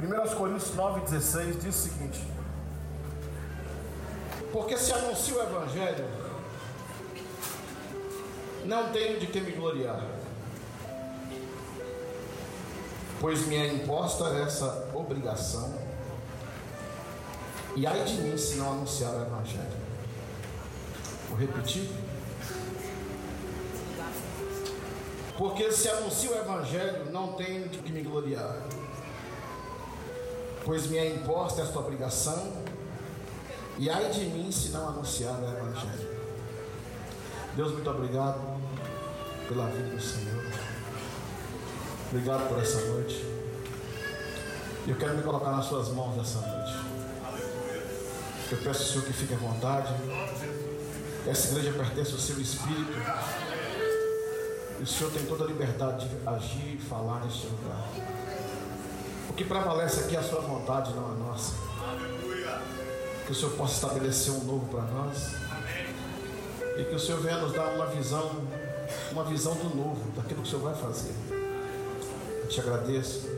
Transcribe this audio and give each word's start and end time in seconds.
1 0.00 0.34
Coríntios 0.34 0.74
9,16 0.74 1.58
diz 1.60 1.76
o 1.76 1.78
seguinte: 1.78 2.20
Porque 4.50 4.76
se 4.78 4.92
anuncia 4.94 5.34
o 5.34 5.42
Evangelho, 5.42 6.08
não 8.64 8.90
tenho 8.92 9.20
de 9.20 9.26
que 9.26 9.40
me 9.40 9.52
gloriar, 9.52 10.02
pois 13.20 13.46
me 13.46 13.56
é 13.56 13.74
imposta 13.74 14.24
essa 14.38 14.88
obrigação, 14.94 15.78
e 17.76 17.86
ai 17.86 18.02
de 18.02 18.22
mim 18.22 18.38
se 18.38 18.56
não 18.56 18.72
anunciar 18.72 19.12
o 19.12 19.22
Evangelho. 19.22 19.80
Vou 21.28 21.38
repetir. 21.38 21.90
Porque 25.36 25.70
se 25.72 25.88
anuncia 25.88 26.30
o 26.30 26.38
Evangelho, 26.38 27.10
não 27.12 27.34
tenho 27.34 27.68
de 27.68 27.78
que 27.78 27.92
me 27.92 28.02
gloriar, 28.02 28.56
pois 30.70 30.86
me 30.86 30.98
é 30.98 31.16
imposta 31.16 31.62
esta 31.62 31.80
obrigação, 31.80 32.62
e 33.76 33.90
ai 33.90 34.08
de 34.08 34.26
mim 34.26 34.52
se 34.52 34.68
não 34.68 34.90
anunciar 34.90 35.34
o 35.34 35.44
Evangelho. 35.44 36.08
Deus, 37.56 37.72
muito 37.72 37.90
obrigado 37.90 38.40
pela 39.48 39.66
vida 39.66 39.88
do 39.88 40.00
Senhor. 40.00 40.44
Obrigado 42.06 42.48
por 42.48 42.60
essa 42.60 42.80
noite. 42.82 43.26
Eu 44.86 44.94
quero 44.94 45.16
me 45.16 45.24
colocar 45.24 45.50
nas 45.50 45.66
suas 45.66 45.88
mãos 45.88 46.16
essa 46.20 46.38
noite. 46.38 46.72
Eu 48.52 48.58
peço 48.58 48.82
ao 48.82 48.88
Senhor 48.88 49.04
que 49.06 49.12
fique 49.12 49.34
à 49.34 49.38
vontade. 49.38 49.92
Essa 51.26 51.48
igreja 51.48 51.72
pertence 51.72 52.12
ao 52.12 52.18
seu 52.18 52.40
espírito. 52.40 52.92
E 54.78 54.82
o 54.84 54.86
Senhor 54.86 55.12
tem 55.12 55.26
toda 55.26 55.42
a 55.42 55.46
liberdade 55.48 56.08
de 56.08 56.28
agir 56.28 56.76
e 56.76 56.78
falar 56.78 57.24
neste 57.24 57.48
lugar. 57.48 58.39
Que 59.40 59.44
prevalece 59.46 60.00
aqui 60.00 60.16
é 60.16 60.18
a 60.18 60.22
sua 60.22 60.42
vontade, 60.42 60.92
não 60.92 61.12
a 61.12 61.14
nossa. 61.14 61.54
Que 63.24 63.32
o 63.32 63.34
Senhor 63.34 63.52
possa 63.52 63.72
estabelecer 63.76 64.34
um 64.34 64.44
novo 64.44 64.66
para 64.66 64.82
nós. 64.82 65.32
E 66.76 66.84
que 66.84 66.94
o 66.94 67.00
Senhor 67.00 67.22
venha 67.22 67.38
nos 67.38 67.54
dar 67.54 67.68
uma 67.68 67.86
visão, 67.86 68.30
uma 69.10 69.24
visão 69.24 69.54
do 69.54 69.74
novo, 69.74 70.10
daquilo 70.14 70.42
que 70.42 70.46
o 70.46 70.50
Senhor 70.50 70.62
vai 70.62 70.74
fazer. 70.74 71.14
Eu 72.42 72.48
te 72.50 72.60
agradeço. 72.60 73.30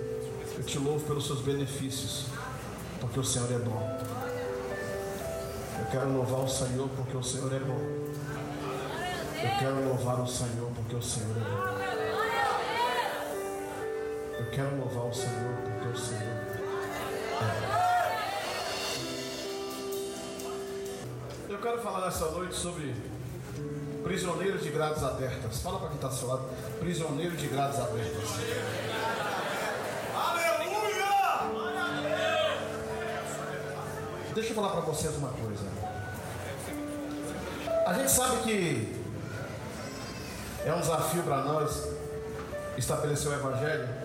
Eu 0.59 0.65
te 0.65 0.77
louvo 0.77 1.07
pelos 1.07 1.25
seus 1.25 1.41
benefícios. 1.41 2.25
Porque 3.01 3.21
o 3.21 3.25
Senhor 3.25 3.53
é 3.53 3.59
bom. 3.59 4.01
Eu 5.79 5.87
quero 5.93 6.13
louvar 6.13 6.41
o 6.41 6.49
Senhor 6.49 6.89
porque 6.97 7.17
o 7.17 7.23
Senhor 7.23 7.53
é 7.53 7.61
bom. 7.61 7.81
Eu 9.41 9.51
quero 9.57 9.89
louvar 9.89 10.21
o 10.21 10.27
Senhor 10.27 10.69
porque 10.75 10.97
o 10.97 11.03
Senhor 11.03 11.37
é 11.37 11.41
bom. 11.41 11.79
Eu 14.41 14.51
quero 14.51 14.77
louvar 14.79 15.05
o 15.05 15.15
Senhor 15.15 15.72
Senhor. 15.99 16.23
Eu 21.49 21.59
quero 21.59 21.83
falar 21.83 22.07
nessa 22.07 22.31
noite 22.31 22.55
sobre 22.55 22.95
prisioneiros 24.03 24.63
de 24.63 24.71
grades 24.71 25.03
abertas. 25.03 25.61
Fala 25.61 25.79
para 25.79 25.89
quem 25.89 25.97
está 25.97 26.09
ao 26.09 26.13
seu 26.13 26.29
lado. 26.29 26.49
Prisioneiro 26.81 27.37
de 27.37 27.47
grades 27.47 27.79
abertas. 27.79 28.29
Deixa 34.35 34.51
eu 34.51 34.55
falar 34.55 34.71
para 34.71 34.81
vocês 34.81 35.15
uma 35.17 35.29
coisa. 35.29 35.65
A 37.87 37.93
gente 37.93 38.11
sabe 38.11 38.43
que 38.45 39.03
é 40.65 40.73
um 40.73 40.81
desafio 40.81 41.23
para 41.23 41.43
nós 41.43 41.89
estabelecer 42.79 43.31
o 43.31 43.35
Evangelho. 43.35 44.02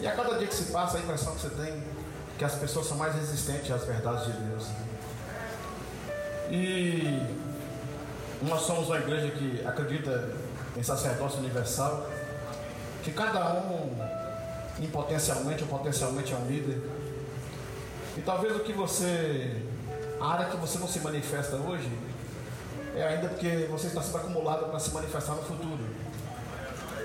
E 0.00 0.06
a 0.06 0.12
cada 0.12 0.38
dia 0.38 0.46
que 0.46 0.54
se 0.54 0.72
passa, 0.72 0.96
a 0.96 1.00
impressão 1.00 1.34
que 1.34 1.42
você 1.42 1.50
tem 1.50 1.82
que 2.40 2.44
as 2.46 2.54
pessoas 2.54 2.86
são 2.86 2.96
mais 2.96 3.14
resistentes 3.14 3.70
às 3.70 3.84
verdades 3.84 4.24
de 4.24 4.32
Deus. 4.32 4.66
E 6.50 7.20
nós 8.40 8.62
somos 8.62 8.86
uma 8.86 8.96
igreja 8.96 9.30
que 9.32 9.62
acredita 9.66 10.32
em 10.74 10.82
sacerdócio 10.82 11.40
universal, 11.40 12.08
que 13.02 13.12
cada 13.12 13.46
um, 13.56 13.94
impotencialmente 14.78 15.64
ou 15.64 15.68
potencialmente, 15.68 16.32
é 16.32 16.36
um 16.36 16.46
líder. 16.46 16.80
E 18.16 18.22
talvez 18.22 18.56
o 18.56 18.60
que 18.60 18.72
você, 18.72 19.62
a 20.18 20.26
área 20.28 20.46
que 20.46 20.56
você 20.56 20.78
não 20.78 20.88
se 20.88 21.00
manifesta 21.00 21.56
hoje, 21.56 21.92
é 22.96 23.06
ainda 23.06 23.28
porque 23.28 23.68
você 23.70 23.88
está 23.88 24.02
sendo 24.02 24.16
acumulado 24.16 24.70
para 24.70 24.78
se 24.78 24.88
manifestar 24.94 25.34
no 25.34 25.42
futuro. 25.42 25.84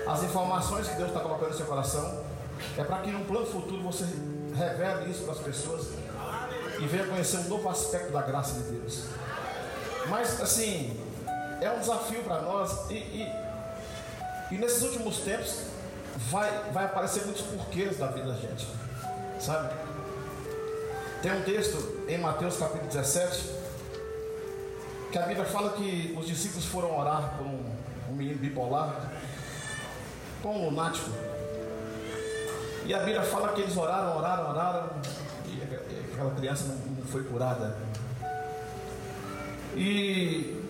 As 0.08 0.22
informações 0.22 0.88
que 0.88 0.94
Deus 0.94 1.08
está 1.08 1.20
colocando 1.20 1.50
no 1.50 1.56
seu 1.56 1.66
coração 1.66 2.24
é 2.76 2.84
para 2.84 2.98
que 2.98 3.10
no 3.10 3.24
plano 3.24 3.46
futuro 3.46 3.82
você 3.82 4.04
revele 4.54 5.10
isso 5.10 5.24
para 5.24 5.32
as 5.32 5.40
pessoas 5.40 5.88
e 6.78 6.86
venha 6.86 7.06
conhecer 7.06 7.38
um 7.38 7.48
novo 7.48 7.68
aspecto 7.68 8.12
da 8.12 8.22
graça 8.22 8.60
de 8.60 8.70
Deus. 8.70 9.04
Mas 10.08 10.40
assim, 10.40 10.98
é 11.60 11.70
um 11.70 11.80
desafio 11.80 12.22
para 12.22 12.42
nós 12.42 12.90
e, 12.90 12.94
e, 12.94 13.32
e, 14.52 14.58
nesses 14.58 14.82
últimos 14.82 15.18
tempos 15.18 15.62
vai, 16.30 16.50
vai 16.72 16.84
aparecer 16.84 17.24
muitos 17.24 17.42
porquês 17.42 17.98
da 17.98 18.08
vida 18.08 18.28
da 18.28 18.34
gente, 18.34 18.66
sabe? 19.40 19.74
Tem 21.22 21.32
um 21.32 21.42
texto 21.42 22.04
em 22.08 22.18
Mateus 22.18 22.56
capítulo 22.56 22.88
17 22.88 23.56
que 25.10 25.18
a 25.18 25.26
Bíblia 25.26 25.46
fala 25.46 25.70
que 25.70 26.14
os 26.18 26.26
discípulos 26.26 26.66
foram 26.66 26.98
orar 26.98 27.36
por 27.38 27.46
um, 27.46 27.64
um 28.10 28.14
menino 28.14 28.38
bipolar, 28.38 29.10
por 30.42 30.50
um 30.50 30.66
lunático. 30.66 31.10
E 32.86 32.94
a 32.94 32.98
Bíblia 32.98 33.22
fala 33.22 33.48
que 33.48 33.62
eles 33.62 33.76
oraram, 33.76 34.16
oraram, 34.16 34.50
oraram, 34.50 34.90
e 35.44 35.60
aquela 36.12 36.30
criança 36.36 36.66
não, 36.66 37.04
foi 37.06 37.24
curada. 37.24 37.76
E 39.74 40.62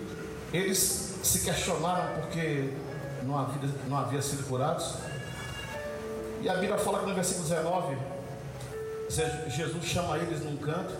eles 0.51 1.19
se 1.23 1.41
questionaram 1.41 2.23
porque 2.23 2.73
não 3.23 3.39
havia, 3.39 3.71
não 3.87 3.99
havia 3.99 4.23
sido 4.23 4.49
curados. 4.49 4.95
E 6.41 6.49
a 6.49 6.55
Bíblia 6.55 6.79
fala 6.79 7.01
que 7.01 7.07
no 7.07 7.15
versículo 7.15 7.47
19, 7.47 7.99
Jesus 9.49 9.85
chama 9.85 10.17
eles 10.17 10.43
num 10.43 10.57
canto. 10.57 10.95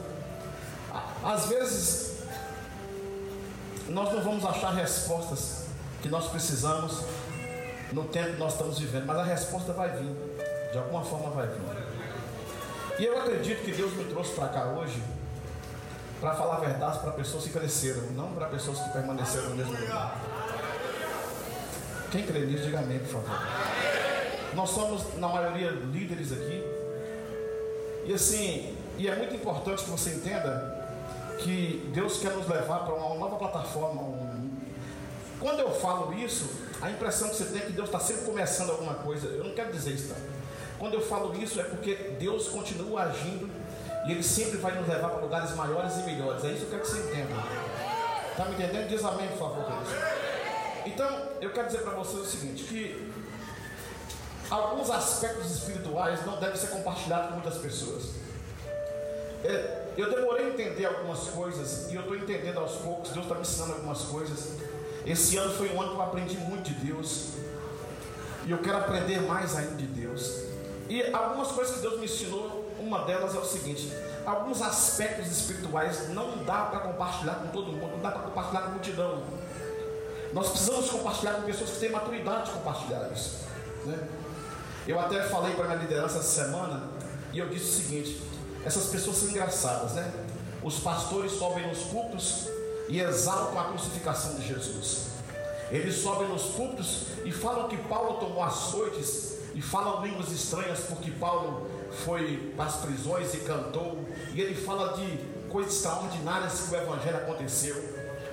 Às 1.25 1.47
vezes, 1.47 2.19
nós 3.89 4.13
não 4.13 4.23
vamos 4.23 4.45
achar 4.45 4.75
respostas 4.75 5.65
que 6.03 6.11
nós 6.11 6.29
precisamos 6.29 7.05
no 7.91 8.05
tempo 8.05 8.33
que 8.33 8.39
nós 8.39 8.53
estamos 8.53 8.79
vivendo, 8.79 9.07
mas 9.07 9.17
a 9.17 9.25
resposta 9.25 9.73
vai 9.73 9.89
vir, 9.97 10.26
de 10.77 10.83
alguma 10.83 11.03
forma 11.03 11.31
vai 11.31 11.47
vir. 11.47 11.57
E 12.99 13.05
eu 13.07 13.19
acredito 13.19 13.65
que 13.65 13.73
Deus 13.73 13.95
me 13.95 14.05
trouxe 14.05 14.35
para 14.35 14.49
cá 14.49 14.67
hoje 14.67 15.03
para 16.21 16.35
falar 16.35 16.57
a 16.57 16.61
verdade 16.61 16.99
para 16.99 17.13
pessoas 17.13 17.45
que 17.45 17.51
cresceram, 17.51 18.03
não 18.11 18.33
para 18.33 18.47
pessoas 18.49 18.79
que 18.81 18.91
permaneceram 18.91 19.51
no 19.51 19.57
mesmo 19.57 19.73
lugar. 19.73 20.21
Quem 22.11 22.27
crê 22.27 22.41
nisso, 22.41 22.65
diga 22.65 22.81
amém, 22.81 22.99
por 22.99 23.09
favor. 23.09 23.41
Nós 24.55 24.69
somos, 24.69 25.17
na 25.17 25.29
maioria, 25.29 25.71
líderes 25.71 26.33
aqui. 26.33 26.63
E 28.05 28.13
assim, 28.13 28.77
e 28.99 29.09
é 29.09 29.17
muito 29.17 29.35
importante 29.35 29.83
que 29.83 29.91
você 29.91 30.11
entenda 30.11 30.89
que 31.39 31.91
Deus 31.95 32.19
quer 32.19 32.33
nos 32.33 32.47
levar 32.47 32.81
para 32.81 32.95
uma 32.95 33.15
nova 33.15 33.37
plataforma. 33.37 34.03
Quando 35.41 35.61
eu 35.61 35.71
falo 35.71 36.13
isso, 36.13 36.51
a 36.83 36.91
impressão 36.91 37.31
que 37.31 37.37
você 37.37 37.47
tem 37.47 37.63
é 37.63 37.65
que 37.65 37.73
Deus 37.73 37.89
está 37.89 37.99
sempre 37.99 38.27
começando 38.27 38.71
alguma 38.71 38.95
coisa. 38.95 39.27
Eu 39.29 39.45
não 39.45 39.55
quero 39.55 39.73
dizer 39.73 39.93
isso, 39.93 40.09
tá? 40.09 40.37
Quando 40.79 40.95
eu 40.95 41.01
falo 41.01 41.35
isso 41.43 41.61
é 41.61 41.65
porque 41.65 41.95
Deus 42.19 42.49
continua 42.49 43.05
agindo 43.05 43.51
e 44.07 44.13
Ele 44.13 44.23
sempre 44.23 44.59
vai 44.59 44.75
nos 44.79 44.89
levar 44.89 45.09
para 45.11 45.21
lugares 45.21 45.55
maiores 45.55 45.97
e 45.97 46.03
melhores. 46.03 46.45
É 46.45 46.49
isso 46.49 46.59
que 46.59 46.65
eu 46.65 46.71
quero 46.71 46.83
que 46.83 46.89
você 46.89 46.99
entenda. 46.99 47.35
Está 48.31 48.45
me 48.45 48.55
entendendo? 48.55 48.89
Diz 48.89 49.05
amém, 49.05 49.29
por 49.29 49.39
favor, 49.39 49.65
Deus. 49.65 49.89
Então, 50.85 51.29
eu 51.41 51.51
quero 51.51 51.67
dizer 51.67 51.79
para 51.81 51.95
vocês 51.95 52.21
o 52.21 52.27
seguinte: 52.27 52.65
que 52.65 53.13
alguns 54.51 54.91
aspectos 54.91 55.51
espirituais 55.51 56.25
não 56.25 56.39
devem 56.39 56.57
ser 56.57 56.69
compartilhados 56.69 57.29
com 57.29 57.33
muitas 57.35 57.59
pessoas. 57.59 58.11
É, 59.45 59.87
eu 59.97 60.11
demorei 60.11 60.47
a 60.47 60.49
entender 60.51 60.85
algumas 60.85 61.21
coisas 61.29 61.91
e 61.91 61.95
eu 61.95 62.03
estou 62.03 62.17
entendendo 62.17 62.59
aos 62.59 62.77
poucos. 62.77 63.11
Deus 63.11 63.25
está 63.25 63.35
me 63.35 63.41
ensinando 63.41 63.73
algumas 63.73 64.03
coisas. 64.03 64.53
Esse 65.07 65.37
ano 65.37 65.55
foi 65.55 65.73
um 65.73 65.81
ano 65.81 65.93
que 65.93 65.97
eu 65.97 66.03
aprendi 66.03 66.37
muito 66.37 66.65
de 66.65 66.75
Deus. 66.87 67.31
E 68.45 68.51
eu 68.51 68.59
quero 68.59 68.79
aprender 68.79 69.23
mais 69.23 69.57
ainda 69.57 69.75
de 69.75 69.87
Deus. 69.87 70.45
E 70.89 71.03
algumas 71.13 71.49
coisas 71.49 71.77
que 71.77 71.81
Deus 71.81 71.99
me 71.99 72.05
ensinou 72.05 72.71
uma 72.79 73.05
delas 73.05 73.35
é 73.35 73.39
o 73.39 73.45
seguinte: 73.45 73.93
alguns 74.25 74.63
aspectos 74.63 75.29
espirituais 75.29 76.09
não 76.11 76.45
dá 76.45 76.67
para 76.67 76.81
compartilhar 76.81 77.35
com 77.35 77.49
todo 77.49 77.73
mundo, 77.73 77.93
não 77.93 78.01
dá 78.01 78.11
para 78.11 78.23
compartilhar 78.23 78.63
com 78.63 78.69
a 78.69 78.71
multidão. 78.73 79.23
Nós 80.33 80.51
precisamos 80.51 80.91
compartilhar 80.91 81.35
com 81.35 81.43
pessoas 81.43 81.71
que 81.71 81.79
têm 81.79 81.91
maturidade 81.91 82.47
de 82.47 82.53
compartilhar 82.53 83.11
isso. 83.13 83.47
Né? 83.85 84.09
Eu 84.87 85.01
até 85.01 85.23
falei 85.25 85.55
para 85.55 85.65
a 85.65 85.69
minha 85.69 85.81
liderança 85.81 86.19
essa 86.19 86.45
semana 86.45 86.89
e 87.33 87.39
eu 87.39 87.49
disse 87.49 87.65
o 87.65 87.85
seguinte: 87.85 88.23
essas 88.65 88.87
pessoas 88.87 89.17
são 89.17 89.29
engraçadas, 89.31 89.93
né? 89.93 90.13
Os 90.63 90.79
pastores 90.81 91.33
sobem 91.33 91.67
nos 91.69 91.85
cultos 91.85 92.49
e 92.89 93.01
exaltam 93.01 93.59
a 93.59 93.65
crucificação 93.65 94.35
de 94.35 94.47
Jesus. 94.47 95.07
Eles 95.71 95.97
sobem 95.97 96.29
nos 96.29 96.43
púlpitos 96.43 97.03
e 97.25 97.33
falam 97.33 97.69
que 97.69 97.77
Paulo 97.77 98.19
tomou 98.21 98.43
açoites 98.43 99.36
e 99.57 99.63
falam 99.63 100.05
línguas 100.05 100.31
estranhas 100.31 100.81
porque 100.81 101.11
Paulo 101.13 101.67
foi 102.05 102.53
para 102.55 102.67
as 102.67 102.77
prisões 102.77 103.33
e 103.33 103.39
cantou, 103.39 104.05
e 104.35 104.41
ele 104.43 104.55
fala 104.55 104.93
de 104.99 105.17
coisas 105.49 105.75
extraordinárias 105.77 106.61
que 106.61 106.75
o 106.75 106.77
Evangelho 106.77 107.17
aconteceu. 107.17 107.75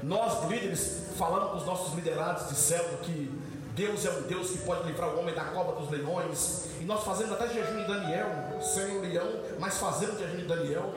Nós, 0.03 0.43
líderes, 0.49 1.03
falamos 1.17 1.51
com 1.51 1.57
os 1.59 1.65
nossos 1.65 1.93
liderados, 1.93 2.49
dizendo 2.49 2.99
que 3.03 3.31
Deus 3.73 4.05
é 4.05 4.11
um 4.11 4.23
Deus 4.23 4.49
que 4.49 4.57
pode 4.59 4.85
livrar 4.85 5.15
o 5.15 5.19
homem 5.21 5.33
da 5.33 5.45
cova 5.45 5.79
dos 5.79 5.89
leões, 5.89 6.65
e 6.81 6.83
nós 6.83 7.05
fazemos 7.05 7.31
até 7.31 7.47
jejum 7.47 7.79
em 7.79 7.87
Daniel, 7.87 8.59
sem 8.61 8.97
o 8.97 9.01
leão, 9.01 9.29
mas 9.61 9.77
fazemos 9.77 10.19
jejum 10.19 10.39
em 10.39 10.45
Daniel, 10.45 10.93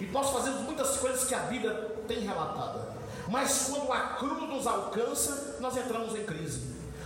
e 0.00 0.06
nós 0.06 0.30
fazemos 0.30 0.62
muitas 0.62 0.96
coisas 0.96 1.22
que 1.22 1.34
a 1.34 1.40
Bíblia 1.44 1.72
tem 2.08 2.18
relatada. 2.18 2.88
Mas 3.28 3.70
quando 3.70 3.92
a 3.92 4.00
cruz 4.18 4.48
nos 4.48 4.66
alcança, 4.66 5.58
nós 5.60 5.76
entramos 5.76 6.16
em 6.16 6.24
crise. 6.24 6.62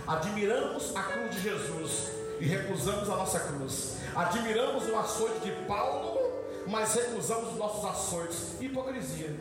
Admiramos 0.07 0.95
a 0.95 1.03
cruz 1.03 1.35
de 1.35 1.41
Jesus 1.41 2.24
e 2.39 2.45
recusamos 2.45 3.09
a 3.09 3.15
nossa 3.15 3.39
cruz. 3.39 3.97
Admiramos 4.15 4.87
o 4.87 4.95
açoite 4.97 5.39
de 5.39 5.51
Paulo, 5.65 6.19
mas 6.67 6.93
recusamos 6.93 7.53
os 7.53 7.57
nossos 7.57 7.85
açoites. 7.85 8.61
Hipocrisia. 8.61 9.35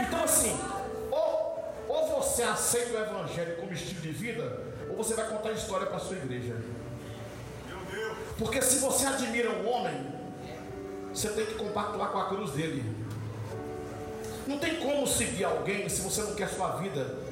Então 0.00 0.24
assim, 0.24 0.58
ou, 1.10 1.74
ou 1.88 2.20
você 2.20 2.42
aceita 2.42 2.98
o 2.98 3.02
Evangelho 3.02 3.56
como 3.56 3.72
estilo 3.72 4.00
de 4.00 4.10
vida, 4.10 4.62
ou 4.90 4.96
você 4.96 5.14
vai 5.14 5.28
contar 5.28 5.52
história 5.52 5.86
para 5.86 5.96
a 5.96 6.00
sua 6.00 6.16
igreja. 6.16 6.56
Porque 8.38 8.62
se 8.62 8.78
você 8.78 9.06
admira 9.06 9.50
um 9.50 9.68
homem, 9.68 10.14
você 11.12 11.28
tem 11.30 11.46
que 11.46 11.54
compactuar 11.54 12.10
com 12.10 12.18
a 12.18 12.28
cruz 12.28 12.52
dele. 12.52 12.84
Não 14.46 14.58
tem 14.58 14.76
como 14.76 15.06
seguir 15.06 15.44
alguém 15.44 15.88
se 15.88 16.00
você 16.00 16.22
não 16.22 16.34
quer 16.34 16.48
sua 16.48 16.76
vida. 16.76 17.27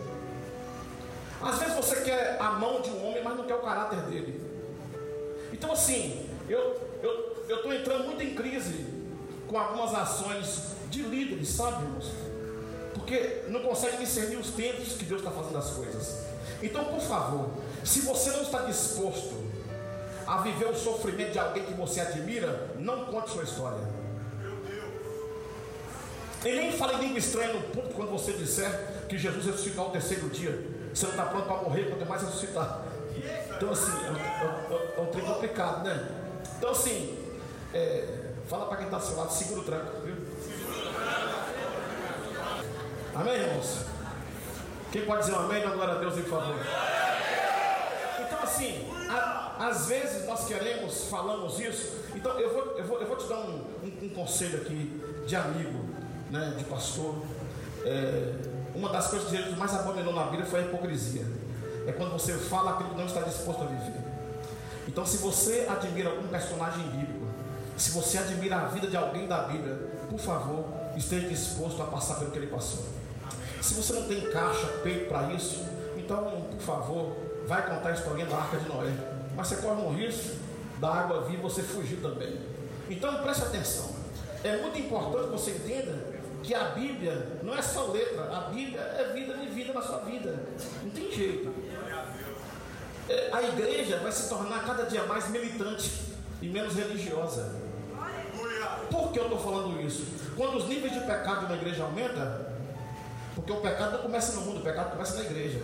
Às 1.42 1.58
vezes 1.58 1.74
você 1.74 1.96
quer 2.02 2.36
a 2.40 2.50
mão 2.52 2.80
de 2.80 2.90
um 2.90 3.08
homem, 3.08 3.22
mas 3.22 3.36
não 3.36 3.44
quer 3.44 3.54
o 3.54 3.62
caráter 3.62 4.00
dele. 4.02 4.40
Então 5.52 5.72
assim, 5.72 6.28
eu 6.48 6.86
eu 7.48 7.56
estou 7.56 7.72
entrando 7.72 8.04
muito 8.04 8.22
em 8.22 8.34
crise 8.34 8.86
com 9.46 9.58
algumas 9.58 9.94
ações 9.94 10.62
de 10.90 11.02
líderes, 11.02 11.48
sabe, 11.48 11.84
irmãos? 11.84 12.10
Porque 12.94 13.42
não 13.48 13.60
consegue 13.60 13.98
discernir 13.98 14.36
os 14.36 14.50
tempos 14.50 14.94
que 14.94 15.04
Deus 15.04 15.20
está 15.20 15.30
fazendo 15.30 15.58
as 15.58 15.70
coisas. 15.70 16.24
Então, 16.62 16.84
por 16.86 17.00
favor, 17.00 17.50
se 17.84 18.00
você 18.00 18.30
não 18.30 18.42
está 18.42 18.62
disposto 18.62 19.46
a 20.26 20.38
viver 20.38 20.66
o 20.66 20.74
sofrimento 20.74 21.32
de 21.32 21.38
alguém 21.38 21.64
que 21.64 21.74
você 21.74 22.00
admira, 22.00 22.70
não 22.78 23.04
conte 23.04 23.30
sua 23.30 23.44
história. 23.44 23.78
E 26.44 26.48
nem 26.48 26.72
fale 26.72 26.96
língua 27.04 27.18
estranha 27.18 27.52
no 27.52 27.62
público 27.62 27.94
quando 27.94 28.10
você 28.10 28.32
disser 28.32 28.70
que 29.08 29.18
Jesus 29.18 29.44
ressuscitou 29.44 29.84
ao 29.84 29.90
terceiro 29.90 30.28
dia. 30.30 30.75
Você 30.96 31.04
não 31.04 31.10
está 31.10 31.26
pronto 31.26 31.46
para 31.46 31.56
morrer, 31.56 31.90
quanto 31.90 32.08
mais 32.08 32.22
ressuscitar. 32.22 32.86
Então, 33.54 33.70
assim, 33.70 33.92
é 33.92 34.10
um, 34.10 34.98
é 34.98 35.00
um, 35.02 35.06
trem 35.10 35.26
complicado, 35.26 35.84
né? 35.84 36.08
Então, 36.56 36.70
assim, 36.70 37.18
é, 37.74 38.30
fala 38.48 38.64
para 38.64 38.78
quem 38.78 38.86
está 38.86 38.96
ao 38.96 39.02
seu 39.02 39.14
lado, 39.14 39.30
segura 39.30 39.60
o 39.60 39.64
tranco, 39.64 40.00
viu? 40.02 40.16
Amém, 43.14 43.34
irmãos? 43.34 43.80
Quem 44.90 45.04
pode 45.04 45.20
dizer 45.20 45.34
um 45.34 45.40
amém? 45.40 45.62
Dá 45.62 45.68
glória 45.68 45.94
a 45.96 45.98
Deus, 45.98 46.14
por 46.14 46.30
favor. 46.30 46.56
Então, 48.26 48.42
assim, 48.42 48.90
a, 49.10 49.68
às 49.68 49.88
vezes 49.88 50.26
nós 50.26 50.46
queremos, 50.46 51.08
falamos 51.10 51.60
isso. 51.60 52.06
Então, 52.14 52.40
eu 52.40 52.54
vou, 52.54 52.78
eu 52.78 52.84
vou, 52.86 53.00
eu 53.02 53.06
vou 53.06 53.16
te 53.16 53.28
dar 53.28 53.40
um, 53.40 53.66
um, 53.84 53.98
um 54.04 54.08
conselho 54.14 54.62
aqui 54.62 54.98
de 55.26 55.36
amigo, 55.36 55.78
né, 56.30 56.54
de 56.56 56.64
pastor. 56.64 57.16
É, 57.84 58.55
uma 58.76 58.90
das 58.90 59.08
coisas 59.08 59.28
que 59.28 59.36
Jesus 59.36 59.56
mais 59.56 59.74
abominou 59.74 60.12
na 60.12 60.24
Bíblia 60.24 60.44
foi 60.44 60.60
a 60.60 60.62
hipocrisia. 60.64 61.24
É 61.86 61.92
quando 61.92 62.12
você 62.12 62.34
fala 62.34 62.72
aquilo 62.72 62.90
que 62.90 62.98
não 62.98 63.06
está 63.06 63.22
disposto 63.22 63.62
a 63.62 63.66
viver. 63.66 64.00
Então, 64.86 65.04
se 65.06 65.16
você 65.16 65.66
admira 65.68 66.10
algum 66.10 66.28
personagem 66.28 66.82
bíblico, 66.88 67.26
se 67.76 67.90
você 67.90 68.18
admira 68.18 68.56
a 68.56 68.64
vida 68.66 68.86
de 68.86 68.96
alguém 68.96 69.26
da 69.26 69.42
Bíblia, 69.42 69.74
por 70.10 70.18
favor, 70.18 70.66
esteja 70.94 71.26
disposto 71.26 71.82
a 71.82 71.86
passar 71.86 72.16
pelo 72.16 72.30
que 72.30 72.38
ele 72.38 72.48
passou. 72.48 72.84
Se 73.62 73.74
você 73.74 73.94
não 73.94 74.06
tem 74.06 74.20
caixa, 74.30 74.66
peito 74.82 75.08
para 75.08 75.32
isso, 75.32 75.64
então, 75.96 76.46
por 76.50 76.60
favor, 76.60 77.16
vai 77.46 77.66
contar 77.66 77.88
a 77.88 77.92
historinha 77.92 78.26
da 78.26 78.36
arca 78.36 78.58
de 78.58 78.68
Noé. 78.68 78.92
Mas 79.34 79.48
você 79.48 79.56
corre 79.56 79.80
um 79.82 79.94
risco 79.94 80.36
da 80.78 80.88
água 80.88 81.22
vir 81.22 81.38
você 81.38 81.62
fugir 81.62 81.96
também. 81.96 82.38
Então, 82.90 83.22
preste 83.22 83.42
atenção. 83.42 83.90
É 84.44 84.58
muito 84.58 84.78
importante 84.78 85.24
que 85.24 85.32
você 85.32 85.50
entenda 85.52 86.15
que 86.42 86.54
a 86.54 86.64
Bíblia 86.70 87.38
não 87.42 87.54
é 87.54 87.62
só 87.62 87.86
letra, 87.92 88.24
a 88.36 88.40
Bíblia 88.50 88.80
é 88.80 89.12
vida 89.12 89.34
vivida 89.34 89.72
na 89.72 89.82
sua 89.82 89.98
vida. 89.98 90.44
Não 90.82 90.90
tem 90.90 91.10
jeito. 91.10 91.52
É, 93.08 93.30
a 93.32 93.42
igreja 93.42 93.98
vai 93.98 94.10
se 94.10 94.28
tornar 94.28 94.64
cada 94.64 94.84
dia 94.84 95.04
mais 95.04 95.28
militante 95.28 96.14
e 96.42 96.48
menos 96.48 96.74
religiosa. 96.74 97.54
Por 98.90 99.12
que 99.12 99.18
eu 99.18 99.24
estou 99.24 99.38
falando 99.38 99.80
isso? 99.80 100.06
Quando 100.36 100.58
os 100.58 100.68
níveis 100.68 100.92
de 100.92 101.00
pecado 101.00 101.46
uma 101.46 101.56
igreja 101.56 101.82
aumentam, 101.84 102.46
porque 103.34 103.52
o 103.52 103.60
pecado 103.60 103.92
não 103.92 104.02
começa 104.02 104.32
no 104.36 104.42
mundo, 104.42 104.60
o 104.60 104.62
pecado 104.62 104.92
começa 104.92 105.16
na 105.16 105.24
igreja. 105.24 105.60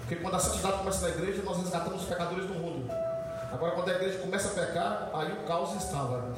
Porque 0.00 0.16
quando 0.16 0.34
a 0.34 0.38
santidade 0.38 0.78
começa 0.78 1.08
na 1.08 1.14
igreja, 1.14 1.42
nós 1.42 1.58
resgatamos 1.58 2.02
os 2.02 2.08
pecadores 2.08 2.46
do 2.46 2.54
mundo. 2.54 2.90
Agora, 3.52 3.72
quando 3.72 3.88
a 3.88 3.92
igreja 3.92 4.18
começa 4.18 4.48
a 4.48 4.66
pecar, 4.66 5.10
aí 5.14 5.32
o 5.32 5.46
caos 5.46 5.74
instala. 5.74 6.34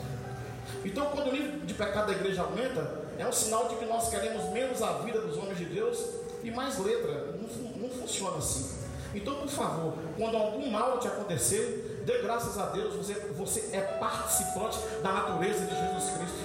Então, 0.84 1.06
quando 1.06 1.28
o 1.28 1.32
nível 1.32 1.60
de 1.60 1.74
pecado 1.74 2.06
da 2.06 2.12
igreja 2.12 2.42
aumenta, 2.42 3.01
é 3.18 3.26
um 3.26 3.32
sinal 3.32 3.68
de 3.68 3.76
que 3.76 3.84
nós 3.84 4.08
queremos 4.08 4.44
menos 4.50 4.82
a 4.82 4.92
vida 4.98 5.20
dos 5.20 5.36
homens 5.36 5.58
de 5.58 5.66
Deus 5.66 5.98
e 6.42 6.50
mais 6.50 6.78
letra. 6.78 7.36
Não, 7.36 7.70
não 7.76 7.88
funciona 7.88 8.38
assim. 8.38 8.82
Então, 9.14 9.34
por 9.34 9.48
favor, 9.48 9.94
quando 10.16 10.36
algum 10.36 10.70
mal 10.70 10.98
te 10.98 11.06
acontecer, 11.06 12.02
dê 12.06 12.18
graças 12.22 12.58
a 12.58 12.66
Deus, 12.66 12.94
você, 12.94 13.14
você 13.36 13.76
é 13.76 13.80
participante 13.80 14.78
da 15.02 15.12
natureza 15.12 15.66
de 15.66 15.74
Jesus 15.74 16.16
Cristo. 16.16 16.38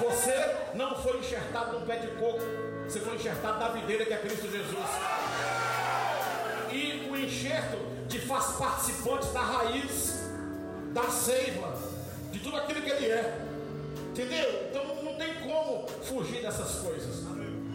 Você 0.00 0.56
não 0.74 0.94
foi 0.96 1.18
enxertado 1.18 1.78
num 1.78 1.86
pé 1.86 1.96
de 1.96 2.08
coco, 2.18 2.40
você 2.86 3.00
foi 3.00 3.14
enxertado 3.14 3.58
na 3.58 3.68
videira 3.68 4.04
que 4.04 4.12
é 4.12 4.18
Cristo 4.18 4.50
Jesus. 4.50 4.86
E 6.70 7.08
o 7.10 7.16
enxerto 7.16 7.78
te 8.08 8.18
faz 8.20 8.56
participante 8.56 9.28
da 9.28 9.40
raiz, 9.40 10.20
da 10.92 11.04
seiva, 11.04 11.78
de 12.30 12.40
tudo 12.40 12.56
aquilo 12.56 12.82
que 12.82 12.90
ele 12.90 13.10
é. 13.10 13.38
Entendeu? 14.10 14.68
Então 14.70 14.85
tem 15.16 15.34
como 15.34 15.86
fugir 16.02 16.42
dessas 16.42 16.80
coisas. 16.80 17.24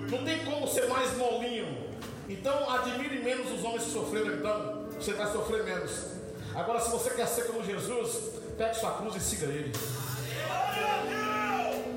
Não 0.10 0.24
tem 0.24 0.44
como 0.46 0.68
ser 0.68 0.88
mais 0.88 1.16
molinho. 1.18 1.90
Então 2.28 2.70
admire 2.70 3.22
menos 3.22 3.52
os 3.52 3.64
homens 3.64 3.84
que 3.84 3.92
sofreram, 3.92 4.36
então 4.36 4.88
você 4.96 5.14
vai 5.14 5.32
sofrer 5.32 5.64
menos. 5.64 5.92
Agora, 6.56 6.80
se 6.80 6.90
você 6.92 7.10
quer 7.12 7.28
ser 7.28 7.44
como 7.44 7.64
Jesus, 7.64 8.18
pegue 8.58 8.76
sua 8.76 8.92
cruz 8.92 9.16
e 9.16 9.20
siga 9.20 9.46
ele. 9.48 9.72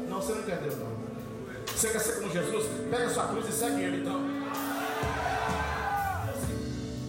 Não, 0.09 0.21
você 0.21 0.33
não 0.33 0.41
entendeu, 0.41 0.77
não. 0.77 0.95
Você 1.67 1.89
quer 1.89 1.99
ser 1.99 2.15
como 2.21 2.33
Jesus? 2.33 2.67
Pega 2.89 3.11
sua 3.11 3.29
cruz 3.29 3.49
e 3.49 3.53
segue 3.53 3.83
ele, 3.83 4.01
então. 4.03 4.21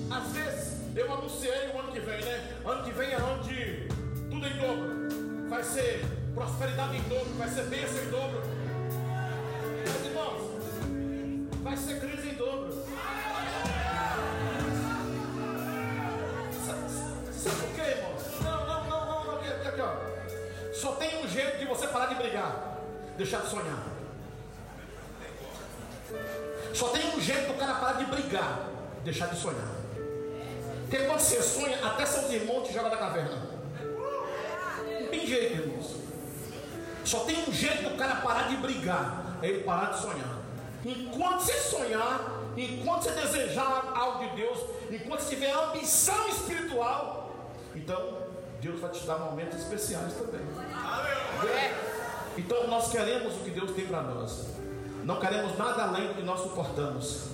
Às 0.09 0.31
vezes, 0.31 0.73
eu 0.95 1.13
anunciei 1.13 1.69
o 1.73 1.79
ano 1.79 1.91
que 1.91 1.99
vem, 1.99 2.25
né? 2.25 2.57
Ano 2.65 2.83
que 2.83 2.91
vem 2.91 3.09
é 3.09 3.15
ano 3.15 3.43
de 3.43 3.87
tudo 4.29 4.47
em 4.47 4.57
dobro. 4.57 5.49
Vai 5.49 5.63
ser 5.63 6.03
prosperidade 6.35 6.97
em 6.97 7.01
dobro, 7.03 7.33
vai 7.37 7.49
ser 7.49 7.63
bênção 7.63 8.03
em 8.03 8.09
dobro. 8.11 8.41
Meus 9.83 10.05
irmãos, 10.05 10.41
vai 11.63 11.77
ser 11.77 11.99
crise 11.99 12.29
em 12.29 12.35
dobro. 12.35 12.85
Sabe 17.31 17.55
por 17.55 17.75
quê, 17.75 17.81
irmãos? 17.81 18.21
Não, 18.43 18.67
não, 18.67 18.83
não, 18.87 19.05
não, 19.05 19.25
não. 19.25 19.35
Aqui, 19.37 19.67
aqui, 19.67 19.81
ó. 19.81 20.73
Só 20.73 20.91
tem 20.93 21.23
um 21.23 21.27
jeito 21.27 21.57
de 21.57 21.65
você 21.65 21.87
parar 21.87 22.07
de 22.07 22.15
brigar 22.15 22.75
deixar 23.17 23.41
de 23.41 23.49
sonhar. 23.49 23.83
Só 26.73 26.89
tem 26.89 27.07
um 27.15 27.21
jeito 27.21 27.47
do 27.47 27.57
cara 27.57 27.75
parar 27.75 27.93
de 27.93 28.05
brigar, 28.05 28.69
deixar 29.03 29.27
de 29.27 29.39
sonhar. 29.39 29.71
Porque 30.81 31.05
quando 31.05 31.19
você 31.19 31.41
sonha, 31.41 31.77
até 31.85 32.05
seus 32.05 32.31
irmãos 32.31 32.67
te 32.67 32.73
jogam 32.73 32.89
da 32.89 32.97
caverna. 32.97 33.41
Não 35.01 35.07
tem 35.07 35.25
jeito. 35.25 35.64
Só 37.05 37.19
tem 37.19 37.47
um 37.47 37.53
jeito 37.53 37.89
do 37.89 37.97
cara 37.97 38.15
parar 38.15 38.49
de 38.49 38.57
brigar, 38.57 39.37
é 39.41 39.47
ele 39.47 39.63
parar 39.63 39.91
de 39.91 40.01
sonhar. 40.01 40.39
Enquanto 40.83 41.41
você 41.41 41.53
sonhar, 41.53 42.41
enquanto 42.57 43.03
você 43.03 43.11
desejar 43.11 43.93
algo 43.95 44.27
de 44.27 44.35
Deus, 44.35 44.59
enquanto 44.91 45.21
você 45.21 45.35
tiver 45.35 45.51
ambição 45.51 46.27
espiritual, 46.29 47.53
então 47.75 48.17
Deus 48.59 48.79
vai 48.79 48.89
te 48.91 49.05
dar 49.05 49.19
momentos 49.19 49.59
especiais 49.59 50.13
também. 50.13 50.41
É. 51.47 51.95
Então 52.37 52.67
nós 52.67 52.91
queremos 52.91 53.35
o 53.35 53.39
que 53.39 53.51
Deus 53.51 53.71
tem 53.71 53.85
para 53.85 54.01
nós. 54.01 54.47
Não 55.03 55.19
queremos 55.19 55.57
nada 55.57 55.83
além 55.83 56.07
do 56.07 56.15
que 56.15 56.23
nós 56.23 56.41
suportamos. 56.41 57.27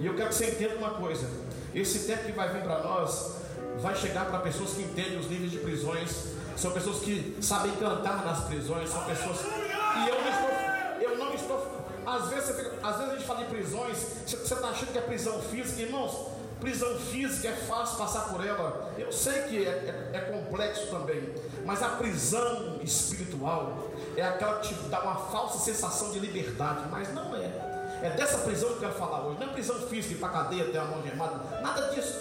E 0.00 0.06
eu 0.06 0.14
quero 0.14 0.28
que 0.28 0.34
você 0.34 0.50
entenda 0.50 0.74
uma 0.76 0.90
coisa: 0.90 1.28
esse 1.74 2.06
tempo 2.06 2.24
que 2.24 2.32
vai 2.32 2.48
vir 2.52 2.62
para 2.62 2.80
nós 2.82 3.36
vai 3.80 3.94
chegar 3.94 4.26
para 4.26 4.40
pessoas 4.40 4.72
que 4.72 4.82
entendem 4.82 5.18
os 5.18 5.28
níveis 5.28 5.52
de 5.52 5.58
prisões, 5.58 6.34
são 6.58 6.72
pessoas 6.72 6.98
que 6.98 7.38
sabem 7.40 7.70
cantar 7.76 8.24
nas 8.24 8.44
prisões, 8.44 8.90
são 8.90 9.04
pessoas. 9.04 9.38
E 9.44 10.08
eu 10.08 10.20
não 10.20 10.28
estou, 10.28 11.10
eu 11.10 11.18
não 11.18 11.34
estou. 11.34 11.78
Às 12.04 12.28
vezes, 12.30 12.56
fica, 12.56 12.72
às 12.82 12.96
vezes 12.96 13.12
a 13.12 13.16
gente 13.16 13.26
fala 13.26 13.42
em 13.42 13.46
prisões, 13.46 13.96
você 14.26 14.36
está 14.36 14.68
achando 14.68 14.90
que 14.90 14.98
é 14.98 15.02
prisão 15.02 15.40
física, 15.40 15.82
irmãos. 15.82 16.32
prisão 16.58 16.98
física 16.98 17.48
é 17.48 17.52
fácil 17.52 17.98
passar 17.98 18.28
por 18.30 18.44
ela. 18.44 18.92
Eu 18.98 19.12
sei 19.12 19.42
que 19.42 19.64
é, 19.64 19.70
é, 20.12 20.16
é 20.16 20.20
complexo 20.20 20.88
também, 20.88 21.32
mas 21.64 21.80
a 21.80 21.90
prisão 21.90 22.80
espiritual 22.82 23.90
é 24.16 24.22
aquela 24.22 24.58
que 24.58 24.74
te 24.74 24.88
dá 24.88 25.00
uma 25.02 25.14
falsa 25.14 25.58
sensação 25.58 26.10
de 26.10 26.18
liberdade, 26.18 26.88
mas 26.90 27.14
não 27.14 27.36
é. 27.36 27.68
É 28.02 28.10
dessa 28.16 28.38
prisão 28.38 28.70
que 28.70 28.74
eu 28.76 28.80
quero 28.80 28.94
falar 28.94 29.26
hoje. 29.26 29.38
Não 29.38 29.48
é 29.48 29.52
prisão 29.52 29.76
física, 29.88 30.14
ir 30.14 30.18
para 30.18 30.28
cadeia, 30.30 30.64
ter 30.64 30.78
a 30.78 30.84
mão 30.84 31.02
gemada, 31.02 31.60
nada 31.60 31.94
disso. 31.94 32.20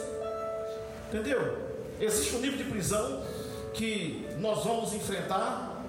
Entendeu? 1.08 1.58
Existe 2.00 2.36
um 2.36 2.40
nível 2.40 2.58
de 2.58 2.66
prisão 2.66 3.24
que 3.78 4.28
nós 4.40 4.64
vamos 4.64 4.94
enfrentar, 4.94 5.84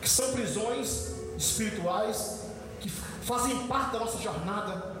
que 0.00 0.08
são 0.08 0.32
prisões 0.32 1.14
espirituais, 1.38 2.42
que 2.80 2.88
fazem 2.90 3.66
parte 3.66 3.92
da 3.92 4.00
nossa 4.00 4.18
jornada. 4.18 4.94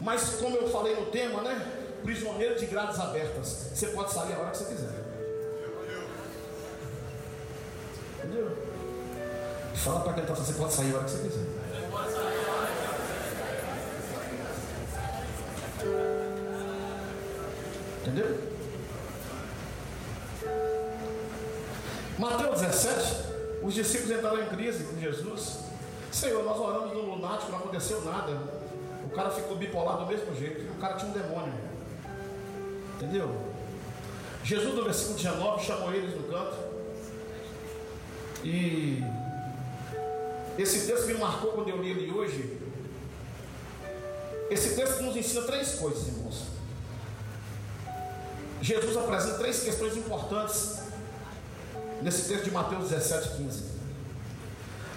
Mas 0.00 0.36
como 0.40 0.56
eu 0.56 0.68
falei 0.68 0.96
no 0.96 1.06
tema, 1.06 1.40
né? 1.42 1.74
Prisioneiro 2.02 2.58
de 2.58 2.66
grades 2.66 2.98
abertas. 2.98 3.70
Você 3.74 3.86
pode 3.88 4.12
sair 4.12 4.34
a 4.34 4.38
hora 4.38 4.50
que 4.50 4.58
você 4.58 4.64
quiser. 4.64 5.04
Entendeu? 8.18 8.56
Fala 9.74 10.00
para 10.00 10.12
quem 10.14 10.22
está 10.24 10.34
você 10.34 10.52
pode 10.54 10.72
sair 10.72 10.92
a 10.92 10.96
hora 10.96 11.04
que 11.04 11.10
você 11.10 11.22
quiser. 11.22 11.46
Entendeu? 18.02 18.57
Mateus 22.18 22.60
17, 22.60 23.62
os 23.62 23.72
discípulos 23.72 24.10
entraram 24.10 24.42
em 24.42 24.48
crise 24.48 24.82
com 24.84 24.98
Jesus. 24.98 25.58
Senhor, 26.10 26.42
nós 26.42 26.58
oramos 26.58 26.92
no 26.92 27.14
lunático, 27.14 27.52
não 27.52 27.58
aconteceu 27.58 28.04
nada. 28.04 28.32
O 29.04 29.10
cara 29.10 29.30
ficou 29.30 29.56
bipolar 29.56 29.98
do 29.98 30.06
mesmo 30.06 30.34
jeito. 30.34 30.68
O 30.72 30.80
cara 30.80 30.94
tinha 30.94 31.10
um 31.10 31.14
demônio. 31.14 31.54
Entendeu? 32.96 33.30
Jesus, 34.42 34.74
no 34.74 34.82
versículo 34.82 35.16
19, 35.16 35.64
chamou 35.64 35.92
eles 35.92 36.14
no 36.16 36.24
canto. 36.24 36.56
E 38.42 39.00
esse 40.58 40.88
texto 40.88 41.06
me 41.06 41.14
marcou 41.14 41.52
quando 41.52 41.68
eu 41.68 41.80
li 41.80 41.90
ele 41.90 42.10
hoje. 42.10 42.58
Esse 44.50 44.74
texto 44.74 45.02
nos 45.02 45.14
ensina 45.14 45.42
três 45.42 45.76
coisas, 45.76 46.08
irmãos. 46.08 46.46
Jesus 48.60 48.96
apresenta 48.96 49.38
três 49.38 49.62
questões 49.62 49.96
importantes 49.96 50.87
nesse 52.02 52.28
texto 52.28 52.44
de 52.44 52.50
Mateus 52.50 52.88
17, 52.88 53.36
15. 53.36 53.64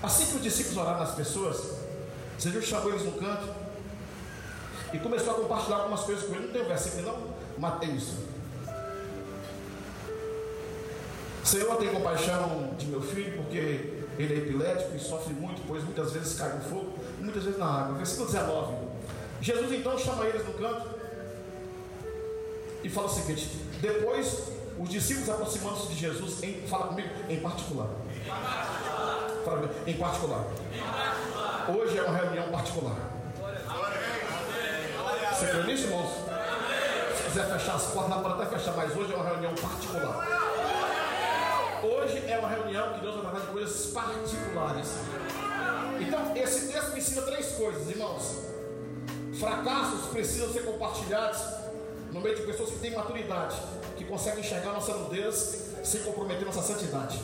Assim 0.04 0.26
que 0.26 0.36
os 0.36 0.44
discípulos 0.44 0.78
oraram 0.78 1.00
nas 1.00 1.16
pessoas, 1.16 1.76
Jesus 2.40 2.66
chamou 2.66 2.90
eles 2.90 3.04
no 3.04 3.12
canto 3.14 3.54
e 4.94 5.00
começou 5.00 5.32
a 5.32 5.36
compartilhar 5.36 5.78
algumas 5.78 6.02
coisas 6.02 6.26
com 6.26 6.34
eles. 6.34 6.46
Não 6.48 6.54
tem 6.54 6.62
um 6.64 6.68
versículo, 6.68 7.04
não? 7.04 7.60
Matei 7.60 7.90
isso. 7.90 8.18
Senhor, 11.44 11.76
tem 11.78 11.90
compaixão 11.90 12.74
de 12.78 12.86
meu 12.88 13.02
filho, 13.02 13.38
porque 13.38 13.58
ele 14.18 14.34
é 14.34 14.38
epilético 14.38 14.96
e 14.96 15.00
sofre 15.00 15.34
muito, 15.34 15.62
pois 15.68 15.84
muitas 15.84 16.12
vezes 16.12 16.38
cai 16.38 16.54
no 16.56 16.62
fogo 16.62 16.94
muitas 17.20 17.44
vezes 17.44 17.60
na 17.60 17.66
água. 17.66 17.98
Versículo 17.98 18.28
19. 18.28 18.74
Jesus 19.42 19.72
então 19.72 19.98
chama 19.98 20.26
eles 20.26 20.46
no 20.46 20.54
canto 20.54 20.90
e 22.84 22.90
fala 22.90 23.08
o 23.08 23.10
seguinte: 23.10 23.50
depois 23.82 24.52
os 24.78 24.90
discípulos 24.90 25.30
aproximando-se 25.30 25.88
de 25.88 25.96
Jesus, 25.96 26.42
em, 26.44 26.68
fala 26.68 26.88
comigo, 26.88 27.10
em 27.30 27.40
particular. 27.40 27.88
Fala 29.46 29.58
comigo, 29.58 29.74
em 29.88 29.94
particular. 29.98 30.46
Hoje 31.68 31.98
é 31.98 32.04
uma 32.04 32.18
reunião 32.18 32.50
particular. 32.50 32.96
Você 35.34 35.48
crê 35.48 35.64
nisso, 35.64 35.84
irmãos? 35.86 36.10
Se 37.18 37.24
quiser 37.24 37.46
fechar 37.52 37.76
as 37.76 37.84
portas, 37.86 38.10
não 38.10 38.22
pode 38.22 38.42
até 38.42 38.58
fechar, 38.58 38.76
mas 38.76 38.96
hoje 38.96 39.14
é 39.14 39.16
uma 39.16 39.26
reunião 39.26 39.56
particular. 39.56 40.42
Hoje 41.84 42.24
é 42.28 42.38
uma 42.38 42.48
reunião 42.48 42.94
que 42.94 43.00
Deus 43.02 43.16
vai 43.16 43.24
tratar 43.24 43.40
de 43.40 43.52
coisas 43.52 43.86
particulares. 43.88 44.88
Então, 46.00 46.36
esse 46.36 46.72
texto 46.72 46.92
me 46.92 47.00
ensina 47.00 47.22
três 47.24 47.52
coisas, 47.54 47.90
irmãos. 47.90 48.52
Fracassos 49.40 50.12
precisam 50.12 50.52
ser 50.52 50.64
compartilhados 50.66 51.61
no 52.12 52.20
meio 52.20 52.36
de 52.36 52.44
pessoas 52.44 52.70
que 52.72 52.80
têm 52.80 52.94
maturidade, 52.94 53.56
que 53.98 54.04
conseguem 54.06 54.42
enxergar 54.42 54.74
nossa 54.74 54.94
nudez 54.94 55.72
sem 55.84 56.04
comprometer 56.04 56.46
nossa 56.46 56.62
santidade. 56.62 57.20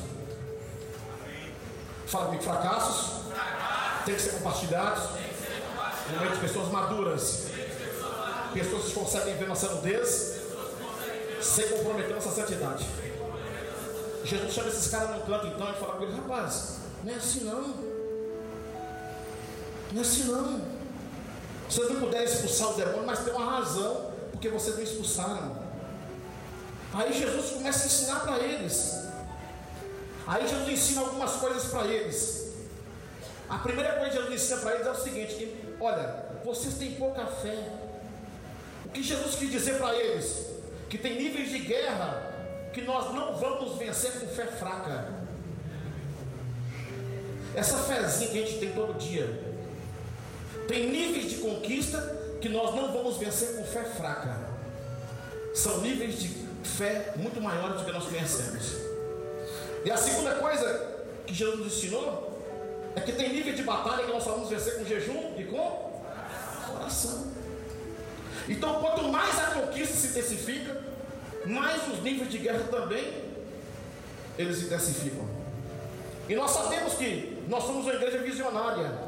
Fala 2.06 2.28
comigo, 2.28 2.44
fracassos 2.44 3.18
tem 4.06 4.16
que 4.16 4.22
ser 4.22 4.32
compartilhados 4.32 5.04
no 6.10 6.20
meio 6.20 6.32
de 6.32 6.40
pessoas 6.40 6.70
maduras, 6.70 7.48
pessoas 8.54 8.86
que 8.86 8.94
conseguem 8.94 9.36
ver 9.36 9.48
nossa 9.48 9.68
nudez 9.76 10.38
sem 11.42 11.68
comprometer 11.68 12.16
nossa 12.16 12.32
santidade. 12.32 12.86
Jesus 14.24 14.54
chama 14.54 14.70
esses 14.70 14.88
caras 14.88 15.10
no 15.12 15.22
canto 15.26 15.48
então 15.48 15.70
e 15.70 15.74
fala 15.74 15.96
com 15.96 16.04
eles, 16.04 16.16
rapaz, 16.16 16.78
não 17.04 17.14
é 17.14 17.16
assim 17.16 17.42
não. 17.42 17.62
Não 19.92 19.98
é 19.98 20.02
assim 20.02 20.24
não. 20.24 20.62
Vocês 21.70 21.90
não 21.90 22.00
puderem 22.00 22.26
expulsar 22.26 22.70
o 22.70 22.74
demônio, 22.74 23.06
mas 23.06 23.20
tem 23.20 23.34
uma 23.34 23.58
razão 23.58 24.07
porque 24.38 24.50
vocês 24.50 24.76
não 24.76 24.84
expulsaram. 24.84 25.58
Aí 26.94 27.12
Jesus 27.12 27.52
começa 27.52 27.84
a 27.84 27.86
ensinar 27.88 28.20
para 28.20 28.38
eles. 28.38 29.08
Aí 30.28 30.48
Jesus 30.48 30.70
ensina 30.70 31.02
algumas 31.02 31.32
coisas 31.38 31.66
para 31.66 31.88
eles. 31.88 32.54
A 33.50 33.58
primeira 33.58 33.94
coisa 33.94 34.12
que 34.12 34.18
Jesus 34.18 34.44
ensina 34.44 34.62
para 34.62 34.76
eles 34.76 34.88
é 34.88 34.92
o 34.92 34.96
seguinte: 34.96 35.34
que, 35.34 35.76
olha, 35.80 36.26
vocês 36.46 36.76
têm 36.76 36.94
pouca 36.94 37.26
fé. 37.26 37.58
O 38.86 38.90
que 38.90 39.02
Jesus 39.02 39.36
quis 39.36 39.52
dizer 39.52 39.80
para 39.80 39.96
eles? 39.96 40.46
Que 40.88 41.00
tem 41.00 41.16
níveis 41.18 41.50
de 41.50 41.60
guerra 41.60 42.34
que 42.74 42.82
nós 42.82 43.12
não 43.16 43.36
vamos 43.38 43.76
vencer 43.80 44.12
com 44.20 44.28
fé 44.28 44.46
fraca. 44.46 45.14
Essa 47.56 47.78
fezinha 47.80 48.30
que 48.30 48.44
a 48.44 48.46
gente 48.46 48.60
tem 48.60 48.72
todo 48.74 49.00
dia. 49.00 49.56
Tem 50.68 50.92
níveis 50.92 51.32
de 51.32 51.38
conquista 51.38 52.17
que 52.42 52.50
nós 52.50 52.76
não 52.76 52.92
vamos 52.92 53.18
vencer 53.18 53.56
com 53.56 53.64
fé 53.64 53.84
fraca. 53.84 54.38
São 55.54 55.82
níveis 55.82 56.20
de 56.20 56.30
fé 56.64 57.14
muito 57.16 57.42
maiores 57.42 57.80
do 57.80 57.86
que 57.86 57.92
nós 57.92 58.06
conhecemos. 58.06 58.78
E 59.84 59.92
a 59.92 59.98
segunda 59.98 60.36
coisa 60.36 60.96
que 61.26 61.34
Jesus 61.34 61.60
nos 61.60 61.78
ensinou 61.78 62.42
é 62.96 63.02
que 63.02 63.12
tem 63.12 63.34
nível 63.34 63.54
de 63.54 63.64
batalha 63.64 64.06
que 64.06 64.12
nós 64.12 64.24
só 64.24 64.32
vamos 64.32 64.50
vencer 64.50 64.78
com 64.78 64.86
jejum 64.86 65.34
e 65.38 65.44
com 65.46 66.04
oração. 66.76 67.32
Então, 68.50 68.82
quanto 68.82 69.04
mais 69.10 69.38
a 69.40 69.52
conquista 69.52 69.96
se 69.96 70.08
intensifica, 70.08 70.82
mais 71.46 71.88
os 71.88 72.02
níveis 72.02 72.30
de 72.30 72.38
guerra 72.38 72.64
também 72.70 73.28
eles 74.38 74.58
se 74.58 74.66
intensificam. 74.66 75.28
E 76.30 76.36
nós 76.36 76.52
sabemos 76.52 76.94
que 76.94 77.44
nós 77.48 77.64
somos 77.64 77.86
uma 77.86 77.94
igreja 77.94 78.20
visionária. 78.20 79.07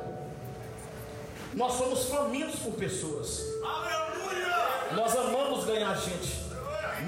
Nós 1.53 1.73
somos 1.73 2.05
famintos 2.05 2.59
por 2.59 2.73
pessoas. 2.73 3.43
Aleluia! 3.63 4.95
Nós 4.95 5.15
amamos 5.15 5.65
ganhar 5.65 5.95
gente. 5.95 6.47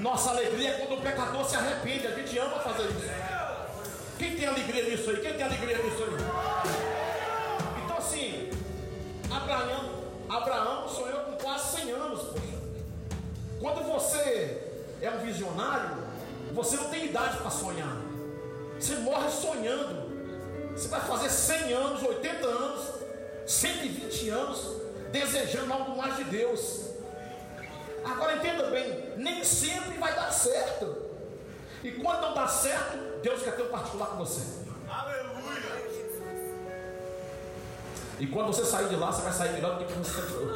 Nossa 0.00 0.30
alegria 0.30 0.70
é 0.70 0.72
quando 0.78 0.98
o 0.98 1.02
pecador 1.02 1.44
se 1.44 1.56
arrepende. 1.56 2.06
A 2.06 2.10
gente 2.10 2.38
ama 2.38 2.58
fazer 2.58 2.84
isso. 2.84 3.10
Quem 4.18 4.36
tem 4.36 4.46
alegria 4.46 4.84
nisso 4.84 5.10
aí? 5.10 5.16
Quem 5.16 5.34
tem 5.34 5.42
alegria 5.42 5.78
nisso 5.78 6.02
aí? 6.02 7.84
Então 7.84 7.98
assim, 7.98 8.50
Abraão, 9.30 10.02
Abraão 10.28 10.88
sonhou 10.88 11.20
com 11.20 11.32
quase 11.32 11.76
100 11.80 11.90
anos, 11.92 12.20
poxa. 12.22 12.62
Quando 13.60 13.84
você 13.84 14.60
é 15.00 15.10
um 15.10 15.18
visionário, 15.18 15.98
você 16.52 16.76
não 16.76 16.90
tem 16.90 17.06
idade 17.06 17.38
para 17.38 17.50
sonhar. 17.50 17.96
Você 18.78 18.96
morre 18.96 19.30
sonhando. 19.30 20.10
Você 20.74 20.88
vai 20.88 21.00
fazer 21.00 21.30
100 21.30 21.72
anos, 21.72 22.02
80 22.02 22.46
anos, 22.46 23.01
120 23.52 24.30
anos 24.30 24.82
desejando 25.12 25.72
algo 25.72 25.96
mais 25.96 26.16
de 26.16 26.24
Deus. 26.24 26.92
Agora 28.04 28.36
entenda 28.36 28.70
bem, 28.70 29.12
nem 29.16 29.44
sempre 29.44 29.98
vai 29.98 30.14
dar 30.14 30.32
certo. 30.32 30.96
E 31.84 31.92
quando 31.92 32.22
não 32.22 32.34
dá 32.34 32.48
certo, 32.48 33.20
Deus 33.22 33.42
quer 33.42 33.54
ter 33.54 33.62
um 33.62 33.68
particular 33.68 34.06
com 34.08 34.16
você. 34.16 34.40
Aleluia! 34.88 35.32
E 38.18 38.26
quando 38.26 38.46
você 38.48 38.64
sair 38.64 38.88
de 38.88 38.96
lá, 38.96 39.12
você 39.12 39.22
vai 39.22 39.32
sair 39.32 39.52
melhor 39.52 39.78
do 39.78 39.84
que 39.84 39.92
você 39.94 40.20
entrou. 40.20 40.54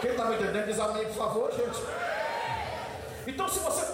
Quem 0.00 0.10
está 0.10 0.24
me 0.26 0.36
entendendo, 0.36 0.66
diz 0.66 0.80
amém, 0.80 1.04
por 1.06 1.14
favor, 1.14 1.52
gente. 1.52 1.82
Então, 3.26 3.48
se 3.48 3.58
você 3.58 3.86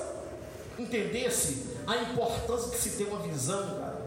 entendesse 0.79 1.77
a 1.87 1.97
importância 1.97 2.71
de 2.71 2.77
se 2.77 2.91
ter 2.91 3.05
uma 3.05 3.19
visão, 3.21 3.79
cara, 3.79 4.01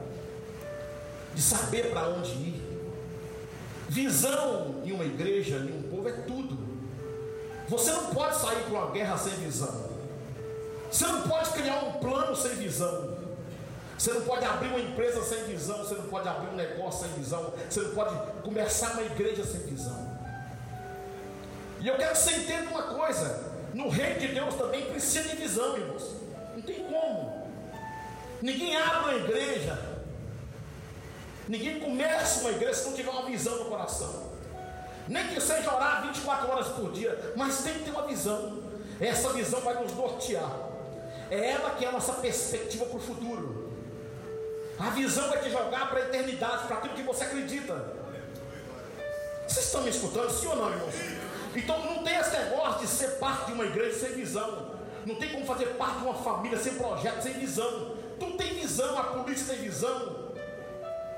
de 1.34 1.42
saber 1.42 1.92
para 1.92 2.08
onde 2.10 2.32
ir, 2.32 2.65
Visão 3.88 4.82
em 4.84 4.92
uma 4.92 5.06
igreja, 5.06 5.58
em 5.58 5.78
um 5.78 5.84
povo, 5.90 6.10
é 6.10 6.12
tudo. 6.12 6.58
Você 7.68 7.92
não 7.92 8.14
pode 8.14 8.38
sair 8.38 8.64
para 8.64 8.74
uma 8.74 8.92
guerra 8.92 9.18
sem 9.18 9.34
visão. 9.34 9.90
Você 10.92 11.06
não 11.08 11.22
pode 11.24 11.50
criar 11.52 11.84
um 11.84 11.94
plano 11.94 12.36
sem 12.36 12.56
visão. 12.56 13.18
Você 13.98 14.14
não 14.14 14.22
pode 14.22 14.46
abrir 14.46 14.68
uma 14.70 14.80
empresa 14.80 15.24
sem 15.24 15.44
visão. 15.46 15.78
Você 15.80 15.96
não 15.96 16.06
pode 16.06 16.28
abrir 16.28 16.50
um 16.50 16.56
negócio 16.56 17.08
sem 17.08 17.18
visão. 17.18 17.54
Você 17.70 17.82
não 17.82 17.96
pode 17.96 18.42
começar 18.42 18.92
uma 18.92 19.04
igreja 19.04 19.44
sem 19.44 19.62
visão. 19.62 20.16
E 21.80 21.88
eu 21.88 21.96
quero 21.96 22.12
que 22.12 22.18
você 22.18 22.36
entenda 22.36 22.70
uma 22.70 22.84
coisa: 22.84 23.54
No 23.74 23.90
reino 23.90 24.20
de 24.20 24.28
Deus 24.30 24.56
também 24.56 24.86
precisa 24.86 25.30
de 25.30 25.36
visão, 25.36 25.78
irmãos. 25.78 26.04
Não 26.56 26.62
tem 26.62 26.84
como. 26.84 27.46
Ninguém 28.42 28.76
abre 28.76 29.00
uma 29.00 29.16
igreja. 29.16 29.95
Ninguém 31.48 31.80
começa 31.80 32.42
uma 32.42 32.52
igreja 32.52 32.74
se 32.74 32.86
não 32.88 32.94
tiver 32.94 33.10
uma 33.10 33.24
visão 33.24 33.58
no 33.58 33.66
coração. 33.66 34.32
Nem 35.08 35.28
que 35.28 35.40
seja 35.40 35.74
orar 35.74 36.02
24 36.04 36.50
horas 36.50 36.68
por 36.70 36.92
dia, 36.92 37.34
mas 37.36 37.60
tem 37.60 37.74
que 37.76 37.86
ter 37.86 37.92
uma 37.92 38.08
visão. 38.08 38.64
Essa 39.00 39.30
visão 39.34 39.62
vai 39.62 39.76
nos 39.82 39.94
nortear. 39.94 40.50
É 41.30 41.52
ela 41.52 41.72
que 41.72 41.86
é 41.86 41.88
a 41.88 41.92
nossa 41.92 42.14
perspectiva 42.14 42.86
para 42.86 42.98
o 42.98 43.02
futuro. 43.02 43.72
A 44.80 44.90
visão 44.90 45.30
vai 45.30 45.40
te 45.40 45.50
jogar 45.50 45.90
para 45.90 46.00
a 46.00 46.04
eternidade, 46.04 46.68
para 46.68 46.78
aquilo 46.78 46.96
que 46.96 47.04
você 47.04 47.24
acredita. 47.24 47.94
Vocês 49.48 49.68
estão 49.68 49.84
me 49.84 49.90
escutando, 49.90 50.32
sim 50.32 50.48
ou 50.48 50.56
não, 50.56 50.72
irmãos? 50.72 50.96
Então 51.56 51.80
não 51.86 52.04
tem 52.04 52.18
esse 52.18 52.32
negócio 52.32 52.82
de 52.82 52.88
ser 52.88 53.12
parte 53.20 53.46
de 53.46 53.54
uma 53.54 53.66
igreja 53.66 54.00
sem 54.00 54.16
visão. 54.16 54.76
Não 55.06 55.16
tem 55.16 55.30
como 55.30 55.46
fazer 55.46 55.68
parte 55.76 56.00
de 56.00 56.06
uma 56.06 56.16
família 56.16 56.58
sem 56.58 56.74
projeto, 56.76 57.22
sem 57.22 57.34
visão. 57.34 57.96
Tu 58.20 58.32
tem 58.38 58.56
visão, 58.56 58.98
a 58.98 59.04
polícia 59.04 59.54
tem 59.54 59.64
visão, 59.64 60.25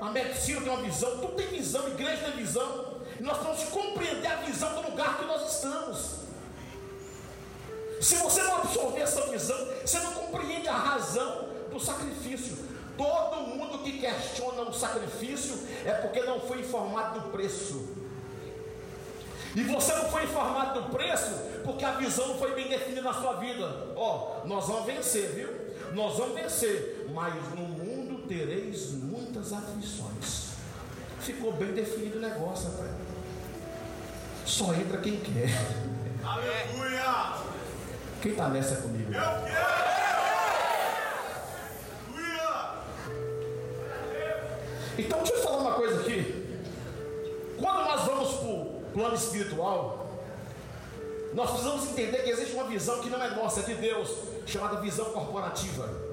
a 0.00 0.10
medicina 0.10 0.60
tem 0.60 0.70
uma 0.70 0.82
visão, 0.82 1.18
tu 1.18 1.28
tem 1.28 1.48
visão, 1.48 1.86
a 1.86 1.90
igreja 1.90 2.24
tem 2.24 2.32
visão. 2.32 2.98
E 3.18 3.22
nós 3.22 3.38
temos 3.38 3.58
que 3.58 3.70
compreender 3.70 4.28
a 4.28 4.36
visão 4.36 4.74
do 4.74 4.90
lugar 4.90 5.18
que 5.18 5.24
nós 5.24 5.54
estamos. 5.54 6.18
Se 8.00 8.14
você 8.16 8.42
não 8.42 8.58
absorver 8.58 9.00
essa 9.00 9.26
visão, 9.26 9.58
você 9.84 9.98
não 9.98 10.12
compreende 10.12 10.68
a 10.68 10.76
razão 10.76 11.48
do 11.70 11.80
sacrifício. 11.80 12.56
Todo 12.96 13.40
mundo 13.42 13.78
que 13.80 13.98
questiona 13.98 14.62
o 14.62 14.72
sacrifício 14.72 15.66
é 15.84 15.92
porque 15.92 16.22
não 16.22 16.40
foi 16.40 16.60
informado 16.60 17.20
do 17.20 17.28
preço. 17.30 17.96
E 19.54 19.62
você 19.62 19.92
não 19.94 20.08
foi 20.10 20.24
informado 20.24 20.82
do 20.82 20.90
preço 20.90 21.32
porque 21.64 21.84
a 21.84 21.92
visão 21.92 22.28
não 22.28 22.38
foi 22.38 22.54
bem 22.54 22.68
definida 22.68 23.02
na 23.02 23.14
sua 23.14 23.34
vida. 23.34 23.88
Ó, 23.96 24.42
oh, 24.44 24.46
nós 24.46 24.66
vamos 24.66 24.86
vencer, 24.86 25.32
viu? 25.32 25.48
Nós 25.92 26.16
vamos 26.16 26.34
vencer, 26.34 27.06
mas 27.12 27.34
mundo 27.54 27.77
tereis 28.28 28.92
muitas 28.92 29.52
aflições. 29.52 30.48
Ficou 31.20 31.52
bem 31.52 31.72
definido 31.72 32.18
o 32.18 32.20
negócio, 32.20 32.70
rapaz. 32.70 32.90
Só 34.44 34.72
entra 34.74 34.98
quem 34.98 35.18
quer. 35.18 35.48
Aleluia! 36.22 37.38
Quem 38.22 38.32
está 38.32 38.48
nessa 38.48 38.76
comigo? 38.76 39.12
Eu 39.12 39.44
quero! 39.44 39.88
Então 44.98 45.18
deixa 45.18 45.34
eu 45.34 45.42
falar 45.42 45.58
uma 45.58 45.72
coisa 45.74 46.00
aqui. 46.00 46.58
Quando 47.56 47.84
nós 47.84 48.04
vamos 48.04 48.34
para 48.34 48.48
o 48.48 48.82
plano 48.92 49.14
espiritual, 49.14 50.10
nós 51.34 51.50
precisamos 51.50 51.88
entender 51.90 52.18
que 52.24 52.30
existe 52.30 52.54
uma 52.54 52.64
visão 52.64 53.00
que 53.00 53.08
não 53.08 53.22
é 53.22 53.30
nossa, 53.30 53.60
é 53.60 53.62
de 53.62 53.74
Deus, 53.74 54.10
chamada 54.44 54.80
visão 54.80 55.04
corporativa. 55.06 56.07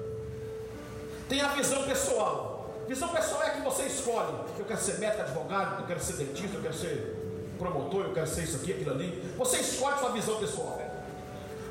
Tem 1.28 1.40
a 1.40 1.48
visão 1.48 1.82
pessoal. 1.84 2.70
Visão 2.86 3.08
pessoal 3.08 3.42
é 3.42 3.46
a 3.46 3.50
que 3.50 3.60
você 3.60 3.82
escolhe. 3.84 4.32
Eu 4.58 4.64
quero 4.64 4.80
ser 4.80 4.98
médico, 4.98 5.22
advogado, 5.22 5.80
eu 5.80 5.86
quero 5.86 6.00
ser 6.00 6.14
dentista, 6.14 6.56
eu 6.56 6.62
quero 6.62 6.74
ser 6.74 7.54
promotor, 7.58 8.04
eu 8.04 8.14
quero 8.14 8.26
ser 8.26 8.44
isso 8.44 8.56
aqui, 8.56 8.72
aquilo 8.72 8.92
ali. 8.92 9.34
Você 9.36 9.58
escolhe 9.58 9.98
sua 9.98 10.10
visão 10.10 10.38
pessoal. 10.38 10.80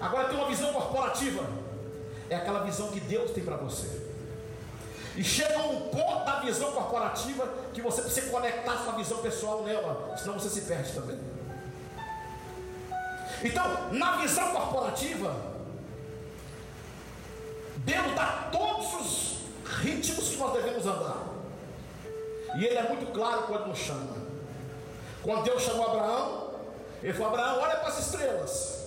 Agora 0.01 0.27
tem 0.27 0.37
uma 0.37 0.47
visão 0.47 0.73
corporativa. 0.73 1.45
É 2.29 2.35
aquela 2.35 2.63
visão 2.63 2.89
que 2.89 2.99
Deus 2.99 3.31
tem 3.31 3.43
para 3.43 3.55
você. 3.55 4.05
E 5.15 5.23
chega 5.23 5.59
um 5.59 5.89
ponto 5.89 6.25
da 6.25 6.41
visão 6.41 6.73
corporativa 6.73 7.47
que 7.73 7.81
você 7.81 8.01
precisa 8.01 8.29
conectar 8.29 8.77
sua 8.77 8.93
visão 8.93 9.19
pessoal 9.19 9.63
nela, 9.63 10.13
senão 10.17 10.33
você 10.33 10.49
se 10.49 10.61
perde 10.61 10.91
também. 10.91 11.17
Então, 13.41 13.93
na 13.93 14.17
visão 14.17 14.51
corporativa, 14.51 15.33
Deus 17.77 18.15
dá 18.15 18.49
todos 18.51 18.93
os 18.95 19.34
ritmos 19.65 20.29
que 20.29 20.37
nós 20.37 20.53
devemos 20.53 20.85
andar. 20.85 21.23
E 22.57 22.65
Ele 22.65 22.77
é 22.77 22.83
muito 22.83 23.11
claro 23.11 23.43
quando 23.43 23.67
nos 23.67 23.79
chama. 23.79 24.15
Quando 25.23 25.43
Deus 25.43 25.61
chamou 25.63 25.87
Abraão, 25.87 26.53
Ele 27.03 27.13
falou: 27.13 27.33
Abraão, 27.33 27.59
olha 27.61 27.75
para 27.77 27.89
as 27.89 27.99
estrelas. 27.99 28.85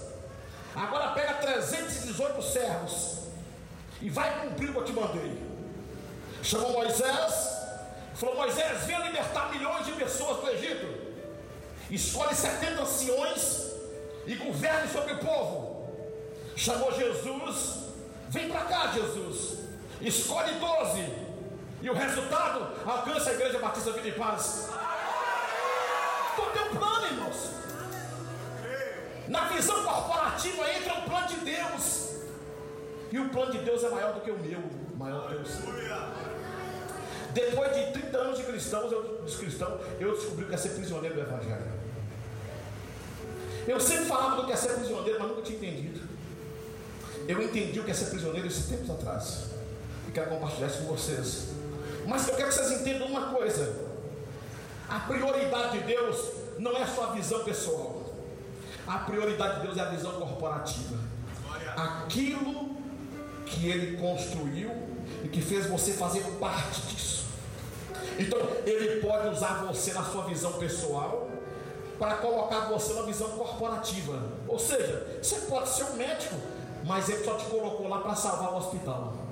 Agora 0.74 1.10
pega 1.10 1.34
318 1.34 2.42
servos 2.42 3.18
e 4.00 4.08
vai 4.08 4.40
cumprir 4.40 4.70
o 4.70 4.72
que 4.72 4.78
eu 4.78 4.84
te 4.84 4.92
mandei. 4.92 5.42
Chamou 6.42 6.72
Moisés, 6.72 7.34
falou: 8.14 8.36
Moisés, 8.36 8.84
venha 8.84 9.00
libertar 9.00 9.50
milhões 9.50 9.84
de 9.84 9.92
pessoas 9.92 10.40
do 10.40 10.50
Egito. 10.50 11.08
Escolhe 11.90 12.34
70 12.34 12.82
anciões 12.82 13.72
e 14.26 14.34
governe 14.34 14.88
sobre 14.92 15.14
o 15.14 15.18
povo. 15.18 15.88
Chamou 16.54 16.92
Jesus, 16.92 17.78
vem 18.28 18.48
para 18.48 18.62
cá, 18.62 18.92
Jesus. 18.92 19.67
Escolhe 20.00 20.54
12. 20.54 21.28
E 21.80 21.90
o 21.90 21.94
resultado 21.94 22.66
alcança 22.84 23.30
a 23.30 23.34
igreja 23.34 23.58
Batista 23.58 23.92
Vida 23.92 24.08
e 24.08 24.12
Paz. 24.12 24.68
Então 26.32 26.50
tem 26.52 26.62
um 26.62 26.76
plano, 26.76 27.06
irmãos. 27.06 27.50
Na 29.28 29.48
visão 29.48 29.84
corporativa 29.84 30.70
entra 30.72 30.94
o 30.94 31.02
plano 31.02 31.28
de 31.28 31.36
Deus. 31.36 32.08
E 33.10 33.18
o 33.18 33.28
plano 33.30 33.52
de 33.52 33.58
Deus 33.58 33.84
é 33.84 33.88
maior 33.90 34.12
do 34.14 34.20
que 34.20 34.30
o 34.30 34.38
meu, 34.38 34.62
maior 34.96 35.28
do 35.28 35.36
que 35.36 35.42
o 35.42 35.46
seu. 35.46 35.66
Depois 37.32 37.74
de 37.74 37.92
30 37.92 38.18
anos 38.18 38.38
de 38.38 38.44
cristãos, 38.44 38.90
eu, 38.90 39.22
de 39.24 39.36
cristão, 39.36 39.80
eu 40.00 40.12
descobri 40.12 40.46
que 40.46 40.54
é 40.54 40.58
ser 40.58 40.70
prisioneiro 40.70 41.14
do 41.14 41.20
Evangelho. 41.20 41.78
Eu 43.66 43.78
sempre 43.78 44.06
falava 44.06 44.36
do 44.36 44.46
que 44.46 44.52
é 44.52 44.56
ser 44.56 44.74
prisioneiro, 44.74 45.18
mas 45.20 45.28
nunca 45.28 45.42
tinha 45.42 45.58
entendido. 45.58 46.00
Eu 47.26 47.42
entendi 47.42 47.78
o 47.78 47.84
que 47.84 47.90
é 47.90 47.94
ser 47.94 48.06
prisioneiro 48.06 48.46
esses 48.46 48.66
tempos 48.66 48.90
atrás. 48.90 49.57
E 50.08 50.10
quero 50.10 50.30
compartilhar 50.30 50.68
isso 50.68 50.78
com 50.78 50.96
vocês. 50.96 51.48
Mas 52.06 52.26
eu 52.26 52.34
quero 52.34 52.48
que 52.48 52.54
vocês 52.54 52.80
entendam 52.80 53.08
uma 53.08 53.34
coisa: 53.34 53.76
a 54.88 55.00
prioridade 55.00 55.78
de 55.78 55.84
Deus 55.84 56.16
não 56.58 56.72
é 56.72 56.82
a 56.82 57.12
visão 57.12 57.44
pessoal. 57.44 58.02
A 58.86 58.98
prioridade 59.00 59.56
de 59.56 59.66
Deus 59.66 59.76
é 59.76 59.82
a 59.82 59.90
visão 59.90 60.12
corporativa. 60.12 60.96
Aquilo 61.76 62.70
que 63.44 63.68
Ele 63.68 63.98
construiu 63.98 64.70
e 65.22 65.28
que 65.28 65.42
fez 65.42 65.66
você 65.66 65.92
fazer 65.92 66.22
parte 66.40 66.80
disso. 66.82 67.26
Então, 68.18 68.38
Ele 68.64 69.00
pode 69.02 69.28
usar 69.28 69.64
você 69.64 69.92
na 69.92 70.02
sua 70.04 70.24
visão 70.24 70.54
pessoal 70.54 71.28
para 71.98 72.14
colocar 72.14 72.60
você 72.60 72.94
na 72.94 73.02
visão 73.02 73.28
corporativa. 73.30 74.22
Ou 74.46 74.58
seja, 74.58 75.18
você 75.22 75.36
pode 75.40 75.68
ser 75.68 75.84
um 75.84 75.96
médico, 75.96 76.36
mas 76.86 77.10
Ele 77.10 77.22
só 77.22 77.34
te 77.34 77.44
colocou 77.44 77.88
lá 77.88 77.98
para 77.98 78.14
salvar 78.14 78.54
o 78.54 78.56
hospital. 78.56 79.27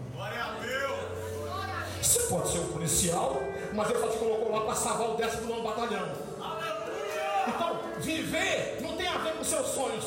Deus! 2.06 2.16
Você 2.16 2.20
pode 2.28 2.52
ser 2.52 2.58
um 2.58 2.68
policial, 2.68 3.42
mas 3.74 3.90
Ele 3.90 3.98
só 3.98 4.08
te 4.08 4.18
colocou 4.18 4.52
lá 4.52 4.60
para 4.64 4.74
salvar 4.74 5.10
o 5.10 5.14
décimo 5.14 5.48
nono 5.48 5.62
batalhão. 5.62 6.12
Então, 7.48 7.80
viver 8.00 8.78
não 8.82 8.96
tem 8.96 9.06
a 9.06 9.18
ver 9.18 9.32
com 9.34 9.44
seus 9.44 9.66
sonhos. 9.68 10.04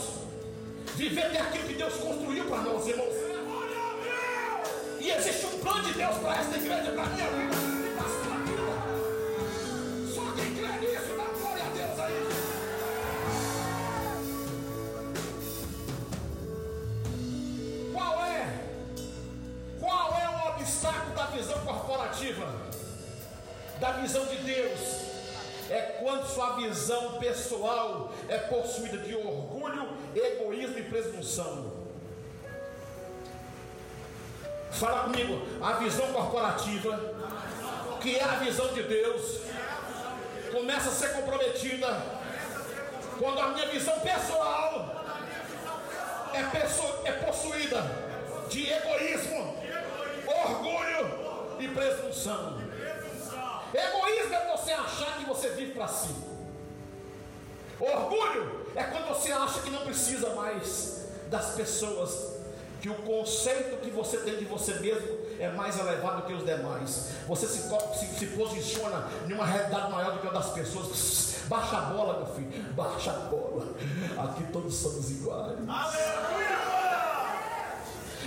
Viver 0.95 1.31
tem 1.31 1.41
aquilo 1.41 1.67
que 1.67 1.73
Deus 1.75 1.93
construiu 1.93 2.45
para 2.45 2.57
nós, 2.61 2.87
irmãos. 2.87 3.13
E 4.99 5.11
existe 5.11 5.45
um 5.45 5.59
plano 5.59 5.83
de 5.83 5.93
Deus 5.93 6.17
para 6.17 6.39
esta 6.39 6.57
igreja, 6.57 6.91
para 6.91 7.03
a 7.03 7.07
minha 7.07 7.27
vida. 7.27 8.28
Da 23.79 23.91
visão 23.93 24.25
de 24.25 24.35
Deus? 24.37 24.79
É 25.69 25.99
quando 26.01 26.27
sua 26.27 26.55
visão 26.55 27.19
pessoal 27.19 28.11
é 28.27 28.37
possuída 28.37 28.97
de 28.97 29.15
orgulho, 29.15 29.87
egoísmo 30.15 30.79
e 30.79 30.83
presunção. 30.83 31.71
Fala 34.71 35.03
comigo, 35.03 35.41
a 35.61 35.73
visão 35.73 36.11
corporativa, 36.11 36.99
que 38.01 38.17
é 38.17 38.23
a 38.23 38.35
visão 38.35 38.67
de 38.73 38.83
Deus, 38.83 39.41
começa 40.51 40.89
a 40.89 40.93
ser 40.93 41.13
comprometida 41.13 41.87
quando 43.17 43.39
a 43.39 43.49
minha 43.49 43.67
visão 43.67 43.99
pessoal 43.99 45.05
é, 46.33 47.09
é 47.09 47.11
possuída 47.11 47.83
de 48.49 48.71
egoísmo, 48.71 49.55
orgulho 50.25 51.59
e 51.59 51.67
presunção. 51.67 52.68
Egoísmo 53.73 54.33
é 54.33 54.57
você 54.57 54.71
achar 54.71 55.17
que 55.17 55.25
você 55.25 55.49
vive 55.49 55.73
para 55.73 55.87
si. 55.87 56.13
Orgulho 57.79 58.65
é 58.75 58.83
quando 58.83 59.07
você 59.07 59.31
acha 59.31 59.61
que 59.61 59.69
não 59.69 59.81
precisa 59.81 60.33
mais 60.35 61.07
das 61.29 61.55
pessoas 61.55 62.39
que 62.81 62.89
o 62.89 62.95
conceito 62.95 63.77
que 63.81 63.89
você 63.91 64.17
tem 64.17 64.37
de 64.37 64.45
você 64.45 64.73
mesmo 64.75 65.19
é 65.39 65.49
mais 65.49 65.77
elevado 65.77 66.25
que 66.25 66.33
os 66.33 66.43
demais. 66.43 67.09
Você 67.27 67.47
se, 67.47 67.69
se, 67.99 68.05
se 68.17 68.25
posiciona 68.27 69.07
em 69.27 69.33
uma 69.33 69.45
realidade 69.45 69.91
maior 69.91 70.13
do 70.13 70.19
que 70.19 70.27
a 70.27 70.31
das 70.31 70.49
pessoas. 70.51 71.29
Baixa 71.47 71.77
a 71.77 71.81
bola, 71.81 72.17
meu 72.17 72.35
filho, 72.35 72.73
baixa 72.73 73.11
a 73.11 73.19
bola. 73.29 73.73
Aqui 74.17 74.43
todos 74.51 74.75
somos 74.75 75.09
iguais. 75.09 75.57
Aleluia! 75.67 76.59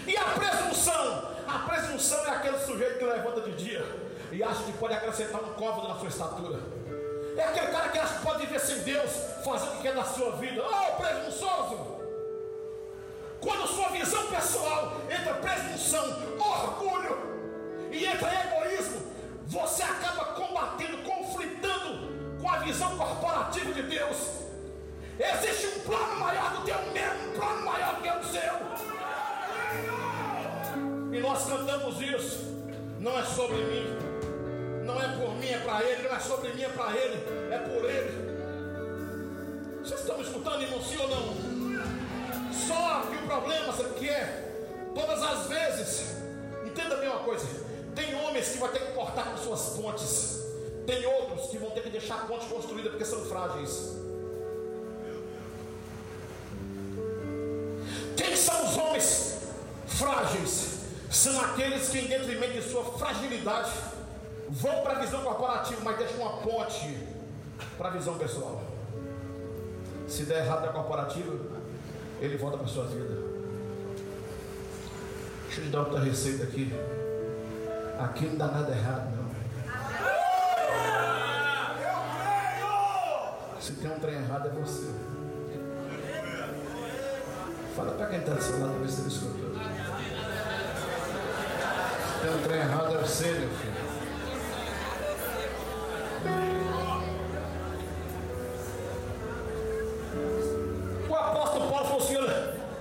E 0.07 0.17
a 0.17 0.25
presunção? 0.25 1.33
A 1.47 1.59
presunção 1.69 2.27
é 2.27 2.31
aquele 2.31 2.59
sujeito 2.59 2.99
que 2.99 3.05
levanta 3.05 3.41
de 3.43 3.53
dia 3.53 4.12
e 4.33 4.43
acha 4.43 4.63
que 4.65 4.73
pode 4.73 4.95
acrescentar 4.95 5.43
um 5.43 5.53
côvado 5.53 5.89
na 5.89 5.95
sua 5.97 6.09
estatura. 6.09 6.59
É 7.37 7.45
aquele 7.45 7.67
cara 7.67 7.89
que 7.91 7.99
acha 7.99 8.15
que 8.19 8.25
pode 8.25 8.47
viver 8.47 8.61
sem 8.61 8.79
Deus, 8.79 9.11
fazer 9.45 9.69
o 9.69 9.73
que 9.73 9.83
quer 9.83 9.95
na 9.95 10.05
sua 10.05 10.33
vida. 10.37 10.63
Oh, 10.63 10.97
presunçoso! 10.97 12.03
Quando 13.41 13.67
sua 13.67 13.89
visão 13.89 14.27
pessoal 14.29 14.93
entra 15.11 15.35
presunção, 15.35 16.05
orgulho 16.39 17.19
e 17.91 18.07
entra 18.07 18.31
egoísmo, 18.47 19.03
você 19.47 19.83
acaba 19.83 20.25
combatendo, 20.33 20.99
conflitando 21.03 22.39
com 22.41 22.51
a 22.51 22.59
visão 22.59 22.97
corporativa 22.97 23.73
de 23.73 23.83
Deus. 23.83 24.17
Existe 25.19 25.67
um 25.67 25.81
plano 25.81 26.21
maior 26.21 26.53
do 26.53 26.63
que 26.65 26.71
o 26.71 26.93
meu, 26.93 27.13
um 27.13 27.39
plano 27.39 27.65
maior 27.65 27.97
do 27.97 28.03
que 28.03 28.09
o 28.09 28.25
seu. 28.25 28.53
E 31.13 31.21
nós 31.21 31.45
cantamos 31.45 32.01
isso. 32.01 32.52
Não 33.03 33.19
é 33.19 33.25
sobre 33.25 33.57
mim, 33.57 33.85
não 34.85 34.95
é 35.03 35.09
por 35.17 35.35
mim, 35.35 35.49
é 35.49 35.59
para 35.59 35.83
Ele, 35.83 36.09
não 36.09 36.15
é 36.15 36.21
sobre 36.21 36.53
mim, 36.53 36.63
é 36.63 36.69
para 36.69 36.97
Ele, 36.97 37.17
é 37.51 37.59
por 37.59 37.85
Ele. 37.85 38.33
Vocês 39.83 40.03
estão 40.03 40.19
me 40.19 40.23
escutando, 40.23 40.63
irmão, 40.63 40.81
sim 40.81 40.99
ou 40.99 41.09
não? 41.09 42.53
Só 42.53 43.01
que 43.11 43.17
o 43.17 43.27
problema, 43.27 43.73
sabe 43.73 43.89
o 43.89 43.95
que 43.95 44.09
é? 44.09 44.89
Todas 44.95 45.21
as 45.21 45.49
vezes, 45.49 46.13
entenda 46.65 46.95
bem 46.95 47.09
uma 47.09 47.25
coisa: 47.25 47.45
tem 47.93 48.15
homens 48.15 48.51
que 48.51 48.59
vão 48.59 48.69
ter 48.69 48.79
que 48.79 48.93
cortar 48.93 49.33
com 49.33 49.37
suas 49.37 49.77
pontes, 49.77 50.45
tem 50.87 51.05
outros 51.05 51.49
que 51.49 51.59
vão 51.59 51.71
ter 51.71 51.83
que 51.83 51.91
deixar 51.91 52.23
a 52.23 52.27
ponte 52.27 52.47
construída 52.47 52.89
porque 52.89 53.05
são 53.05 53.25
frágeis. 53.25 53.97
Quem 58.17 58.37
são 58.37 58.65
os 58.65 58.79
homens 58.79 59.39
frágeis? 59.89 60.82
São 61.13 61.39
aqueles 61.43 61.91
que, 61.91 61.99
em 61.99 62.09
detrimento 62.09 62.55
de 62.55 62.63
sua 62.63 62.83
fragilidade, 62.85 63.71
vão 64.49 64.81
para 64.83 64.95
a 64.95 65.01
visão 65.01 65.23
corporativa, 65.23 65.79
mas 65.85 65.99
deixam 65.99 66.23
uma 66.23 66.39
ponte 66.39 67.07
para 67.77 67.91
a 67.91 67.93
visão 67.93 68.17
pessoal. 68.17 68.63
Se 70.09 70.25
der 70.25 70.47
errado 70.47 70.65
na 70.65 70.73
corporativa, 70.73 71.39
ele 72.19 72.39
volta 72.39 72.57
para 72.57 72.67
a 72.67 72.71
sua 72.71 72.87
vida. 72.87 73.15
Deixa 75.45 75.61
eu 75.61 75.65
te 75.67 75.71
dar 75.71 75.81
outra 75.81 76.01
receita 76.01 76.45
aqui. 76.45 76.73
Aqui 77.99 78.25
não 78.25 78.37
dá 78.37 78.47
nada 78.47 78.73
errado, 78.73 79.15
não. 79.15 79.23
Se 83.61 83.73
tem 83.75 83.91
um 83.91 84.01
trem 84.01 84.15
errado, 84.15 84.49
é 84.49 84.51
você. 84.51 84.91
Fala 87.77 87.93
para 87.93 88.07
quem 88.07 88.21
está 88.21 88.33
do 88.33 88.43
seu 88.43 88.61
lado, 88.61 88.81
ver 88.81 88.89
se 88.89 89.01
ele 89.03 89.09
escutou. 89.09 89.53
Tem 92.23 92.31
um 92.31 92.43
trem 92.45 92.59
errado, 92.59 92.95
é 92.95 92.99
você, 92.99 93.27
meu 93.27 93.51
filho. 93.51 93.83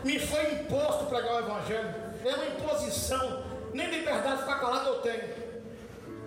Me 0.03 0.19
foi 0.19 0.53
imposto 0.53 1.05
pregar 1.05 1.35
o 1.35 1.39
Evangelho. 1.39 1.93
É 2.25 2.33
uma 2.33 2.45
imposição. 2.45 3.43
Nem 3.73 3.89
liberdade 3.89 4.37
de 4.37 4.41
ficar 4.41 4.59
calado 4.59 4.89
eu 4.89 4.95
tenho. 5.01 5.23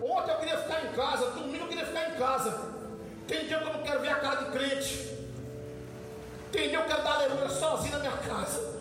Ontem 0.00 0.30
eu 0.30 0.38
queria 0.38 0.58
ficar 0.58 0.84
em 0.84 0.92
casa, 0.92 1.30
domingo 1.32 1.64
eu 1.64 1.68
queria 1.68 1.86
ficar 1.86 2.10
em 2.10 2.14
casa. 2.14 2.72
Tem 3.26 3.46
dia 3.46 3.58
que 3.58 3.64
eu 3.64 3.72
não 3.72 3.82
quero 3.82 4.00
ver 4.00 4.08
a 4.08 4.16
cara 4.16 4.36
de 4.36 4.50
crente. 4.52 5.18
Tem 6.52 6.68
dia 6.68 6.78
que 6.78 6.84
eu 6.84 6.84
quero 6.84 7.02
dar 7.02 7.14
aleluia 7.14 7.48
sozinho 7.48 7.92
na 7.92 7.98
minha 7.98 8.16
casa. 8.16 8.73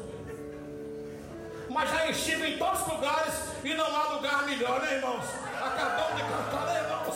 Mas 1.73 1.89
já 1.89 2.07
estive 2.07 2.53
em 2.53 2.57
todos 2.59 2.81
os 2.81 2.87
lugares 2.87 3.33
e 3.63 3.73
não 3.73 3.85
há 3.85 4.13
lugar 4.13 4.45
melhor, 4.45 4.79
né, 4.79 4.93
irmãos? 4.93 5.25
Acabamos 5.59 6.15
de 6.15 6.21
cantar, 6.21 6.65
né, 6.67 6.83
irmãos? 6.83 7.15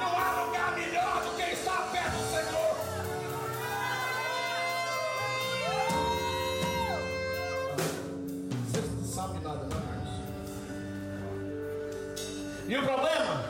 Não 0.00 0.18
há 0.18 0.44
lugar 0.44 0.74
melhor 0.74 1.22
do 1.22 1.36
que 1.36 1.52
estar 1.52 1.90
perto 1.92 2.10
do 2.10 2.28
Senhor. 2.28 2.74
E 12.66 12.76
o 12.76 12.82
problema 12.82 13.44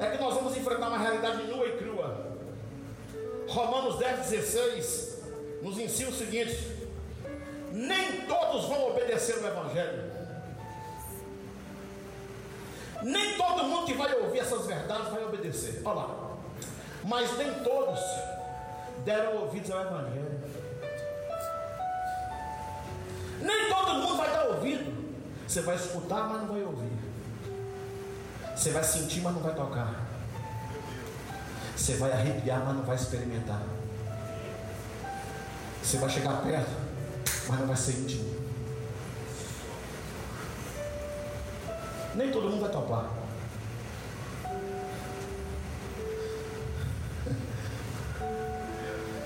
é 0.00 0.06
que 0.06 0.22
nós 0.22 0.34
vamos 0.34 0.56
enfrentar 0.56 0.88
uma 0.88 0.98
realidade 0.98 1.42
nua 1.42 1.66
e 1.66 1.76
crua. 1.76 2.38
Romanos 3.48 3.98
10, 3.98 4.30
16 4.30 5.22
nos 5.60 5.78
ensina 5.78 6.08
o 6.08 6.14
seguinte: 6.14 6.56
nem 7.72 8.22
todos 8.22 8.66
vão 8.66 8.91
o 9.30 9.46
Evangelho. 9.46 10.12
Nem 13.02 13.36
todo 13.36 13.64
mundo 13.64 13.86
que 13.86 13.94
vai 13.94 14.12
ouvir 14.14 14.40
essas 14.40 14.66
verdades 14.66 15.08
vai 15.08 15.24
obedecer. 15.24 15.82
Olha 15.84 15.94
lá. 15.94 16.36
Mas 17.04 17.36
nem 17.36 17.52
todos 17.62 18.00
deram 19.04 19.42
ouvidos 19.42 19.70
ao 19.70 19.82
Evangelho. 19.82 20.40
Nem 23.40 23.68
todo 23.68 23.94
mundo 23.94 24.16
vai 24.16 24.30
dar 24.30 24.46
ouvido. 24.46 25.02
Você 25.46 25.60
vai 25.60 25.76
escutar, 25.76 26.28
mas 26.28 26.40
não 26.42 26.48
vai 26.48 26.62
ouvir. 26.62 26.92
Você 28.56 28.70
vai 28.70 28.84
sentir, 28.84 29.20
mas 29.20 29.34
não 29.34 29.42
vai 29.42 29.54
tocar. 29.54 30.06
Você 31.76 31.94
vai 31.94 32.12
arrepiar, 32.12 32.64
mas 32.64 32.76
não 32.76 32.82
vai 32.84 32.96
experimentar. 32.96 33.60
Você 35.82 35.96
vai 35.96 36.08
chegar 36.08 36.40
perto, 36.42 36.70
mas 37.48 37.58
não 37.58 37.66
vai 37.66 37.76
ser 37.76 37.92
íntimo. 37.92 38.41
Nem 42.14 42.30
todo 42.30 42.50
mundo 42.50 42.60
vai 42.60 42.70
topar. 42.70 43.10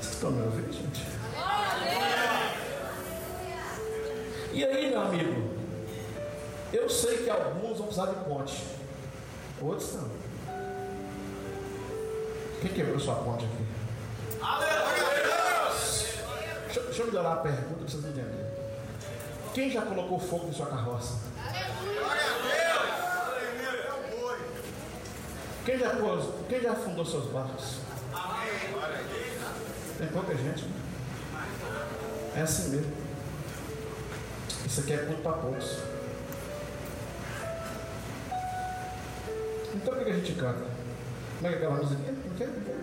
Vocês 0.01 0.15
estão 0.15 0.31
me 0.31 0.43
ouvindo, 0.43 0.73
gente? 0.73 1.05
E 4.53 4.65
aí, 4.65 4.91
meu 4.91 5.01
amigo? 5.01 5.57
Eu 6.73 6.89
sei 6.89 7.25
que 7.25 7.31
alguns 7.31 7.79
vão 7.79 7.89
precisar 7.89 8.07
de 8.07 8.25
ponte. 8.25 8.65
Outros 9.61 9.95
não. 9.95 10.11
Quem 12.61 12.73
quebrou 12.73 13.01
sua 13.01 13.17
ponte 13.17 13.45
aqui? 13.45 13.67
Aleluia! 14.41 14.87
Deixa, 16.67 16.81
deixa 16.83 17.03
eu 17.03 17.07
melhorar 17.07 17.33
a 17.33 17.37
pergunta 17.37 17.75
para 17.75 17.89
vocês 17.89 18.05
entenderem. 18.05 18.47
Quem 19.53 19.71
já 19.71 19.83
colocou 19.83 20.21
fogo 20.21 20.49
em 20.49 20.53
sua 20.53 20.67
carroça? 20.67 21.27
Quem 25.67 25.77
já, 25.77 25.91
pôs, 25.97 26.25
quem 26.49 26.61
já 26.61 26.77
fundou 26.77 27.05
seus 27.05 27.25
barcos? 27.33 27.79
Tem 29.99 30.07
pouca 30.07 30.33
gente. 30.37 30.65
Né? 30.65 30.71
É 32.37 32.43
assim 32.43 32.71
mesmo. 32.71 32.93
Isso 34.65 34.81
aqui 34.81 34.93
é 34.93 34.99
culto 34.99 35.23
para 35.23 35.33
poucos. 35.33 35.79
Então 39.75 39.95
por 39.95 40.05
que 40.05 40.11
a 40.11 40.15
gente 40.15 40.33
canta? 40.35 40.67
Como 41.37 41.47
é 41.47 41.49
que 41.49 41.55
é 41.55 41.57
aquela 41.57 41.83
musiquinha? 41.83 42.13
Não 42.13 42.37
quer? 42.37 42.47
Não 42.47 42.63
quer? 42.63 42.77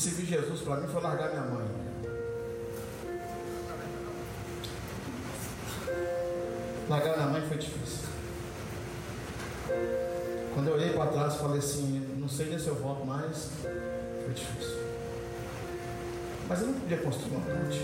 Seguir 0.00 0.24
Jesus 0.24 0.62
para 0.62 0.76
mim 0.76 0.88
foi 0.88 1.02
largar 1.02 1.28
minha 1.28 1.42
mãe. 1.42 1.68
Largar 6.88 7.16
minha 7.18 7.28
mãe 7.28 7.42
foi 7.46 7.58
difícil. 7.58 8.08
Quando 10.54 10.68
eu 10.68 10.74
olhei 10.74 10.90
para 10.94 11.10
trás, 11.10 11.36
falei 11.36 11.58
assim: 11.58 12.16
não 12.16 12.28
sei 12.28 12.46
nem 12.46 12.58
se 12.58 12.68
eu 12.68 12.76
volto 12.76 13.04
mais. 13.04 13.50
Foi 14.24 14.32
difícil. 14.32 14.78
Mas 16.48 16.60
eu 16.62 16.68
não 16.68 16.80
podia 16.80 16.98
construir 16.98 17.36
uma 17.36 17.40
ponte. 17.44 17.80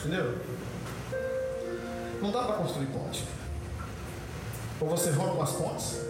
Entendeu? 0.00 0.38
Não 2.20 2.30
dá 2.30 2.44
para 2.44 2.56
construir 2.56 2.86
ponte. 2.86 3.24
Ou 4.82 4.88
você 4.88 5.10
rompe 5.10 5.40
as 5.40 5.52
pontes, 5.52 6.00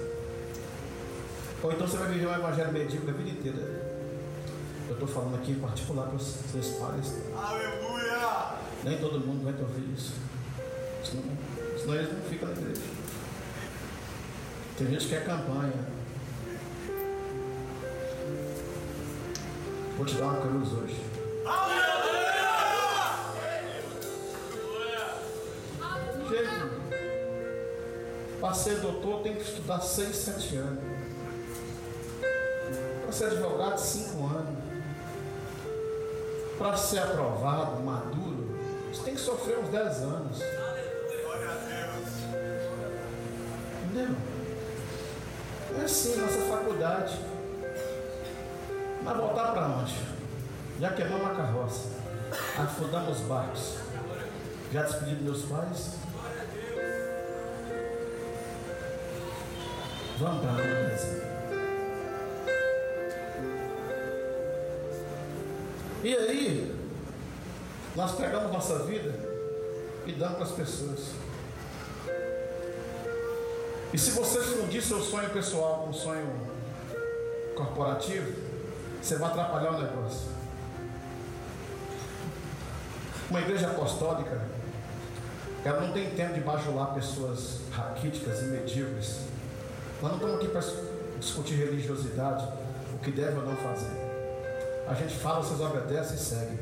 ou 1.62 1.70
então 1.70 1.86
você 1.86 1.98
vai 1.98 2.08
viver 2.08 2.26
um 2.26 2.34
evangelho 2.34 2.72
medíocre 2.72 3.10
a 3.10 3.12
vida 3.12 3.28
inteira. 3.28 3.58
Eu 4.88 4.94
estou 4.94 5.06
falando 5.06 5.34
aqui 5.34 5.52
em 5.52 5.60
particular 5.60 6.06
para 6.06 6.16
os 6.16 6.22
seus 6.22 6.68
pais. 6.78 7.18
Aleluia! 7.36 8.54
Nem 8.82 8.96
todo 8.96 9.20
mundo 9.20 9.44
vai 9.44 9.52
te 9.52 9.60
ouvir 9.60 9.92
isso. 9.94 10.14
Senão, 11.04 11.22
senão 11.78 11.94
eles 11.96 12.14
não 12.14 12.22
ficam 12.22 12.48
na 12.48 12.54
igreja. 12.54 12.80
Tem 14.78 14.86
gente 14.86 15.04
que 15.04 15.10
quer 15.10 15.26
campanha. 15.26 15.86
Vou 19.98 20.06
te 20.06 20.14
dar 20.14 20.24
uma 20.24 20.40
cruz 20.40 20.72
hoje. 20.72 21.11
Para 28.52 28.60
ser 28.60 28.80
doutor 28.80 29.22
tem 29.22 29.34
que 29.34 29.40
estudar 29.40 29.80
6, 29.80 30.14
7 30.14 30.56
anos. 30.56 30.84
Para 33.02 33.12
ser 33.12 33.24
advogado, 33.24 33.78
5 33.78 34.26
anos. 34.26 34.58
Para 36.58 36.76
ser 36.76 36.98
aprovado, 36.98 37.80
maduro, 37.80 38.54
você 38.92 39.04
tem 39.04 39.14
que 39.14 39.20
sofrer 39.22 39.58
uns 39.58 39.70
10 39.70 39.96
anos. 40.02 40.38
Entendeu? 43.84 44.16
É 45.78 45.84
assim, 45.84 46.16
nossa 46.16 46.40
faculdade. 46.42 47.18
Mas 49.02 49.16
voltar 49.16 49.52
para 49.52 49.66
onde? 49.66 49.98
Já 50.78 50.92
queimamos 50.92 51.26
a 51.26 51.34
carroça. 51.36 51.88
Afundamos 52.58 53.18
os 53.18 53.26
barcos. 53.26 53.76
Já 54.70 54.82
despedi 54.82 55.22
meus 55.22 55.40
pais. 55.46 56.01
Vamos 60.22 60.40
para 60.40 60.52
onde? 60.52 60.62
E 66.04 66.16
aí, 66.16 66.76
nós 67.96 68.14
pegamos 68.14 68.52
nossa 68.52 68.84
vida 68.84 69.12
e 70.06 70.12
damos 70.12 70.36
para 70.36 70.44
as 70.44 70.52
pessoas. 70.52 71.00
E 73.92 73.98
se 73.98 74.12
você 74.12 74.40
fundir 74.42 74.80
seu 74.80 75.00
sonho 75.00 75.28
pessoal 75.30 75.80
com 75.80 75.90
um 75.90 75.92
sonho 75.92 76.30
corporativo, 77.56 78.32
você 79.02 79.16
vai 79.16 79.28
atrapalhar 79.28 79.72
o 79.72 79.82
negócio. 79.82 80.30
Uma 83.28 83.40
igreja 83.40 83.66
apostólica, 83.66 84.40
ela 85.64 85.80
não 85.80 85.92
tem 85.92 86.10
tempo 86.10 86.34
de 86.34 86.40
bajular 86.42 86.94
pessoas 86.94 87.62
raquíticas 87.72 88.40
e 88.42 88.44
medíocres. 88.44 89.31
Nós 90.02 90.10
não 90.10 90.18
estamos 90.18 90.36
aqui 90.36 90.48
para 90.48 90.62
discutir 91.20 91.54
religiosidade, 91.54 92.44
o 92.92 92.98
que 92.98 93.12
deve 93.12 93.38
ou 93.38 93.46
não 93.46 93.56
fazer. 93.58 93.86
A 94.88 94.94
gente 94.94 95.14
fala, 95.14 95.44
vocês 95.44 95.60
obedecem 95.60 96.16
e 96.16 96.18
seguem. 96.18 96.58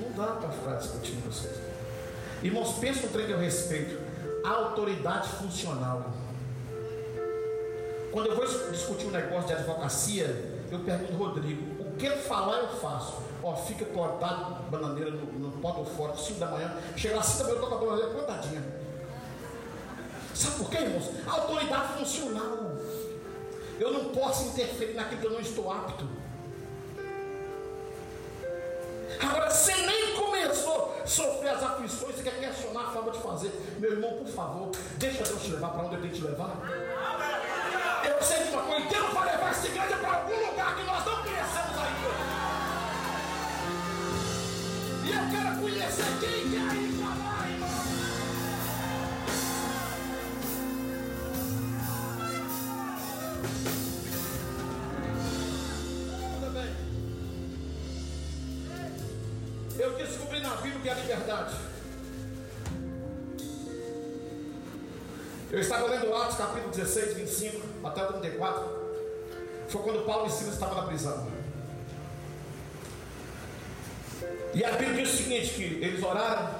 Não 0.00 0.12
dá 0.16 0.32
para 0.32 0.48
ficar 0.48 0.76
discutindo 0.76 1.30
vocês. 1.30 1.60
Irmãos, 2.42 2.78
pensa 2.78 3.06
um 3.06 3.10
trem 3.10 3.26
que 3.26 3.32
eu 3.32 3.38
respeito. 3.38 4.00
A 4.46 4.50
autoridade 4.50 5.28
funcional. 5.28 6.10
Quando 8.10 8.28
eu 8.28 8.36
vou 8.36 8.46
discutir 8.46 9.08
um 9.08 9.10
negócio 9.10 9.48
de 9.48 9.52
advocacia, 9.52 10.62
eu 10.72 10.78
pergunto 10.78 11.12
ao 11.12 11.18
Rodrigo, 11.18 11.82
o 11.82 11.96
que 11.96 12.06
ele 12.06 12.16
falar 12.16 12.60
eu 12.60 12.68
faço. 12.68 13.18
Ó, 13.42 13.54
fica 13.54 13.84
plantado 13.84 14.62
bananeira 14.70 15.10
no, 15.10 15.26
no 15.38 15.52
pó 15.60 15.72
do 15.72 15.84
forte, 15.84 16.22
5 16.22 16.40
da 16.40 16.46
manhã, 16.46 16.74
chega 16.96 17.16
lá 17.16 17.22
5 17.22 17.44
da 17.44 17.54
manhã, 17.54 17.68
eu 17.68 17.74
a 17.74 17.78
bananeira 17.78 18.10
plantadinha. 18.10 18.87
Sabe 20.38 20.56
por 20.58 20.70
quê, 20.70 20.78
irmãos? 20.78 21.10
A 21.26 21.32
autoridade 21.32 21.98
funcional. 21.98 22.76
Eu 23.80 23.92
não 23.92 24.04
posso 24.10 24.48
interferir 24.50 24.94
naquilo 24.94 25.20
que 25.20 25.26
eu 25.26 25.32
não 25.32 25.40
estou 25.40 25.72
apto. 25.72 26.08
Agora, 29.20 29.50
você 29.50 29.74
nem 29.74 30.14
começou 30.14 30.96
a 31.02 31.06
sofrer 31.06 31.50
as 31.50 31.62
aflições, 31.64 32.14
você 32.14 32.22
quer 32.22 32.38
questionar 32.38 32.82
a 32.82 32.90
forma 32.92 33.10
de 33.10 33.18
fazer. 33.20 33.50
Meu 33.80 33.92
irmão, 33.94 34.12
por 34.18 34.28
favor, 34.28 34.70
deixa 34.96 35.24
Deus 35.24 35.42
te 35.42 35.50
levar 35.50 35.70
para 35.70 35.82
onde 35.86 35.96
eu 35.96 36.00
tenho 36.02 36.12
que 36.12 36.20
te 36.20 36.24
levar. 36.24 36.56
Eu 38.08 38.22
sei 38.22 38.44
de 38.44 38.50
uma 38.50 38.62
coisa, 38.62 38.86
Deus 38.86 39.12
vai 39.12 39.32
levar 39.32 39.50
essa 39.50 39.66
igreja 39.66 39.96
para 39.96 40.12
algum 40.18 40.46
lugar 40.50 40.76
que 40.76 40.84
nós 40.84 41.04
não 41.04 41.22
conhecemos 41.22 41.78
ainda. 41.82 42.10
E 45.04 45.10
eu 45.10 45.22
quero 45.32 45.60
conhecer 45.60 46.04
quem 46.20 46.50
quer 46.50 46.76
ir 46.76 46.92
para 46.92 46.97
Bíblia 60.78 60.82
que 60.82 60.88
é 60.88 60.94
liberdade. 60.94 61.56
Eu 65.50 65.60
estava 65.60 65.86
lendo 65.88 66.14
Atos 66.14 66.36
capítulo 66.36 66.70
16, 66.70 67.14
25 67.14 67.86
até 67.86 68.04
34. 68.04 68.78
Foi 69.68 69.82
quando 69.82 70.06
Paulo 70.06 70.26
e 70.26 70.30
Silas 70.30 70.54
estavam 70.54 70.76
na 70.76 70.82
prisão. 70.82 71.26
E 74.54 74.64
a 74.64 74.72
Bíblia 74.72 75.04
diz 75.04 75.14
o 75.14 75.16
seguinte: 75.16 75.54
que 75.54 75.62
eles 75.62 76.02
oraram, 76.02 76.50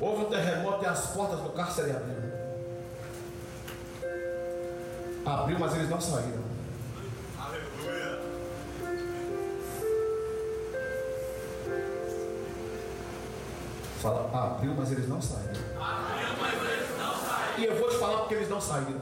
houve 0.00 0.24
um 0.24 0.30
terremoto 0.30 0.84
e 0.84 0.86
as 0.86 1.06
portas 1.08 1.40
do 1.40 1.50
cárcere 1.50 1.90
abriram. 1.90 2.32
Abriu, 5.24 5.58
mas 5.58 5.74
eles 5.74 5.88
não 5.88 6.00
saíram. 6.00 6.41
Fala, 14.02 14.28
abriu, 14.56 14.74
mas 14.76 14.90
eles 14.90 15.08
não 15.08 15.22
saíram. 15.22 15.62
E 17.56 17.64
eu 17.64 17.78
vou 17.78 17.88
te 17.88 17.98
falar 17.98 18.18
porque 18.18 18.34
eles 18.34 18.48
não 18.48 18.60
saíram. 18.60 19.00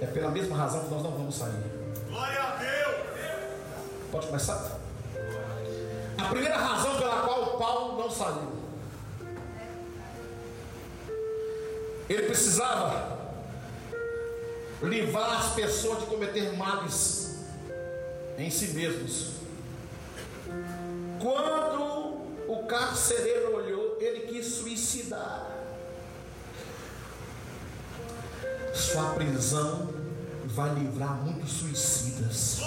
É 0.00 0.06
pela 0.06 0.30
mesma 0.30 0.56
razão 0.56 0.84
que 0.84 0.90
nós 0.90 1.02
não 1.02 1.10
vamos 1.10 1.34
sair. 1.34 1.60
Glória 2.08 2.40
a 2.40 2.54
Deus. 2.54 2.94
Pode 4.12 4.26
começar? 4.28 4.78
A 6.16 6.24
primeira 6.28 6.56
razão 6.56 6.96
pela 6.96 7.22
qual 7.22 7.58
Paulo 7.58 8.02
não 8.02 8.08
saiu. 8.08 8.52
Ele 12.08 12.22
precisava 12.22 13.18
livrar 14.80 15.40
as 15.40 15.54
pessoas 15.54 15.98
de 15.98 16.06
cometer 16.06 16.56
males 16.56 17.48
em 18.38 18.48
si 18.48 18.68
mesmos. 18.68 19.32
Quando 21.20 21.97
o 22.48 22.64
carcereiro 22.64 23.54
olhou, 23.54 23.98
ele 24.00 24.20
quis 24.20 24.46
suicidar. 24.46 25.54
Sua 28.74 29.10
prisão 29.10 29.92
vai 30.46 30.74
livrar 30.74 31.14
muitos 31.16 31.52
suicidas. 31.52 32.60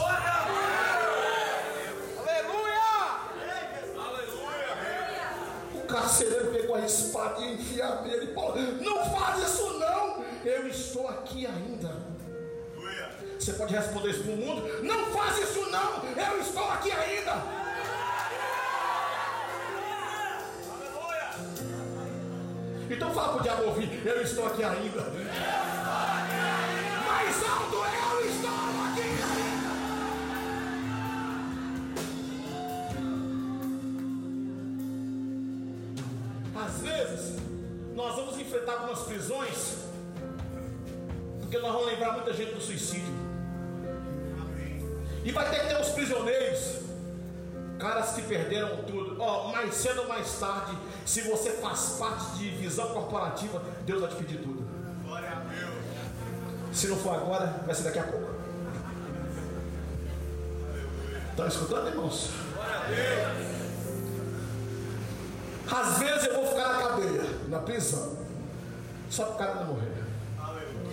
O 5.73 5.87
carcereiro 5.87 6.51
pegou 6.51 6.75
a 6.75 6.85
espada 6.85 7.41
e 7.41 7.53
enfiou 7.55 8.01
nele 8.03 8.31
e 8.31 8.33
falou: 8.35 8.55
Não 8.55 9.11
faz 9.11 9.49
isso 9.49 9.79
não, 9.79 10.23
eu 10.45 10.67
estou 10.67 11.07
aqui 11.07 11.47
ainda. 11.47 12.11
Você 13.39 13.53
pode 13.53 13.73
responder 13.73 14.11
isso 14.11 14.23
para 14.23 14.31
o 14.31 14.37
mundo: 14.37 14.83
Não 14.83 15.05
faz 15.07 15.39
isso 15.39 15.69
não, 15.71 16.03
eu 16.05 16.39
estou 16.39 16.69
aqui 16.69 16.91
ainda. 16.91 17.60
Então 22.91 23.09
fala 23.13 23.35
pro 23.35 23.43
diabo 23.43 23.63
ouvir, 23.67 24.05
eu 24.05 24.21
estou 24.21 24.45
aqui 24.45 24.61
ainda. 24.61 24.75
Eu 24.75 24.83
estou 24.83 25.93
aqui 26.03 26.33
ainda. 26.33 26.99
Mais 27.07 27.43
alto, 27.49 27.75
eu 27.75 28.25
estou 28.29 28.51
aqui 28.51 29.01
ainda. 29.01 29.71
Às 36.65 36.81
vezes, 36.81 37.39
nós 37.95 38.13
vamos 38.13 38.37
enfrentar 38.37 38.73
algumas 38.73 38.99
prisões, 39.03 39.77
porque 41.39 41.57
nós 41.59 41.71
vamos 41.71 41.87
lembrar 41.87 42.11
muita 42.11 42.33
gente 42.33 42.53
do 42.53 42.61
suicídio. 42.61 43.21
E 45.23 45.31
vai 45.31 45.49
ter 45.49 45.61
que 45.61 45.67
ter 45.67 45.79
os 45.79 45.89
prisioneiros 45.89 46.81
caras 47.81 48.11
que 48.11 48.21
perderam 48.21 48.83
tudo. 48.83 49.19
Ó, 49.19 49.47
oh, 49.47 49.51
mais 49.51 49.73
cedo 49.73 50.01
ou 50.01 50.07
mais 50.07 50.31
tarde, 50.39 50.77
se 51.05 51.21
você 51.21 51.53
faz 51.53 51.97
parte 51.99 52.35
de 52.35 52.49
visão 52.49 52.87
corporativa, 52.89 53.61
Deus 53.85 54.01
vai 54.01 54.09
te 54.11 54.15
pedir 54.17 54.37
tudo. 54.37 54.63
Glória 55.03 55.29
a 55.29 55.35
Deus. 55.35 56.77
Se 56.77 56.87
não 56.87 56.97
for 56.97 57.15
agora, 57.15 57.61
vai 57.65 57.73
ser 57.73 57.83
daqui 57.83 57.99
a 57.99 58.03
pouco. 58.03 58.29
Estão 61.31 61.47
escutando, 61.47 61.87
irmãos? 61.87 62.29
Glória 62.53 62.75
a 62.75 63.33
Deus. 63.33 63.61
Às 65.73 65.97
vezes 65.97 66.25
eu 66.25 66.35
vou 66.35 66.47
ficar 66.47 66.67
na 66.67 66.87
cadeia, 66.87 67.23
na 67.47 67.59
prisão, 67.59 68.17
só 69.09 69.25
para 69.25 69.33
o 69.33 69.37
cara 69.37 69.55
não 69.55 69.65
morrer. 69.73 69.91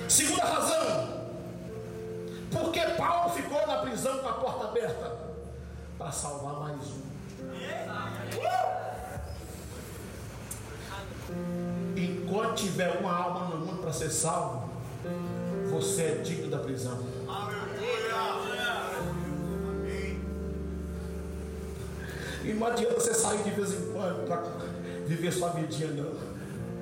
Segunda 0.09 0.45
razão, 0.45 1.27
porque 2.51 2.81
Paulo 2.97 3.31
ficou 3.35 3.67
na 3.67 3.79
prisão 3.79 4.19
com 4.19 4.29
a 4.29 4.33
porta 4.33 4.69
aberta 4.69 5.18
para 5.99 6.13
salvar 6.13 6.61
mais 6.61 6.79
um. 6.93 7.09
Enquanto 11.97 12.55
tiver 12.55 13.01
uma 13.01 13.13
alma 13.13 13.49
no 13.49 13.67
mundo 13.67 13.83
para 13.83 13.93
ser 13.93 14.11
salvo, 14.11 14.71
você 15.71 16.03
é 16.03 16.15
digno 16.23 16.49
da 16.49 16.59
prisão. 16.59 17.05
E 22.45 22.53
não 22.55 22.67
adianta 22.67 22.95
você 22.95 23.13
sair 23.13 23.43
de 23.43 23.51
vez 23.51 23.73
em 23.73 23.93
quando 23.93 24.27
para 24.27 24.43
viver 25.07 25.33
sua 25.33 25.51
vidinha, 25.51 25.91
não. 25.91 26.29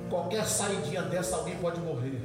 Qualquer 0.09 0.47
saidinha 0.47 1.03
dessa, 1.03 1.37
alguém 1.37 1.57
pode 1.57 1.81
morrer. 1.81 2.21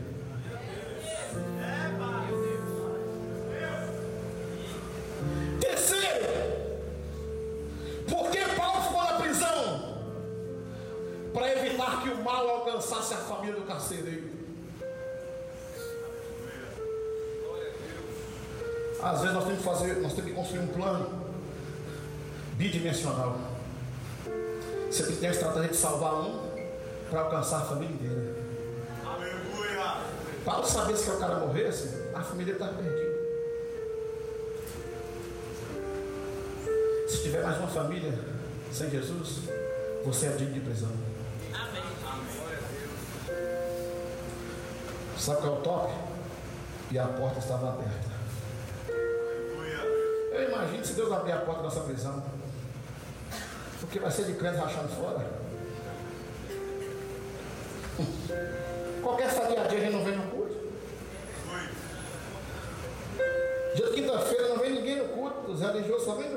Alcançasse 13.02 13.14
a 13.16 13.18
família 13.18 13.56
do 13.56 13.66
carcereiro. 13.66 14.30
Às 19.02 19.20
vezes 19.22 19.34
nós 19.34 19.44
temos 19.44 19.60
que 19.60 19.66
fazer, 19.66 19.96
nós 20.00 20.14
temos 20.14 20.30
que 20.30 20.36
construir 20.36 20.60
um 20.60 20.68
plano 20.68 21.10
bidimensional. 22.54 23.40
Você 24.90 25.04
tem 25.04 25.16
que 25.16 25.22
ter 25.22 25.28
a 25.28 25.32
estratégia 25.32 25.70
de 25.70 25.76
salvar 25.76 26.14
um 26.14 26.52
para 27.10 27.22
alcançar 27.22 27.58
a 27.58 27.66
família 27.66 27.96
inteira. 27.96 28.36
Aleluia! 29.04 29.98
Paulo 30.46 30.68
sabia 30.68 30.96
se 30.96 31.10
o 31.10 31.18
cara 31.18 31.40
morresse, 31.40 31.90
a 32.14 32.22
família 32.22 32.54
está 32.54 32.68
perdida. 32.68 33.22
Se 37.10 37.24
tiver 37.24 37.44
mais 37.44 37.58
uma 37.58 37.68
família 37.68 38.14
sem 38.72 38.90
Jesus, 38.90 39.40
você 40.06 40.28
é 40.28 40.30
digno 40.32 40.54
de 40.54 40.60
prisão. 40.60 41.11
Sabe 45.22 45.42
qual 45.42 45.54
é 45.54 45.60
o 45.60 45.62
top? 45.62 45.94
E 46.90 46.98
a 46.98 47.06
porta 47.06 47.38
estava 47.38 47.70
aberta. 47.70 48.10
Eu 50.32 50.50
imagino 50.50 50.84
se 50.84 50.94
Deus 50.94 51.12
abrir 51.12 51.34
a 51.34 51.42
porta 51.42 51.62
dessa 51.62 51.82
prisão. 51.82 52.24
Porque 53.80 54.00
vai 54.00 54.10
ser 54.10 54.26
de 54.26 54.34
crente 54.34 54.58
rachando 54.58 54.88
fora. 54.90 55.24
Qualquer 59.04 59.30
fadiadinha 59.30 59.80
a 59.80 59.84
gente 59.84 59.94
não 59.94 60.04
vem 60.04 60.18
no 60.18 60.32
culto. 60.32 60.58
Dia 63.76 63.86
de 63.86 63.94
quinta-feira 63.94 64.50
não 64.50 64.58
vem 64.58 64.72
ninguém 64.72 64.96
no 64.96 65.10
culto. 65.10 65.52
Os 65.52 65.62
religiosos 65.62 66.04
só 66.04 66.16
vem 66.16 66.31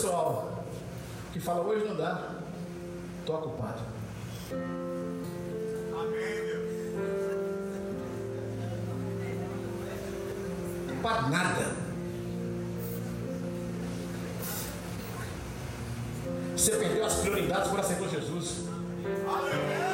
pessoal? 0.00 0.64
Que 1.32 1.40
fala, 1.40 1.60
hoje 1.60 1.84
não 1.86 1.96
dá. 1.96 2.36
Toca 3.26 3.48
o 3.48 3.52
padre. 3.52 3.82
Amém, 5.92 6.46
Deus. 6.46 6.70
Para 11.02 11.28
nada. 11.28 11.76
Você 16.56 16.72
perdeu 16.72 17.04
as 17.06 17.14
prioridades 17.14 17.70
para 17.70 17.82
ser 17.82 17.98
com 17.98 18.08
Jesus. 18.08 18.66
Aleluia 19.26 19.90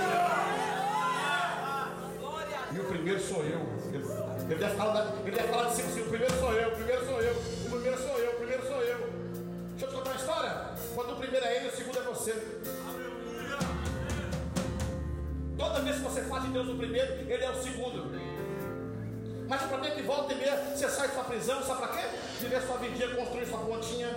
primeiro 3.07 3.21
sou 3.21 3.45
eu. 3.45 3.61
Ele, 4.49 4.59
deve 4.59 4.75
falar, 4.75 5.15
ele 5.25 5.37
deve 5.37 5.49
falar 5.49 5.69
de 5.69 5.77
si 5.77 5.83
o 6.01 6.03
o 6.03 6.09
primeiro 6.09 6.35
sou 6.39 6.53
eu, 6.53 6.76
vez 15.87 15.97
que 15.99 16.03
você 16.03 16.23
faz 16.23 16.43
de 16.43 16.49
Deus 16.51 16.69
o 16.69 16.77
primeiro, 16.77 17.13
ele 17.13 17.45
é 17.45 17.51
o 17.51 17.63
segundo. 17.63 18.11
Mas 19.49 19.63
para 19.63 19.91
que 19.91 20.03
volta 20.03 20.33
e 20.33 20.37
meia, 20.37 20.57
você 20.75 20.89
sai 20.89 21.09
de 21.09 21.15
sua 21.15 21.25
prisão, 21.25 21.63
sabe 21.63 21.81
para 21.81 21.89
quê? 21.97 22.09
Viver 22.41 22.63
sua 22.63 22.77
vidinha, 22.79 23.15
construir 23.15 23.47
sua 23.47 23.59
pontinha. 23.59 24.09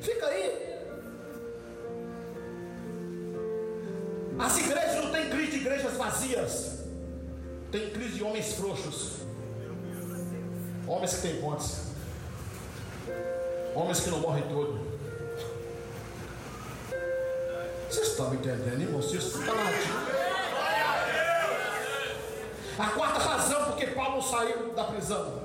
Fica 0.00 0.26
aí. 0.26 0.68
As 4.38 4.58
igrejas 4.58 5.04
não 5.04 5.12
têm 5.12 5.28
crise 5.28 5.50
de 5.50 5.56
igrejas 5.58 5.92
vazias. 5.94 6.78
Tem 7.70 7.90
crise 7.90 8.14
de 8.14 8.24
homens 8.24 8.54
frouxos. 8.54 9.18
Homens 10.86 11.14
que 11.14 11.22
têm 11.22 11.40
pontes. 11.40 11.88
Homens 13.74 14.00
que 14.00 14.10
não 14.10 14.20
morrem 14.20 14.44
todo. 14.48 14.88
Vocês 17.90 18.08
estão 18.08 18.30
me 18.30 18.36
entendendo, 18.36 18.80
irmão? 18.80 19.02
Vocês 19.02 19.24
estão 19.24 19.54
A 22.78 22.86
quarta 22.90 23.18
razão 23.18 23.64
porque 23.64 23.88
Paulo 23.88 24.22
saiu 24.22 24.72
da 24.72 24.84
prisão 24.84 25.42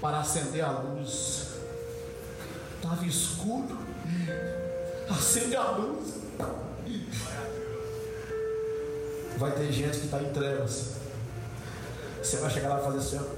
para 0.00 0.20
acender 0.20 0.64
a 0.64 0.70
luz. 0.70 1.58
Estava 2.76 3.04
escuro. 3.04 3.78
Acende 5.10 5.56
a 5.56 5.70
luz. 5.72 6.14
Vai 9.36 9.52
ter 9.52 9.72
gente 9.72 9.98
que 9.98 10.04
está 10.06 10.22
em 10.22 10.32
trevas. 10.32 10.94
Você 12.22 12.38
vai 12.38 12.50
chegar 12.50 12.70
lá 12.70 12.80
e 12.80 12.84
fazer 12.84 12.98
assim. 12.98 13.30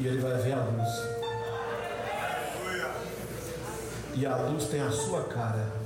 E 0.00 0.06
ele 0.06 0.20
vai 0.20 0.34
ver 0.38 0.52
a 0.54 0.64
luz. 0.64 1.17
E 4.20 4.26
a 4.26 4.34
luz 4.34 4.64
tem 4.64 4.80
a 4.80 4.90
sua 4.90 5.22
cara. 5.22 5.77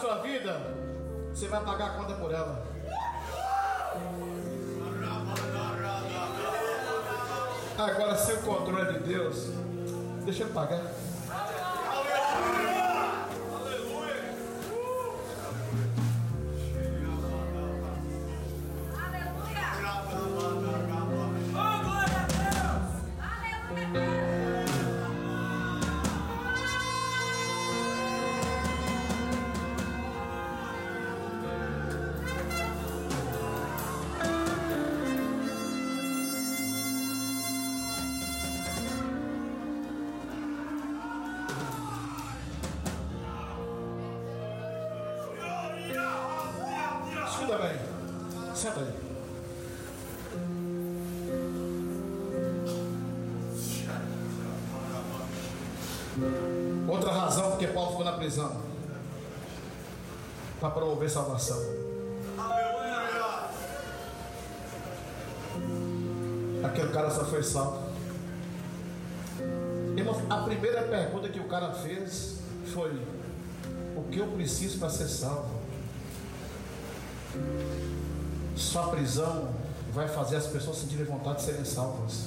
Sua 0.00 0.18
vida, 0.18 0.74
você 1.32 1.48
vai 1.48 1.60
pagar 1.64 1.86
a 1.86 1.90
conta 1.90 2.14
por 2.14 2.32
ela. 2.32 2.64
Agora, 7.76 8.16
sem 8.16 8.36
o 8.36 8.42
controle 8.42 8.92
de 8.94 8.98
Deus, 9.00 9.50
deixa 10.24 10.44
eu 10.44 10.48
pagar. 10.48 10.82
Prisão. 58.28 58.60
Para 60.60 60.68
promover 60.68 61.08
salvação. 61.08 61.58
Aquele 66.62 66.92
cara 66.92 67.10
só 67.10 67.24
foi 67.24 67.42
salvo. 67.42 67.88
Irmãos, 69.96 70.18
a 70.28 70.42
primeira 70.42 70.82
pergunta 70.82 71.30
que 71.30 71.40
o 71.40 71.48
cara 71.48 71.72
fez 71.72 72.40
foi: 72.74 73.00
O 73.96 74.02
que 74.10 74.18
eu 74.18 74.26
preciso 74.32 74.78
para 74.78 74.90
ser 74.90 75.08
salvo? 75.08 75.62
Sua 78.54 78.88
prisão 78.88 79.54
vai 79.90 80.06
fazer 80.06 80.36
as 80.36 80.46
pessoas 80.48 80.76
sentirem 80.76 81.06
vontade 81.06 81.38
de 81.38 81.44
serem 81.44 81.64
salvas. 81.64 82.26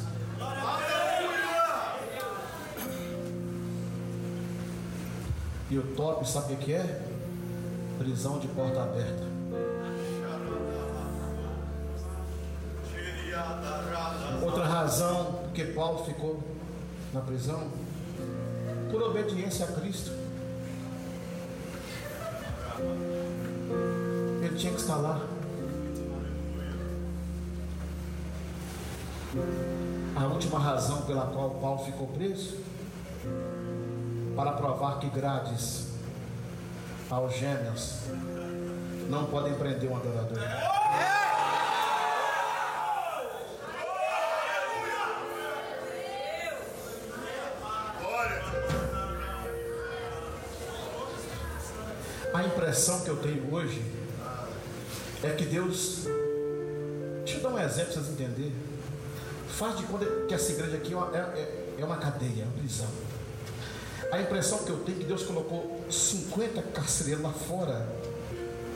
E 5.72 5.80
o 5.80 5.96
top, 5.96 6.28
sabe 6.30 6.56
o 6.56 6.58
que 6.58 6.74
é? 6.74 7.02
Prisão 7.98 8.40
de 8.40 8.48
porta 8.50 8.84
aberta. 8.84 9.24
Outra 14.44 14.66
razão 14.66 15.40
porque 15.44 15.64
Paulo 15.72 16.04
ficou 16.04 16.44
na 17.14 17.22
prisão, 17.22 17.70
por 18.92 19.02
obediência 19.02 19.66
a 19.66 19.72
Cristo. 19.72 20.12
Ele 24.44 24.58
tinha 24.58 24.74
que 24.74 24.82
estar 24.82 24.98
lá. 24.98 25.22
A 30.18 30.26
última 30.26 30.60
razão 30.60 31.04
pela 31.04 31.28
qual 31.28 31.52
Paulo 31.52 31.86
ficou 31.86 32.08
preso, 32.08 32.58
para 34.42 34.54
provar 34.54 34.98
que 34.98 35.08
grades 35.08 35.86
algemas 37.12 38.06
não 39.08 39.28
podem 39.28 39.54
prender 39.54 39.88
um 39.88 39.96
adorador. 39.96 40.40
A 52.34 52.44
impressão 52.44 53.02
que 53.02 53.10
eu 53.10 53.18
tenho 53.18 53.54
hoje 53.54 53.84
é 55.22 55.30
que 55.36 55.46
Deus. 55.46 56.06
Deixa 57.24 57.38
eu 57.38 57.44
dar 57.44 57.50
um 57.50 57.60
exemplo 57.60 57.94
para 57.94 58.02
vocês 58.02 58.10
entenderem. 58.10 58.56
Faz 59.50 59.78
de 59.78 59.84
conta 59.84 60.08
que 60.28 60.34
essa 60.34 60.52
igreja 60.52 60.78
aqui 60.78 60.94
é 60.94 60.98
uma, 60.98 61.16
é, 61.16 61.76
é 61.78 61.86
uma 61.86 61.98
cadeia, 61.98 62.42
é 62.42 62.46
uma 62.46 62.54
prisão. 62.54 62.90
A 64.12 64.20
impressão 64.20 64.60
que 64.60 64.70
eu 64.70 64.80
tenho 64.80 64.98
é 64.98 65.02
que 65.02 65.08
Deus 65.08 65.24
colocou 65.24 65.80
50 65.90 66.62
carcereiros 66.74 67.24
lá 67.24 67.32
fora, 67.32 67.88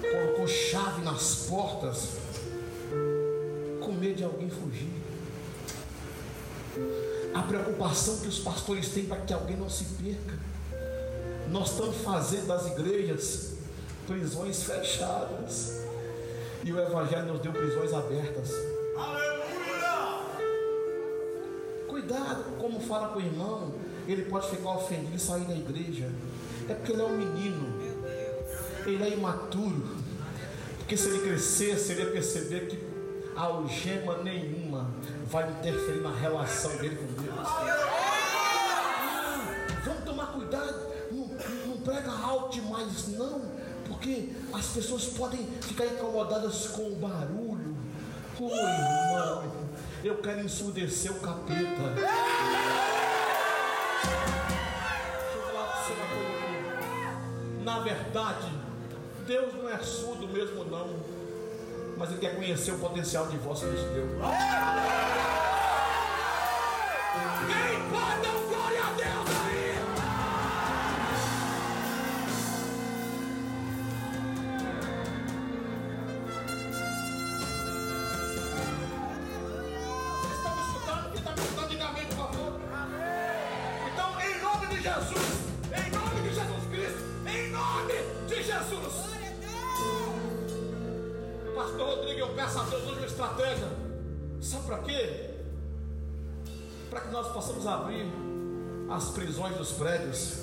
colocou 0.02 0.48
chave 0.48 1.02
nas 1.04 1.48
portas, 1.50 2.12
com 3.82 3.92
medo 3.92 4.16
de 4.16 4.24
alguém 4.24 4.50
fugir. 4.50 4.94
A 7.34 7.42
preocupação 7.42 8.20
que 8.20 8.30
os 8.30 8.40
pastores 8.40 8.90
têm 8.90 9.06
para 9.06 9.18
que 9.18 9.34
alguém 9.34 9.58
não 9.58 9.70
se 9.70 9.84
perca. 10.02 10.40
Nós 11.50 11.72
estamos 11.72 11.98
fazendo 11.98 12.48
das 12.48 12.68
igrejas 12.68 13.56
prisões 14.08 14.64
fechadas. 14.64 15.84
E 16.64 16.72
o 16.72 16.80
Evangelho 16.80 17.34
nos 17.34 17.42
deu 17.42 17.52
prisões 17.52 17.94
abertas. 17.94 18.52
Cuidado 21.88 22.58
como 22.58 22.80
fala 22.80 23.10
com 23.10 23.20
o 23.20 23.22
irmão. 23.22 23.85
Ele 24.08 24.24
pode 24.24 24.50
ficar 24.50 24.72
ofendido 24.72 25.16
e 25.16 25.20
sair 25.20 25.46
da 25.46 25.56
igreja. 25.56 26.10
É 26.70 26.74
porque 26.74 26.92
ele 26.92 27.02
é 27.02 27.06
um 27.06 27.18
menino. 27.18 27.74
Ele 28.86 29.04
é 29.04 29.10
imaturo. 29.10 29.98
Porque 30.78 30.96
se 30.96 31.10
ele 31.10 31.20
crescesse, 31.20 31.94
ele 31.94 32.02
ia 32.04 32.12
perceber 32.12 32.68
que 32.68 32.80
algema 33.36 34.18
nenhuma 34.18 34.92
vai 35.30 35.50
interferir 35.50 36.02
na 36.02 36.16
relação 36.16 36.72
dele 36.78 36.96
com 36.96 37.22
Deus. 37.22 37.48
Vamos 39.84 40.04
tomar 40.04 40.28
cuidado. 40.28 40.86
Não, 41.12 41.28
não 41.68 41.78
prega 41.82 42.12
alto 42.12 42.54
demais, 42.54 43.08
não. 43.10 43.42
Porque 43.88 44.30
as 44.54 44.68
pessoas 44.68 45.06
podem 45.06 45.46
ficar 45.62 45.86
incomodadas 45.86 46.68
com 46.68 46.84
o 46.84 46.96
barulho. 46.96 47.76
Oi, 48.40 48.52
irmão, 48.52 49.52
eu 50.04 50.18
quero 50.18 50.42
ensurdecer 50.42 51.12
o 51.12 51.20
capeta. 51.20 52.95
Verdade, 57.86 58.52
Deus 59.28 59.54
não 59.54 59.70
é 59.70 59.78
surdo 59.78 60.28
mesmo, 60.28 60.66
não. 60.66 60.90
Mas 61.98 62.10
Ele 62.10 62.20
quer 62.20 62.36
conhecer 62.36 62.72
o 62.72 62.80
potencial 62.80 63.28
de 63.28 63.38
voz 63.38 63.60
que 63.60 63.66
Ele 63.66 63.78
te 63.78 63.94
deu. 63.94 64.08
Quem 67.48 67.90
pode 67.90 68.22
dar 68.22 68.38
glória 68.50 68.84
a 68.84 68.90
Deus 68.94 69.30
aí? 69.46 69.85
Nós 97.16 97.32
possamos 97.32 97.66
abrir 97.66 98.12
as 98.90 99.12
prisões 99.12 99.56
dos 99.56 99.72
prédios. 99.72 100.40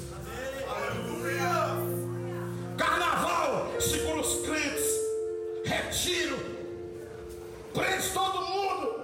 Carnaval, 2.78 3.78
segura 3.78 4.22
os 4.22 4.46
crentes, 4.46 4.86
retiro, 5.66 6.38
prende 7.74 8.08
todo 8.14 8.40
mundo. 8.40 9.02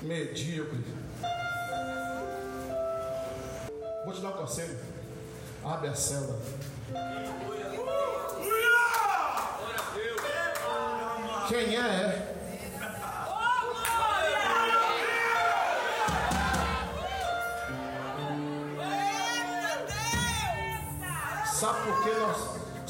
Medíocre. 0.00 0.84
Vou 4.06 4.14
te 4.14 4.22
dar 4.22 4.28
um 4.30 4.32
conselho. 4.32 4.78
Abre 5.62 5.88
a 5.88 5.94
cela. 5.94 6.40
Quem 11.46 11.76
é? 11.76 11.78
é. 11.78 12.03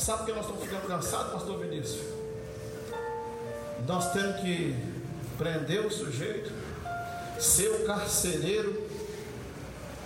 Sabe 0.04 0.18
por 0.18 0.26
que 0.26 0.32
nós 0.32 0.44
estamos 0.44 0.64
ficando 0.64 0.86
cansados, 0.86 1.32
pastor 1.32 1.58
Vinícius? 1.60 2.04
Nós 3.86 4.12
temos 4.12 4.36
que 4.42 4.76
prender 5.38 5.86
o 5.86 5.90
sujeito, 5.90 6.52
ser 7.40 7.68
o 7.68 7.86
carcereiro, 7.86 8.86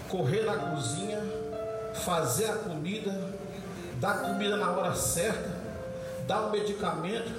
correr 0.09 0.45
na 0.45 0.55
cozinha, 0.55 1.21
fazer 2.05 2.45
a 2.45 2.55
comida, 2.59 3.35
dar 3.97 4.21
comida 4.21 4.57
na 4.57 4.71
hora 4.71 4.95
certa, 4.95 5.51
dar 6.29 6.43
o 6.43 6.53
medicamento, 6.53 7.33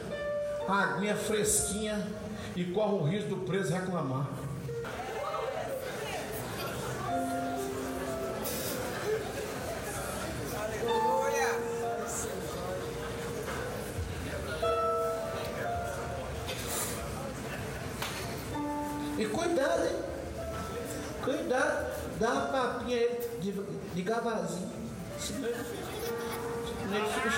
a 0.68 0.84
aguinha 0.84 1.16
fresquinha 1.16 2.06
e 2.58 2.66
corre 2.66 2.94
o 2.94 3.04
risco 3.04 3.30
do 3.30 3.38
preso 3.46 3.72
reclamar. 3.72 4.28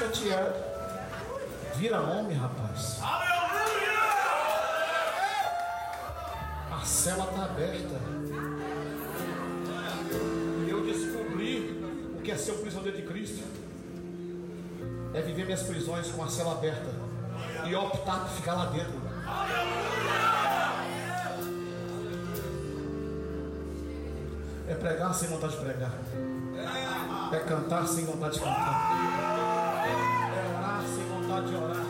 Chateado. 0.02 0.56
Vira 1.76 2.02
homem, 2.02 2.36
rapaz. 2.36 3.00
A 6.72 6.82
cela 6.84 7.26
está 7.26 7.44
aberta. 7.46 8.02
E 10.66 10.70
eu 10.70 10.84
descobri 10.84 11.84
o 12.18 12.22
que 12.22 12.32
é 12.32 12.38
ser 12.38 12.54
um 12.54 12.62
prisioneiro 12.62 12.98
de 12.98 13.04
Cristo. 13.04 13.44
É 15.14 15.22
viver 15.22 15.46
minhas 15.46 15.64
prisões 15.64 16.08
com 16.08 16.24
a 16.24 16.28
cela 16.28 16.54
aberta. 16.54 16.90
E 17.66 17.76
optar 17.76 18.22
por 18.22 18.30
ficar 18.30 18.54
lá 18.54 18.66
dentro. 18.66 19.02
É 24.68 24.74
pregar 24.74 25.14
sem 25.14 25.30
vontade 25.30 25.54
de 25.54 25.60
pregar. 25.60 25.94
É 27.34 27.40
cantar 27.40 27.86
sem 27.88 28.06
vontade 28.06 28.34
de 28.34 28.40
cantar. 28.40 29.21
É 29.84 30.58
orar 30.58 30.84
sem 30.84 31.06
vontade 31.06 31.48
de 31.48 31.56
orar. 31.56 31.81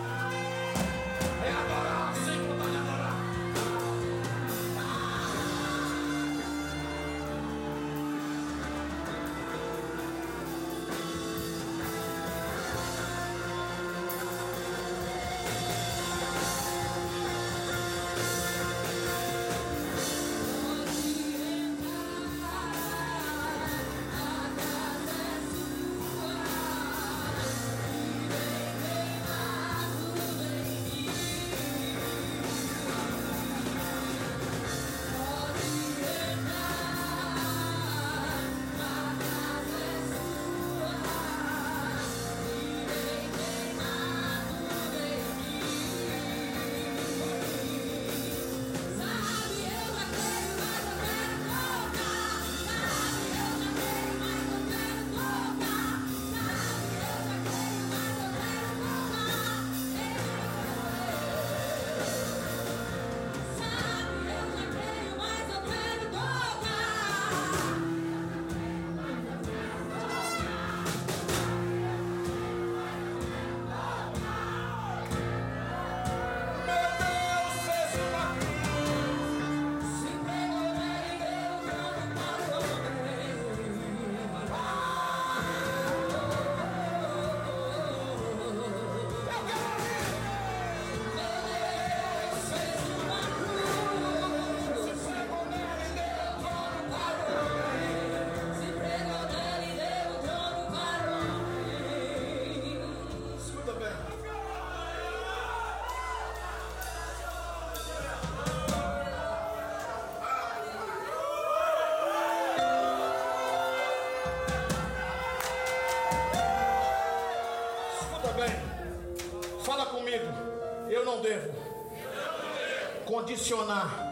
Condicionar 123.32 124.12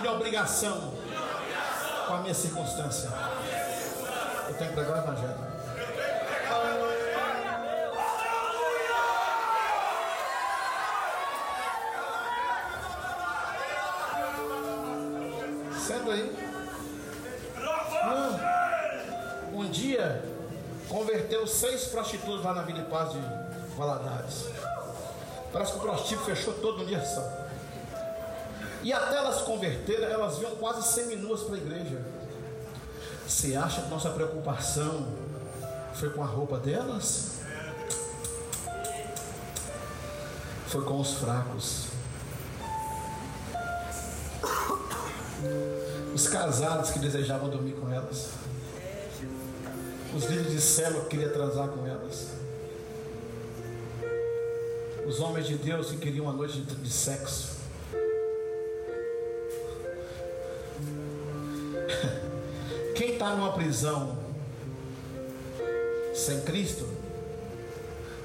minha 0.00 0.12
obrigação 0.12 0.92
com 2.06 2.14
a 2.14 2.18
minha 2.18 2.34
circunstância. 2.34 3.10
Eu 4.48 4.54
tenho 4.54 4.70
que 4.70 4.76
pregar 4.76 4.98
o 4.98 5.02
evangelho. 5.02 5.56
Senta 15.76 16.12
aí. 16.12 16.46
Um, 19.52 19.70
dia 19.70 20.24
converteu 20.88 21.44
seis 21.46 21.86
prostitutas 21.86 22.44
lá 22.44 22.54
na 22.54 22.62
Vila 22.62 22.82
de 22.82 22.88
Paz 22.88 23.12
de 23.12 23.20
Valadares. 23.76 24.46
Parece 25.52 25.72
que 25.72 25.78
o 25.78 25.80
prostíbulo 25.80 26.26
fechou 26.26 26.54
todo 26.54 26.78
no 26.78 26.86
dia 26.86 27.04
só. 27.04 27.45
E 28.86 28.92
até 28.92 29.16
elas 29.16 29.38
se 29.38 29.42
converterem, 29.42 30.04
elas 30.04 30.38
vinham 30.38 30.54
quase 30.54 30.86
seminuas 30.86 31.42
para 31.42 31.56
a 31.56 31.58
igreja. 31.58 32.06
Você 33.26 33.56
acha 33.56 33.82
que 33.82 33.90
nossa 33.90 34.10
preocupação 34.10 35.08
foi 35.92 36.08
com 36.10 36.22
a 36.22 36.26
roupa 36.26 36.56
delas? 36.60 37.40
Foi 40.68 40.84
com 40.84 41.00
os 41.00 41.14
fracos. 41.14 41.86
Os 46.14 46.28
casados 46.28 46.90
que 46.92 47.00
desejavam 47.00 47.48
dormir 47.50 47.72
com 47.72 47.92
elas. 47.92 48.28
Os 50.14 50.26
líderes 50.26 50.52
de 50.52 50.60
célula 50.60 51.02
que 51.06 51.10
queriam 51.16 51.32
transar 51.32 51.70
com 51.70 51.84
elas. 51.84 52.28
Os 55.04 55.18
homens 55.18 55.48
de 55.48 55.56
Deus 55.56 55.90
que 55.90 55.96
queriam 55.96 56.26
uma 56.26 56.34
noite 56.34 56.60
de 56.60 56.90
sexo. 56.92 57.55
Numa 63.36 63.52
prisão 63.52 64.16
sem 66.14 66.40
Cristo 66.42 66.88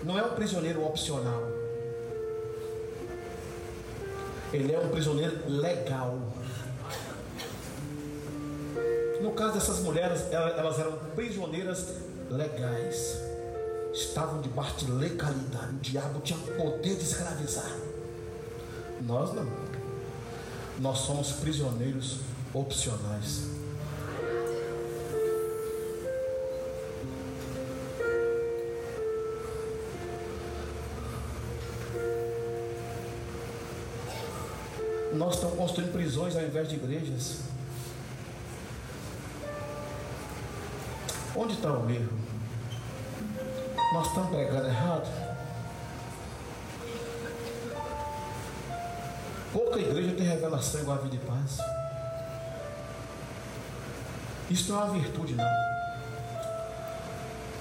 não 0.04 0.18
é 0.18 0.24
um 0.24 0.34
prisioneiro 0.34 0.84
opcional. 0.86 1.44
Ele 4.54 4.74
é 4.74 4.80
um 4.80 4.90
prisioneiro 4.90 5.38
legal. 5.48 6.18
No 9.22 9.32
caso 9.34 9.54
dessas 9.54 9.80
mulheres, 9.80 10.24
ela- 10.32 10.50
elas 10.58 10.80
eram 10.80 10.94
prisioneiras 11.16 11.86
legais. 12.30 13.18
Estavam 13.94 14.42
debaixo 14.42 14.78
de 14.86 14.92
legalidade. 14.92 15.76
O 15.76 15.80
diabo 15.80 16.20
tinha 16.22 16.40
poder 16.40 16.96
de 16.96 17.04
escravizar. 17.04 17.78
Nós 19.02 19.34
não. 19.34 19.48
Nós 20.80 21.00
somos 21.00 21.34
prisioneiros 21.34 22.18
opcionais. 22.54 23.44
Prisões 36.12 36.36
ao 36.36 36.44
invés 36.44 36.68
de 36.68 36.76
igrejas. 36.76 37.38
Onde 41.34 41.54
está 41.54 41.72
o 41.72 41.90
erro? 41.90 42.20
Nós 43.94 44.08
estamos 44.08 44.30
pregando 44.30 44.68
errado? 44.68 45.08
Pouca 49.54 49.80
igreja 49.80 50.14
tem 50.14 50.28
revelação 50.28 50.82
igual 50.82 50.98
a 50.98 51.02
vida 51.02 51.16
e 51.16 51.20
paz. 51.20 51.58
Isso 54.50 54.74
não 54.74 54.82
é 54.82 54.84
uma 54.84 55.00
virtude, 55.00 55.34
não. 55.34 55.46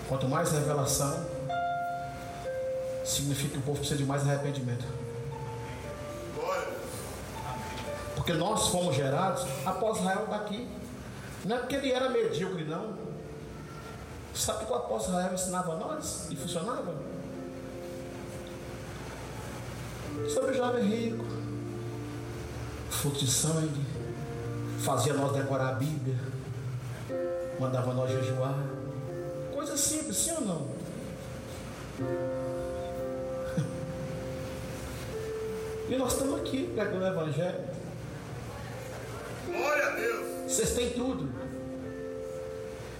Quanto 0.08 0.28
mais 0.28 0.50
revelação, 0.50 1.24
significa 3.04 3.52
que 3.52 3.58
o 3.58 3.62
povo 3.62 3.78
precisa 3.78 3.98
de 3.98 4.04
mais 4.04 4.28
arrependimento. 4.28 5.09
Porque 8.20 8.34
nós 8.34 8.68
fomos 8.68 8.94
gerados 8.94 9.46
após 9.64 9.96
Israel 9.98 10.26
daqui. 10.28 10.68
Não 11.42 11.56
é 11.56 11.58
porque 11.60 11.76
ele 11.76 11.90
era 11.90 12.10
medíocre, 12.10 12.64
não. 12.64 12.92
Sabe 14.34 14.66
que 14.66 14.72
o 14.72 14.74
apóstolo 14.74 15.16
Israel 15.16 15.32
ensinava 15.32 15.72
a 15.72 15.76
nós 15.76 16.28
e 16.30 16.36
funcionava? 16.36 16.94
Sobre 20.28 20.50
o 20.50 20.54
jovem 20.54 20.84
rico, 20.84 21.24
fluxo 22.90 23.24
de 23.24 23.30
sangue, 23.30 23.86
fazia 24.80 25.14
nós 25.14 25.32
decorar 25.32 25.70
a 25.70 25.72
Bíblia, 25.72 26.18
mandava 27.58 27.94
nós 27.94 28.10
jejuar. 28.10 28.54
Coisa 29.54 29.78
simples, 29.78 30.18
sim 30.18 30.32
ou 30.32 30.40
não? 30.42 30.68
E 35.88 35.96
nós 35.96 36.12
estamos 36.12 36.38
aqui 36.38 36.70
pregando 36.72 37.04
o 37.04 37.08
Evangelho. 37.08 37.69
Vocês 40.50 40.72
têm 40.72 40.90
tudo. 40.90 41.32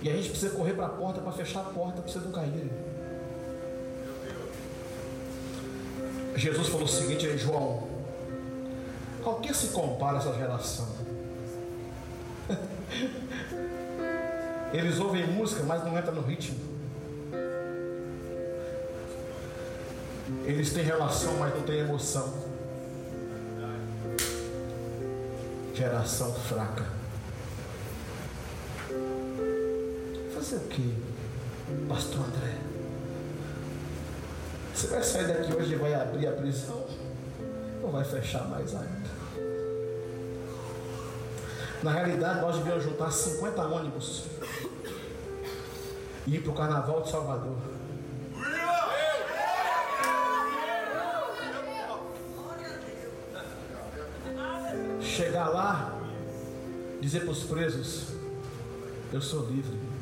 E 0.03 0.09
a 0.09 0.13
gente 0.13 0.31
precisa 0.31 0.55
correr 0.55 0.75
para 0.75 0.87
a 0.87 0.91
porta 0.91 1.21
para 1.21 1.33
fechar 1.33 1.61
a 1.61 1.65
porta 1.65 2.01
para 2.01 2.11
vocês 2.11 2.25
não 2.25 2.31
caírem. 2.31 2.71
Jesus 6.37 6.69
falou 6.69 6.85
o 6.85 6.89
seguinte 6.89 7.27
em 7.27 7.37
João: 7.37 7.89
Ao 9.25 9.41
que 9.41 9.53
se 9.53 9.67
compara 9.69 10.19
essa 10.19 10.33
geração? 10.33 10.89
Eles 14.73 15.01
ouvem 15.01 15.27
música, 15.27 15.65
mas 15.65 15.85
não 15.85 15.99
entram 15.99 16.15
no 16.15 16.23
ritmo. 16.23 16.57
Eles 20.45 20.73
têm 20.73 20.85
relação, 20.85 21.37
mas 21.39 21.53
não 21.53 21.63
têm 21.63 21.81
emoção. 21.81 22.49
geração 25.75 26.33
fraca. 26.35 27.00
Fazer 30.51 30.65
o 30.65 30.69
que, 30.69 30.97
Pastor 31.89 32.27
André? 32.27 32.59
Você 34.75 34.89
vai 34.89 35.01
sair 35.01 35.29
daqui 35.29 35.53
hoje 35.55 35.75
e 35.75 35.77
vai 35.77 35.95
abrir 35.95 36.27
a 36.27 36.33
prisão? 36.33 36.85
Ou 37.81 37.93
vai 37.93 38.03
fechar 38.03 38.49
mais 38.49 38.75
ainda? 38.75 39.11
Na 41.85 41.93
realidade, 41.93 42.41
nós 42.41 42.57
devíamos 42.57 42.83
juntar 42.83 43.13
50 43.13 43.63
ônibus 43.63 44.25
e 46.27 46.35
ir 46.35 46.43
para 46.43 46.51
o 46.51 46.55
Carnaval 46.57 47.03
de 47.03 47.11
Salvador. 47.11 47.57
chegar 55.01 55.49
lá, 55.51 55.97
dizer 57.01 57.21
para 57.21 57.31
os 57.31 57.45
presos: 57.45 58.07
Eu 59.13 59.21
sou 59.21 59.47
livre. 59.47 60.00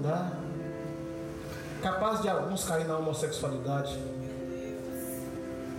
Glória 0.00 0.16
a 0.16 0.22
Deus. 0.22 0.30
Mas 0.30 0.30
não 0.30 0.32
dá. 0.32 0.32
Capaz 1.82 2.20
de 2.20 2.28
alguns 2.28 2.64
cair 2.64 2.86
na 2.86 2.98
homossexualidade, 2.98 3.98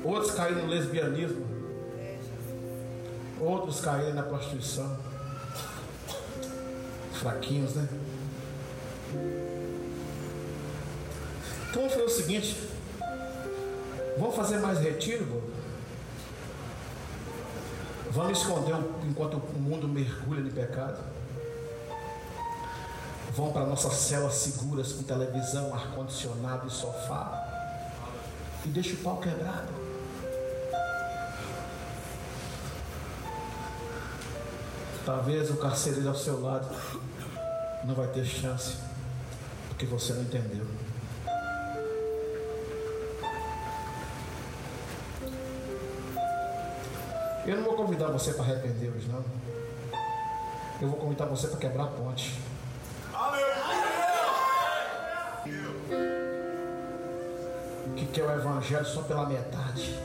outros 0.04 0.32
caírem 0.32 0.64
no 0.64 0.70
lesbianismo, 0.70 1.46
outros 3.40 3.82
caírem 3.82 4.14
na 4.14 4.24
prostituição. 4.24 4.98
Fraquinhos, 7.14 7.76
né? 7.76 7.88
Então 11.70 11.88
fazer 11.88 12.04
o 12.04 12.10
seguinte: 12.10 12.70
vamos 14.18 14.36
fazer 14.36 14.58
mais 14.58 14.80
retiro, 14.80 15.52
Vamos 18.14 18.40
esconder 18.40 18.76
enquanto 19.10 19.36
o 19.36 19.58
mundo 19.58 19.88
mergulha 19.88 20.42
no 20.42 20.52
pecado. 20.52 21.02
Vão 23.34 23.54
para 23.54 23.66
nossas 23.66 23.94
celas 23.94 24.34
seguras 24.34 24.92
com 24.92 25.04
televisão, 25.04 25.74
ar-condicionado 25.74 26.68
e 26.68 26.70
sofá. 26.70 27.48
E 28.66 28.68
deixa 28.68 28.94
o 28.94 28.98
pau 28.98 29.18
quebrado. 29.18 29.72
Talvez 35.06 35.50
o 35.50 35.58
carcereiro 35.58 36.10
ao 36.10 36.16
seu 36.16 36.42
lado 36.42 36.68
não 37.86 37.96
vai 37.96 38.08
ter 38.08 38.26
chance, 38.26 38.76
porque 39.70 39.86
você 39.86 40.14
não 40.14 40.24
entendeu. 40.24 40.68
Eu 47.46 47.58
não 47.58 47.64
vou 47.64 47.74
convidar 47.74 48.08
você 48.08 48.34
para 48.34 48.44
arrepender 48.44 48.90
hoje, 48.90 49.08
não. 49.08 49.24
Eu 50.80 50.90
vou 50.90 51.00
convidar 51.00 51.26
você 51.26 51.48
para 51.48 51.58
quebrar 51.58 51.86
a 51.86 51.88
ponte. 51.88 52.51
Evangelho 58.72 58.86
só 58.86 59.02
pela 59.02 59.26
metade. 59.26 60.00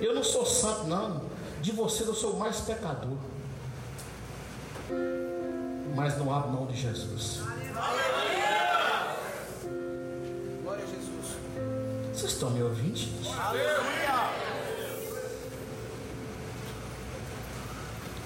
Eu 0.00 0.14
não 0.14 0.24
sou 0.24 0.46
santo, 0.46 0.84
não. 0.84 1.22
De 1.60 1.72
vocês 1.72 2.08
eu 2.08 2.14
sou 2.14 2.32
o 2.32 2.38
mais 2.38 2.60
pecador. 2.60 3.18
Mas 5.94 6.18
não 6.18 6.34
abro 6.34 6.50
mão 6.50 6.66
de 6.66 6.76
Jesus. 6.76 7.42
Vocês 12.12 12.32
estão 12.32 12.50
me 12.50 12.62
ouvindo, 12.62 12.96
gente? 12.96 13.28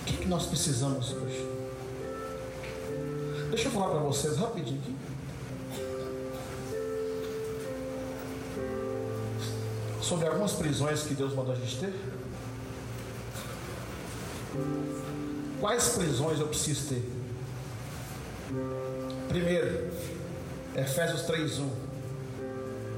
O 0.00 0.04
que, 0.04 0.16
que 0.18 0.26
nós 0.26 0.46
precisamos 0.46 1.12
hoje? 1.12 1.46
Deixa 3.50 3.68
eu 3.68 3.72
falar 3.72 3.90
para 3.90 4.00
vocês 4.00 4.36
rapidinho 4.36 4.80
aqui. 4.80 5.07
Sobre 10.08 10.26
algumas 10.26 10.52
prisões 10.52 11.02
que 11.02 11.12
Deus 11.12 11.34
mandou 11.34 11.52
a 11.52 11.56
gente 11.56 11.78
ter. 11.78 11.92
Quais 15.60 15.88
prisões 15.90 16.40
eu 16.40 16.48
preciso 16.48 16.88
ter? 16.88 17.12
Primeiro, 19.28 19.90
Efésios 20.74 21.22
3:1. 21.26 21.68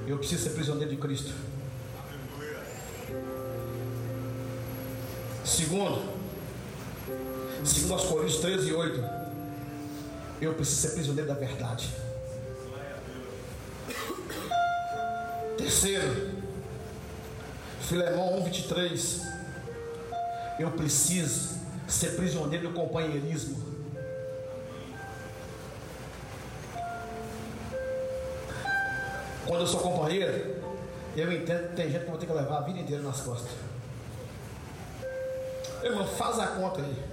Eu 0.06 0.18
preciso 0.18 0.44
ser 0.44 0.50
prisioneiro 0.50 0.88
de 0.88 0.96
Cristo. 0.98 1.32
Segundo, 5.44 6.08
segundo 7.64 7.94
aos 7.94 8.04
Coríntios 8.04 8.40
13 8.40 8.68
e 8.68 8.72
8, 8.72 9.04
eu 10.40 10.54
preciso 10.54 10.80
ser 10.80 10.90
prisioneiro 10.90 11.26
da 11.28 11.34
verdade. 11.34 11.92
Terceiro, 15.58 16.29
Filemão 17.90 18.38
1, 18.38 18.44
23, 18.44 19.22
eu 20.60 20.70
preciso 20.70 21.58
ser 21.88 22.14
prisioneiro 22.14 22.68
do 22.68 22.72
companheirismo. 22.72 23.56
Quando 29.44 29.62
eu 29.62 29.66
sou 29.66 29.80
companheiro, 29.80 30.62
eu 31.16 31.32
entendo 31.32 31.70
que 31.70 31.74
tem 31.74 31.90
gente 31.90 32.02
que 32.02 32.06
eu 32.06 32.10
vou 32.10 32.18
ter 32.20 32.26
que 32.26 32.32
levar 32.32 32.58
a 32.58 32.60
vida 32.60 32.78
inteira 32.78 33.02
nas 33.02 33.22
costas. 33.22 33.50
Irmão, 35.82 36.06
faz 36.06 36.38
a 36.38 36.46
conta 36.46 36.82
aí. 36.82 37.04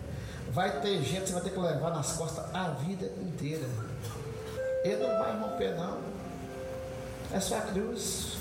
Vai 0.52 0.80
ter 0.80 1.02
gente 1.02 1.22
que 1.22 1.28
você 1.30 1.34
vai 1.34 1.42
ter 1.42 1.50
que 1.50 1.60
levar 1.60 1.90
nas 1.90 2.14
costas 2.14 2.54
a 2.54 2.70
vida 2.70 3.12
inteira. 3.20 3.66
Ele 4.84 4.98
não 4.98 5.18
vai 5.18 5.40
romper, 5.40 5.74
não. 5.74 5.98
É 7.34 7.40
só 7.40 7.58
a 7.58 7.62
cruz. 7.62 8.38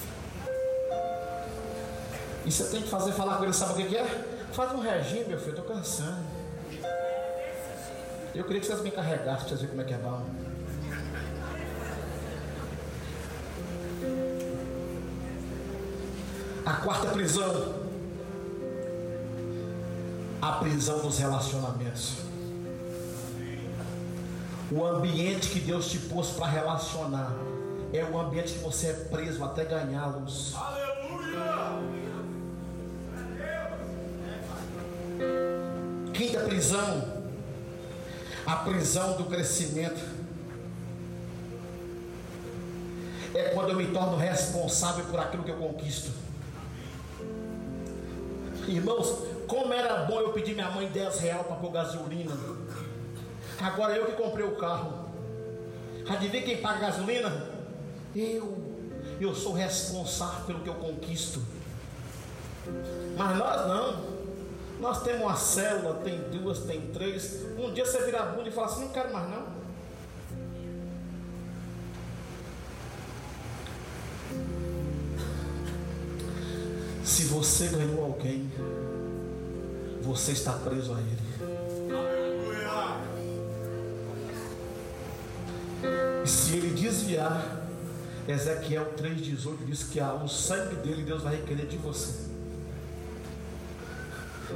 E 2.47 2.53
você 2.53 2.65
tem 2.67 2.81
que 2.81 2.89
fazer 2.89 3.11
falar 3.11 3.39
com 3.39 3.45
ele, 3.45 3.53
sabe 3.53 3.83
o 3.83 3.89
que 3.89 3.97
é? 3.97 4.05
Faz 4.53 4.73
um 4.73 4.79
regime, 4.79 5.25
meu 5.25 5.39
filho, 5.39 5.59
estou 5.59 5.65
cansando. 5.65 6.25
Eu 8.33 8.45
queria 8.45 8.61
que 8.61 8.67
vocês 8.67 8.81
me 8.83 8.91
carregassem 8.93 9.49
para 9.49 9.49
vocês 9.49 9.61
verem 9.61 9.71
como 9.71 9.83
é 9.83 9.85
que 9.85 9.95
é 9.95 9.99
bom. 9.99 10.25
A 16.65 16.73
quarta 16.75 17.09
prisão, 17.09 17.75
a 20.41 20.53
prisão 20.53 21.01
dos 21.01 21.19
relacionamentos. 21.19 22.19
O 24.71 24.85
ambiente 24.85 25.49
que 25.49 25.61
Deus 25.61 25.91
te 25.91 25.99
pôs 25.99 26.29
para 26.31 26.47
relacionar 26.47 27.33
é 27.93 28.05
o 28.05 28.19
ambiente 28.19 28.53
que 28.53 28.59
você 28.61 28.89
é 28.89 28.93
preso 28.93 29.45
até 29.45 29.65
ganhá-los. 29.65 30.55
Prisão, 36.67 37.23
a 38.45 38.57
prisão 38.57 39.17
do 39.17 39.25
crescimento. 39.27 40.17
É 43.35 43.51
quando 43.51 43.71
eu 43.71 43.77
me 43.77 43.87
torno 43.89 44.17
responsável 44.17 45.05
por 45.05 45.21
aquilo 45.21 45.45
que 45.45 45.51
eu 45.51 45.59
conquisto. 45.59 46.11
Irmãos, 48.67 49.15
como 49.47 49.73
era 49.73 50.05
bom 50.07 50.19
eu 50.21 50.33
pedir 50.33 50.55
minha 50.55 50.71
mãe 50.71 50.89
10 50.89 51.21
reais 51.21 51.47
para 51.47 51.57
pôr 51.57 51.71
gasolina. 51.71 52.33
Agora 53.61 53.95
eu 53.95 54.07
que 54.07 54.13
comprei 54.13 54.45
o 54.45 54.57
carro. 54.57 55.07
Adivinha 56.09 56.43
quem 56.43 56.57
paga 56.57 56.81
gasolina? 56.81 57.49
Eu. 58.15 58.75
Eu 59.21 59.35
sou 59.35 59.53
responsável 59.53 60.45
pelo 60.47 60.61
que 60.61 60.69
eu 60.69 60.75
conquisto. 60.75 61.41
Mas 63.17 63.37
nós 63.37 63.67
não. 63.69 64.16
Nós 64.81 65.03
temos 65.03 65.23
uma 65.23 65.37
célula, 65.37 65.95
tem 66.05 66.19
duas, 66.31 66.61
tem 66.61 66.81
três. 66.93 67.45
Um 67.59 67.73
dia 67.73 67.85
você 67.85 68.05
vira 68.05 68.21
a 68.21 68.27
bunda 68.27 68.49
e 68.49 68.53
fala 68.53 68.67
assim: 68.67 68.83
não 68.83 68.89
quero 68.91 69.13
mais 69.13 69.31
não. 69.31 69.57
Se 77.05 77.25
você 77.25 77.69
ganhou 77.69 78.05
alguém, 78.05 78.51
você 80.03 80.33
está 80.33 80.53
preso 80.53 80.93
a 80.93 80.99
ele. 81.01 81.27
E 86.25 86.29
se 86.29 86.57
ele 86.57 86.71
desviar, 86.71 87.65
Ezequiel 88.29 88.93
3,18 88.97 89.65
diz 89.67 89.85
que 89.85 90.01
o 90.01 90.29
sangue 90.29 90.75
dele 90.77 91.05
Deus 91.05 91.23
vai 91.23 91.37
requerer 91.37 91.67
de 91.67 91.77
você. 91.77 92.26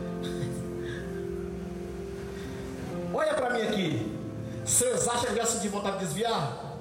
Olha 3.12 3.34
para 3.34 3.50
mim 3.50 3.62
aqui. 3.62 4.16
Vocês 4.64 5.08
acham 5.08 5.34
que 5.34 5.40
de 5.60 5.68
vontade 5.68 5.98
de 5.98 6.04
desviar? 6.04 6.76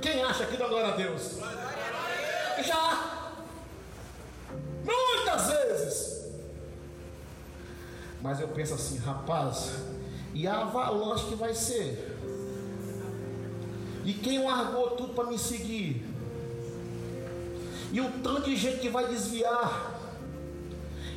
Quem 0.00 0.22
acha 0.22 0.44
aqui 0.44 0.56
da 0.56 0.68
glória 0.68 0.92
a 0.92 0.96
Deus? 0.96 1.38
Já. 2.64 3.30
Muitas 4.84 5.46
vezes. 5.48 6.24
Mas 8.22 8.40
eu 8.40 8.48
penso 8.48 8.74
assim, 8.74 8.98
rapaz, 8.98 9.72
e 10.32 10.46
a 10.46 10.62
avalanche 10.62 11.26
que 11.26 11.34
vai 11.34 11.54
ser? 11.54 12.12
E 14.04 14.12
quem 14.12 14.44
largou 14.44 14.90
tudo 14.90 15.14
para 15.14 15.24
me 15.24 15.38
seguir? 15.38 16.04
E 17.92 18.00
o 18.00 18.10
tanto 18.22 18.42
de 18.42 18.56
gente 18.56 18.80
que 18.80 18.88
vai 18.88 19.06
desviar? 19.06 19.93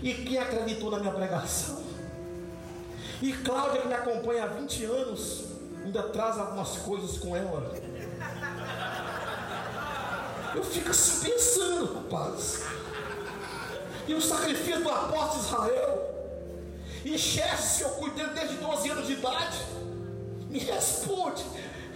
E 0.07 0.13
quem 0.13 0.37
acreditou 0.37 0.89
na 0.89 0.99
minha 0.99 1.11
pregação? 1.11 1.83
E 3.21 3.33
Cláudia, 3.33 3.81
que 3.81 3.89
me 3.89 3.93
acompanha 3.93 4.45
há 4.45 4.47
20 4.47 4.85
anos, 4.85 5.43
ainda 5.83 6.01
traz 6.03 6.37
algumas 6.37 6.77
coisas 6.77 7.17
com 7.17 7.35
ela. 7.35 7.75
Eu 10.55 10.63
fico 10.63 10.91
assim 10.91 11.29
pensando, 11.29 11.93
rapaz. 11.93 12.63
E 14.07 14.13
o 14.13 14.21
sacrifício 14.21 14.81
do 14.81 14.89
apóstolo 14.89 15.43
Israel. 15.43 16.15
E 17.03 17.17
chefes 17.17 17.79
que 17.79 17.83
eu 17.83 17.89
cuidei 17.89 18.27
desde 18.27 18.55
12 18.55 18.89
anos 18.89 19.07
de 19.07 19.11
idade. 19.11 19.57
Me 20.49 20.59
responde. 20.59 21.43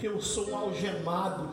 Eu 0.04 0.22
sou 0.22 0.50
um 0.50 0.58
algemado. 0.58 1.50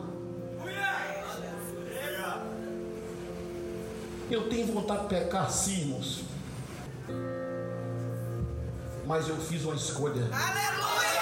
Eu 4.29 4.49
tenho 4.49 4.67
vontade 4.73 5.03
de 5.03 5.07
pecar, 5.07 5.49
sim, 5.49 5.83
irmãos 5.83 6.28
mas 9.09 9.27
eu 9.27 9.35
fiz 9.37 9.65
uma 9.65 9.73
escolha. 9.73 10.21
Aleluia! 10.31 11.21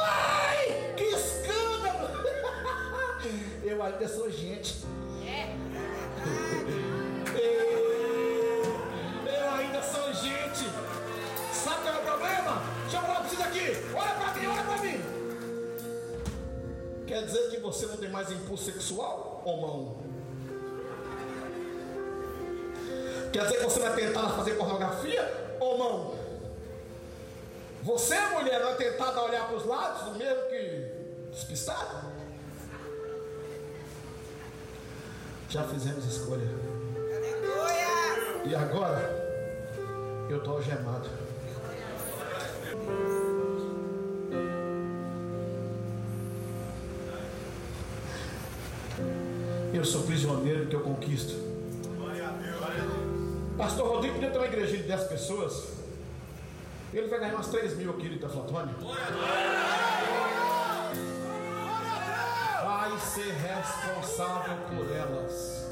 Ai, 0.00 0.94
que 0.96 1.04
escândalo! 1.04 2.08
Eu 3.62 3.82
ainda 3.82 4.08
sou 4.08 4.30
gente. 4.30 4.82
É. 7.32 7.52
Eu 9.26 9.50
ainda 9.54 9.82
sou 9.82 10.12
gente. 10.14 10.64
Sabe 11.52 11.82
qual 11.82 11.94
é 11.94 11.98
o 11.98 12.02
problema? 12.02 12.62
Deixa 12.82 12.96
eu 12.96 13.02
falar 13.02 13.20
pra 13.20 13.44
aqui. 13.46 13.66
Olha 13.94 14.14
pra 14.14 14.34
mim, 14.34 14.46
olha 14.46 14.62
pra 14.64 14.78
mim. 14.78 15.00
Quer 17.06 17.24
dizer 17.26 17.50
que 17.50 17.60
você 17.60 17.86
não 17.86 17.98
tem 17.98 18.10
mais 18.10 18.30
impulso 18.30 18.64
sexual 18.64 19.42
ou 19.44 19.60
não? 19.60 20.19
Quer 23.32 23.44
dizer 23.44 23.58
que 23.58 23.64
você 23.64 23.80
vai 23.80 23.94
tentar 23.94 24.28
fazer 24.30 24.54
pornografia 24.54 25.56
ou 25.60 25.78
não? 25.78 26.14
Você, 27.82 28.18
mulher, 28.28 28.60
tentada 28.76 29.20
a 29.20 29.24
olhar 29.24 29.46
para 29.46 29.56
os 29.56 29.64
lados, 29.64 30.16
mesmo 30.16 30.42
que 30.48 31.30
despistado? 31.30 32.10
Já 35.48 35.64
fizemos 35.64 36.04
escolha. 36.04 36.48
E 38.44 38.54
agora, 38.54 40.26
eu 40.28 40.38
estou 40.38 40.54
algemado. 40.56 41.08
Eu 49.72 49.84
sou 49.84 50.02
prisioneiro 50.02 50.64
do 50.64 50.68
que 50.68 50.76
eu 50.76 50.80
conquisto. 50.80 51.49
Pastor 53.60 53.88
Rodrigo 53.88 54.14
podia 54.14 54.30
ter 54.30 54.38
uma 54.38 54.46
igrejinha 54.46 54.80
de 54.80 54.88
10 54.88 55.04
pessoas. 55.04 55.68
Ele 56.94 57.08
vai 57.08 57.20
ganhar 57.20 57.34
umas 57.34 57.48
3 57.48 57.76
mil 57.76 57.90
aqui 57.90 58.08
de 58.08 58.14
Itaflatônia. 58.14 58.74
Vai 62.64 62.98
ser 62.98 63.34
responsável 63.34 64.56
por 64.66 64.90
elas. 64.90 65.68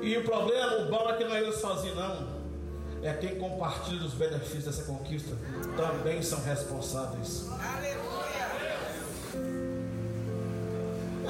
E 0.00 0.16
o 0.16 0.24
problema, 0.24 0.76
o 0.76 1.10
é 1.10 1.16
que 1.18 1.24
não 1.24 1.36
é 1.36 1.42
eu 1.42 1.52
sozinho, 1.52 1.94
não. 1.94 2.34
É 3.02 3.12
quem 3.12 3.38
compartilha 3.38 4.02
os 4.02 4.14
benefícios 4.14 4.64
dessa 4.64 4.84
conquista. 4.84 5.36
Também 5.76 6.22
são 6.22 6.42
responsáveis. 6.42 7.50
Aleluia. 7.50 8.03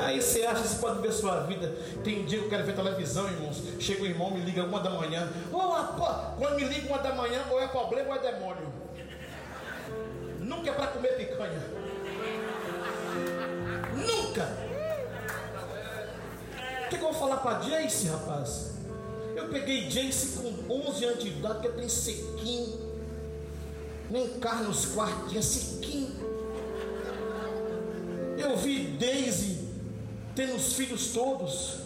Aí 0.05 0.21
você 0.21 0.43
acha 0.43 0.61
que 0.61 0.69
você 0.69 0.79
pode 0.81 1.01
ver 1.01 1.13
sua 1.13 1.41
vida. 1.45 1.75
Tem 2.05 2.27
dia 2.27 2.39
que 2.39 2.45
eu 2.45 2.51
quero 2.51 2.65
ver 2.65 2.75
televisão, 2.75 3.27
irmãos. 3.27 3.63
Chega 3.81 4.03
o 4.03 4.07
irmão, 4.07 4.31
me 4.31 4.41
liga 4.41 4.63
uma 4.63 4.81
da 4.81 4.91
manhã. 4.91 5.33
Oh, 5.51 6.37
quando 6.37 6.57
me 6.57 6.65
liga 6.65 6.89
uma 6.89 6.99
da 6.99 7.15
manhã, 7.15 7.43
ou 7.51 7.59
é 7.59 7.67
problema 7.67 8.11
ou 8.11 8.17
é 8.17 8.33
demônio. 8.33 8.73
Nunca 10.41 10.71
é 10.71 10.75
para 10.75 10.89
comer 10.89 11.17
picanha. 11.17 11.63
Nunca. 13.97 14.49
O 16.85 16.89
que, 16.91 16.99
que 16.99 17.05
eu 17.05 17.13
vou 17.13 17.15
falar 17.15 17.39
para 17.39 17.61
Jace, 17.61 18.09
rapaz? 18.09 18.75
Eu 19.35 19.49
peguei 19.49 19.89
Jace 19.89 20.39
com 20.39 20.75
11 20.91 21.05
anos 21.07 21.25
de 21.25 21.29
idade, 21.29 21.61
que 21.61 21.69
tenho 21.69 21.89
sequinho. 21.89 22.95
Nem 24.11 24.29
carne 24.39 24.67
nos 24.67 24.85
quartos, 24.85 25.31
tinha 25.31 25.43
sequinho. 25.43 26.15
Eu 28.37 28.55
vi 28.59 28.85
Daisy 28.99 29.54
tendo 30.35 30.55
os 30.57 30.73
filhos 30.75 31.13
todos, 31.13 31.79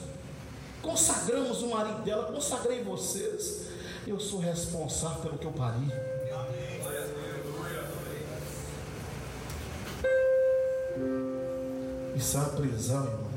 consagramos 0.83 1.63
o 1.63 1.69
marido 1.69 2.03
dela, 2.03 2.33
consagrei 2.33 2.83
vocês. 2.83 3.69
Eu 4.07 4.19
sou 4.19 4.41
responsável 4.41 5.21
pelo 5.23 5.39
que 5.39 5.47
eu 5.47 5.53
pari. 5.53 5.93
Isso 12.17 12.37
é 12.37 12.41
uma 12.41 12.49
prisão, 12.51 13.05
irmão. 13.05 13.29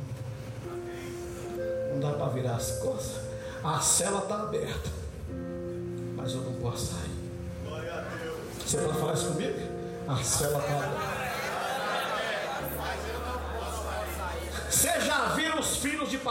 Não 1.91 1.99
dá 1.99 2.13
para 2.13 2.29
virar 2.29 2.55
as 2.55 2.79
costas. 2.79 3.21
A 3.63 3.79
cela 3.79 4.23
está 4.23 4.41
aberta, 4.41 4.89
mas 6.15 6.31
eu 6.33 6.41
não 6.41 6.53
posso 6.53 6.93
sair. 6.93 7.11
Você 8.65 8.77
pode 8.77 8.97
falar 8.97 9.13
isso 9.13 9.27
comigo? 9.27 9.59
A 10.07 10.23
cela 10.23 10.57
está 10.59 10.77
aberta. 10.77 11.20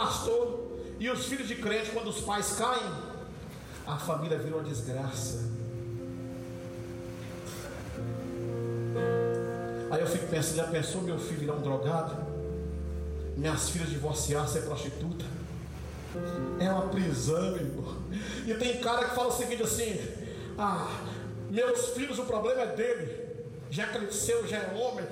Pastor 0.01 0.77
e 0.99 1.09
os 1.09 1.25
filhos 1.25 1.47
de 1.47 1.55
crente 1.55 1.91
quando 1.91 2.07
os 2.09 2.21
pais 2.21 2.53
caem? 2.53 2.91
A 3.85 3.97
família 3.97 4.37
vira 4.37 4.55
uma 4.55 4.63
desgraça. 4.63 5.51
Aí 9.91 10.01
eu 10.01 10.07
fico 10.07 10.27
pensando, 10.27 10.55
já 10.55 10.67
pensou 10.67 11.01
meu 11.01 11.19
filho 11.19 11.41
virar 11.41 11.53
um 11.53 11.61
drogado? 11.61 12.31
minhas 13.35 13.69
filhas 13.69 13.89
divorciar, 13.89 14.47
ser 14.47 14.63
prostituta. 14.63 15.25
É 16.59 16.69
uma 16.69 16.89
prisão, 16.89 17.55
irmão. 17.55 17.95
E 18.45 18.53
tem 18.53 18.79
cara 18.81 19.05
que 19.05 19.15
fala 19.15 19.29
o 19.29 19.31
seguinte 19.31 19.63
assim: 19.63 19.99
Ah, 20.57 20.87
meus 21.49 21.89
filhos, 21.89 22.19
o 22.19 22.25
problema 22.25 22.61
é 22.61 22.75
dele. 22.75 23.31
Já 23.69 23.87
cresceu, 23.87 24.45
já 24.47 24.57
é 24.57 24.75
homem. 24.75 25.05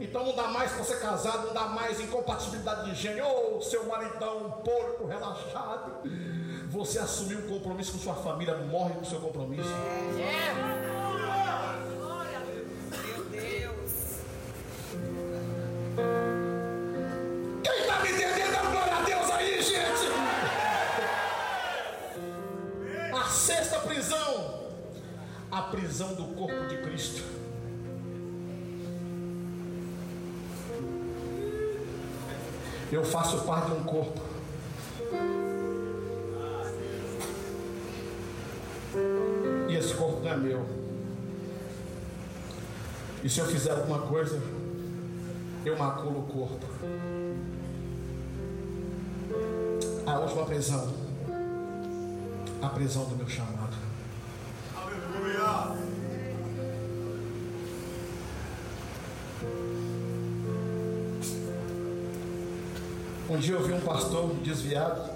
Então 0.00 0.24
não 0.24 0.34
dá 0.34 0.48
mais 0.48 0.72
para 0.72 0.84
ser 0.84 1.00
casado, 1.00 1.46
não 1.46 1.54
dá 1.54 1.66
mais 1.66 2.00
incompatibilidade 2.00 2.90
de 2.90 2.94
gênero. 2.94 3.26
Ô, 3.26 3.56
oh, 3.56 3.62
seu 3.62 3.86
maridão, 3.86 4.46
um 4.46 4.50
porco 4.50 5.06
relaxado. 5.06 6.02
Você 6.70 6.98
assumiu 6.98 7.38
um 7.38 7.48
compromisso 7.48 7.92
com 7.92 7.98
sua 7.98 8.14
família, 8.14 8.56
morre 8.56 8.94
com 8.94 9.04
seu 9.04 9.20
compromisso. 9.20 9.70
É. 10.18 10.84
a 25.54 25.62
prisão 25.62 26.14
do 26.14 26.24
corpo 26.34 26.66
de 26.66 26.78
Cristo. 26.78 27.43
Eu 32.94 33.04
faço 33.04 33.38
parte 33.38 33.72
de 33.72 33.72
um 33.72 33.82
corpo. 33.82 34.20
E 39.68 39.74
esse 39.74 39.94
corpo 39.94 40.20
não 40.20 40.30
é 40.30 40.36
meu. 40.36 40.64
E 43.24 43.28
se 43.28 43.40
eu 43.40 43.46
fizer 43.46 43.72
alguma 43.72 43.98
coisa, 43.98 44.40
eu 45.66 45.76
maculo 45.76 46.20
o 46.20 46.22
corpo. 46.22 46.66
A 50.06 50.18
última 50.20 50.44
prisão, 50.44 50.94
a 52.62 52.68
prisão 52.68 53.06
do 53.06 53.16
meu 53.16 53.28
chamado. 53.28 53.74
Um 63.34 63.38
dia 63.40 63.54
eu 63.54 63.64
vi 63.64 63.72
um 63.72 63.80
pastor 63.80 64.32
desviado, 64.44 65.10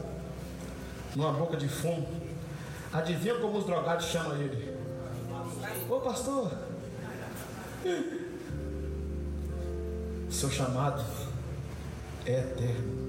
numa 1.14 1.32
boca 1.32 1.56
de 1.56 1.68
fumo. 1.68 2.08
Adivinha 2.92 3.36
como 3.36 3.58
os 3.58 3.64
drogados 3.64 4.06
chamam 4.06 4.34
ele? 4.36 4.76
Ô 5.88 6.00
pastor, 6.00 6.50
seu 10.28 10.50
chamado 10.50 11.04
é 12.26 12.40
eterno. 12.40 13.08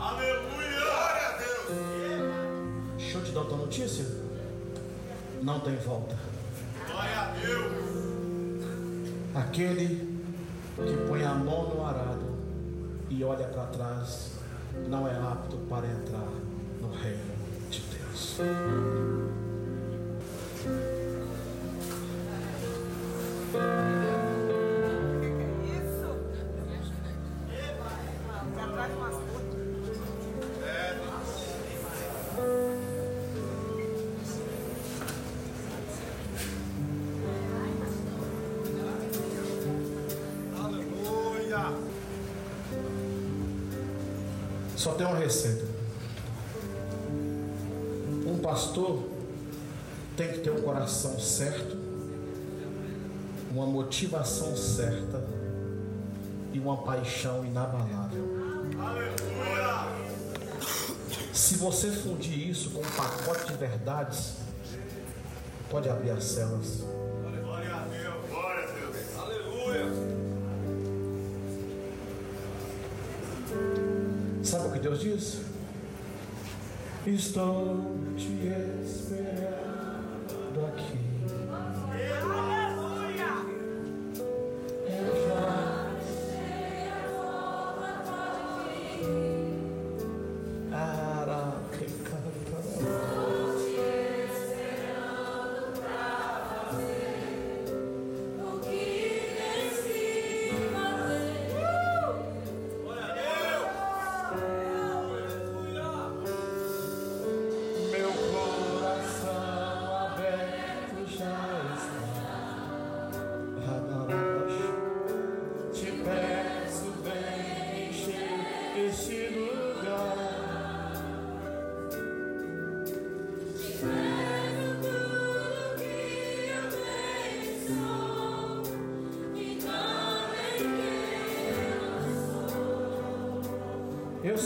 Aleluia! 0.00 0.80
Glória 0.80 1.26
a 1.28 1.38
Deus! 1.38 2.96
Deixa 2.98 3.18
eu 3.18 3.24
te 3.24 3.30
dar 3.30 3.40
outra 3.42 3.56
notícia. 3.56 4.04
Não 5.42 5.60
tem 5.60 5.76
volta. 5.76 6.16
Glória 6.88 7.20
a 7.20 7.24
Deus! 7.36 8.66
Aquele 9.32 10.20
que 10.74 11.06
põe 11.06 11.22
a 11.22 11.34
mão 11.34 11.68
no 11.68 11.86
arado 11.86 12.36
e 13.08 13.22
olha 13.22 13.46
para 13.46 13.66
trás 13.66 14.29
não 14.88 15.06
é 15.06 15.12
apto 15.12 15.56
para 15.68 15.86
entrar 15.86 16.28
no 16.80 16.90
reino 16.90 17.34
de 17.70 17.80
Deus. 17.80 19.19
Só 44.80 44.92
tem 44.92 45.06
uma 45.06 45.18
receita. 45.18 45.62
Um 48.26 48.38
pastor 48.38 49.10
tem 50.16 50.32
que 50.32 50.38
ter 50.38 50.50
um 50.50 50.62
coração 50.62 51.20
certo, 51.20 51.76
uma 53.50 53.66
motivação 53.66 54.56
certa 54.56 55.22
e 56.54 56.58
uma 56.58 56.78
paixão 56.78 57.44
inabalável. 57.44 58.24
Se 61.34 61.56
você 61.56 61.90
fundir 61.90 62.48
isso 62.48 62.70
com 62.70 62.80
um 62.80 62.90
pacote 62.92 63.52
de 63.52 63.58
verdades, 63.58 64.36
pode 65.70 65.90
abrir 65.90 66.12
as 66.12 66.24
celas. 66.24 66.84
Deus 69.72 70.19
diz: 75.20 75.40
Estou 77.06 77.94
te 78.16 78.32
esperando 78.82 80.66
aqui. 80.66 80.89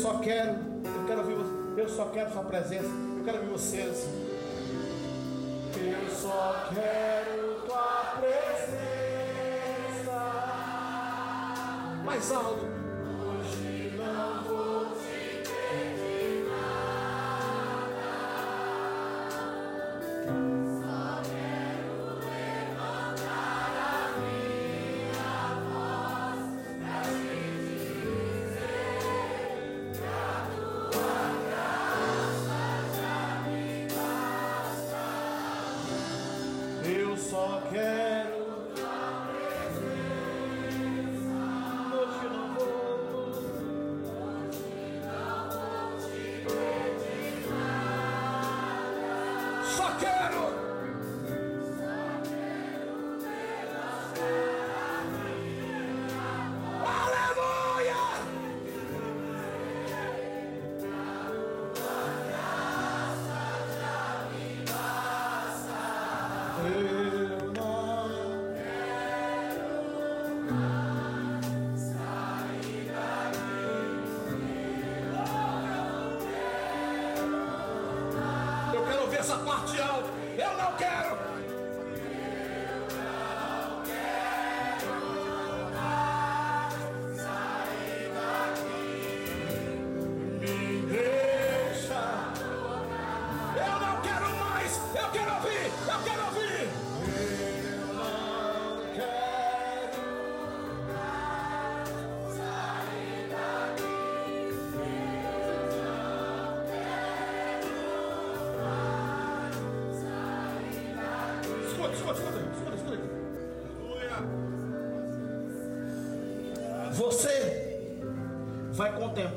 Só 0.05 0.19
quero, 0.19 0.53
eu 0.85 1.07
quero 1.07 1.21
ouvir, 1.21 1.81
eu 1.81 1.89
só 1.89 2.05
quero 2.11 2.31
sua 2.31 2.43
presença, 2.45 2.91
eu 3.17 3.25
quero 3.25 3.39
ouvir 3.39 3.53
vocês. 3.53 4.07
Eu 5.79 6.11
só 6.11 6.69
quero 6.75 7.63
tua 7.65 8.21
presença. 8.21 8.85
Mais 12.05 12.31
alto. 12.31 12.74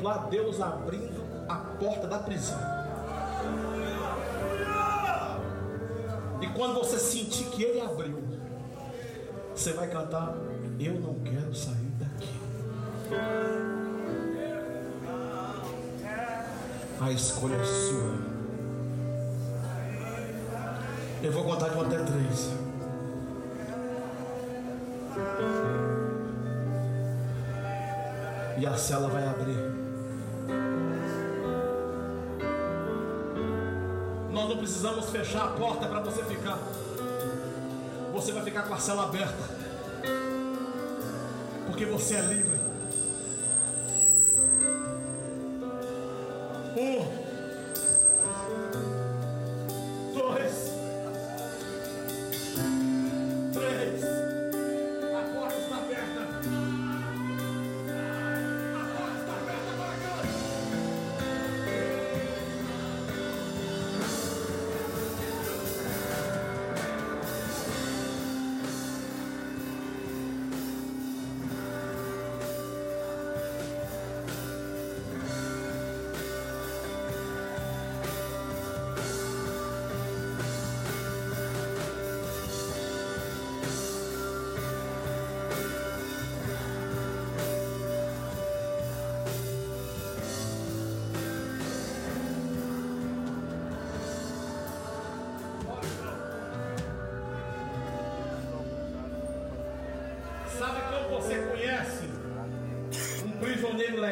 Contemplar 0.08 0.30
Deus 0.30 0.62
abrindo 0.62 1.24
a 1.49 1.55
porta 1.55 2.08
da 2.08 2.20
prisão. 2.20 2.60
E 6.41 6.47
quando 6.47 6.76
você 6.76 6.97
sentir 6.97 7.45
que 7.45 7.64
Ele 7.64 7.82
abriu, 7.82 8.24
você 9.53 9.74
vai 9.74 9.88
cantar: 9.89 10.36
Eu 10.80 10.93
não 10.99 11.16
quero 11.20 11.53
sair 11.53 11.91
daqui. 11.99 12.39
A 16.99 17.12
escolha 17.12 17.55
é 17.55 17.64
sua. 17.64 18.38
Eu 21.22 21.32
vou 21.32 21.43
contar 21.43 21.70
de 21.70 21.78
um 21.78 21.82
até 21.82 21.97
três. 21.97 22.51
E 28.60 28.66
a 28.66 28.76
cela 28.76 29.08
vai 29.08 29.28
abrir. 29.28 29.66
Precisamos 34.68 35.05
fechar 35.09 35.45
a 35.45 35.47
porta 35.51 35.88
para 35.88 36.01
você 36.01 36.22
ficar. 36.26 36.59
Você 38.11 38.34
vai 38.34 38.43
ficar 38.43 38.63
com 38.63 38.74
a 38.74 38.78
cela 38.78 39.03
aberta. 39.03 39.49
Porque 41.68 41.86
você 41.86 42.15
é 42.15 42.22
livre. 42.22 42.66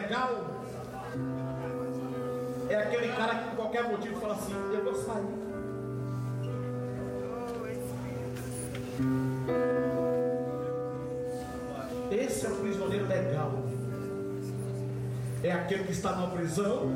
Legal? 0.05 0.45
É 2.69 2.75
aquele 2.75 3.07
cara 3.13 3.35
que 3.35 3.49
por 3.49 3.55
qualquer 3.55 3.83
motivo 3.89 4.19
fala 4.19 4.35
assim, 4.35 4.53
eu 4.71 4.83
vou 4.83 4.95
sair. 4.95 5.45
Esse 12.11 12.45
é 12.45 12.49
o 12.49 12.55
prisioneiro 12.55 13.07
legal. 13.07 13.51
É 15.43 15.51
aquele 15.51 15.83
que 15.83 15.91
está 15.91 16.13
numa 16.13 16.29
prisão 16.29 16.91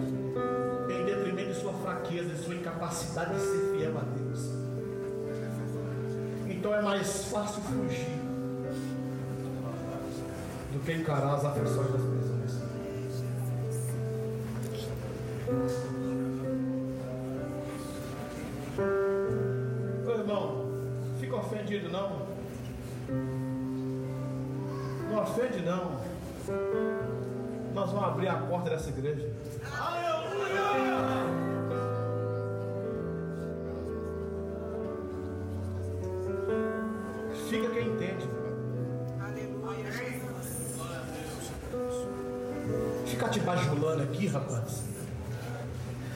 em 0.90 1.06
detrimento 1.06 1.54
de 1.54 1.60
sua 1.60 1.74
fraqueza, 1.74 2.30
de 2.30 2.44
sua 2.44 2.56
incapacidade 2.56 3.34
de 3.34 3.42
ser 3.42 3.76
fiel 3.76 3.98
a 3.98 4.02
Deus. 4.02 4.50
Então 6.48 6.74
é 6.74 6.82
mais 6.82 7.26
fácil 7.26 7.62
fugir 7.64 8.20
do 10.72 10.80
que 10.84 10.94
encarar 10.94 11.36
as 11.36 11.46
aflições 11.46 11.92
das 11.92 12.09
Nós 27.90 27.98
vamos 27.98 28.10
abrir 28.10 28.28
a 28.28 28.36
porta 28.36 28.70
dessa 28.70 28.90
igreja. 28.90 29.28
Fica 37.50 37.70
quem 37.72 37.88
entende. 37.88 38.30
Ficar 43.08 43.30
te 43.30 43.40
bajulando 43.40 44.04
aqui, 44.04 44.28
rapaz. 44.28 44.84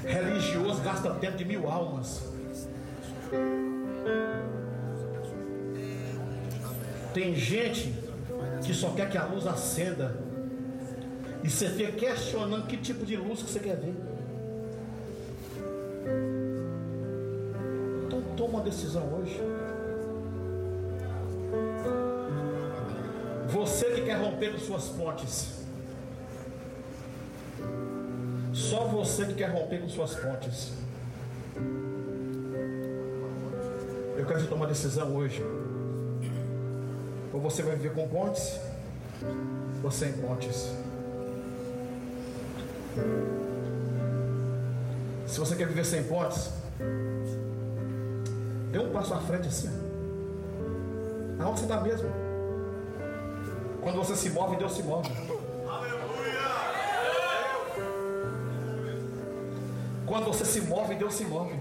Religioso 0.04 0.80
gasta 0.84 1.10
tempo 1.16 1.38
de 1.38 1.46
mil 1.46 1.68
almas. 1.68 2.22
Tem 7.16 7.36
gente 7.36 7.96
que 8.64 8.76
só 8.76 8.92
quer 8.92 9.10
que 9.10 9.18
a 9.18 9.26
luz 9.26 9.48
acenda. 9.48 10.33
E 11.44 11.50
você 11.50 11.70
fica 11.70 11.91
questionando 11.91 12.66
que 12.68 12.78
tipo 12.78 13.06
de 13.06 13.18
luz 13.18 13.44
que 13.44 13.52
você 13.52 13.60
quer 13.60 13.76
ver. 13.76 13.94
Então 18.08 18.22
toma 18.38 18.60
uma 18.60 18.62
decisão 18.62 19.04
hoje. 19.14 19.41
Você 23.50 23.91
que 23.91 24.02
quer 24.04 24.18
romper 24.18 24.54
com 24.54 24.60
suas 24.60 24.88
pontes. 24.89 25.64
Só 28.54 28.86
você 28.86 29.26
que 29.26 29.34
quer 29.34 29.52
romper 29.52 29.82
com 29.82 29.89
suas 29.89 30.16
pontes. 30.16 30.72
Eu 34.16 34.26
quero 34.26 34.48
tome 34.48 34.62
uma 34.62 34.68
decisão 34.68 35.14
hoje. 35.14 35.44
Ou 37.34 37.41
você 37.41 37.62
vai 37.62 37.76
viver 37.76 37.94
com 37.94 38.08
pontes, 38.08 38.60
ou 39.84 39.91
sem 39.91 40.14
pontes. 40.14 40.72
Se 45.28 45.39
você 45.39 45.56
quer 45.56 45.68
viver 45.68 45.86
sem 45.86 46.04
pontes, 46.04 46.52
dê 48.72 48.80
um 48.80 48.91
passo 48.91 49.14
à 49.14 49.20
frente 49.20 49.48
assim. 49.48 49.70
Aonde 51.39 51.60
você 51.60 51.66
está 51.66 51.82
mesmo? 51.82 52.10
Quando 53.82 53.98
você 53.98 54.16
se 54.16 54.30
move, 54.30 54.56
Deus 54.56 54.74
se 54.74 54.84
move. 54.84 55.10
Quando 60.06 60.26
você 60.26 60.46
se 60.46 60.62
move, 60.62 60.96
Deus 60.96 61.14
se 61.16 61.26
move. 61.26 61.60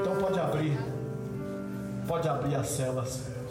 Então 0.00 0.16
pode 0.16 0.38
abrir. 0.38 0.78
Pode 2.06 2.28
abrir 2.28 2.54
as 2.54 2.68
celas. 2.68 3.41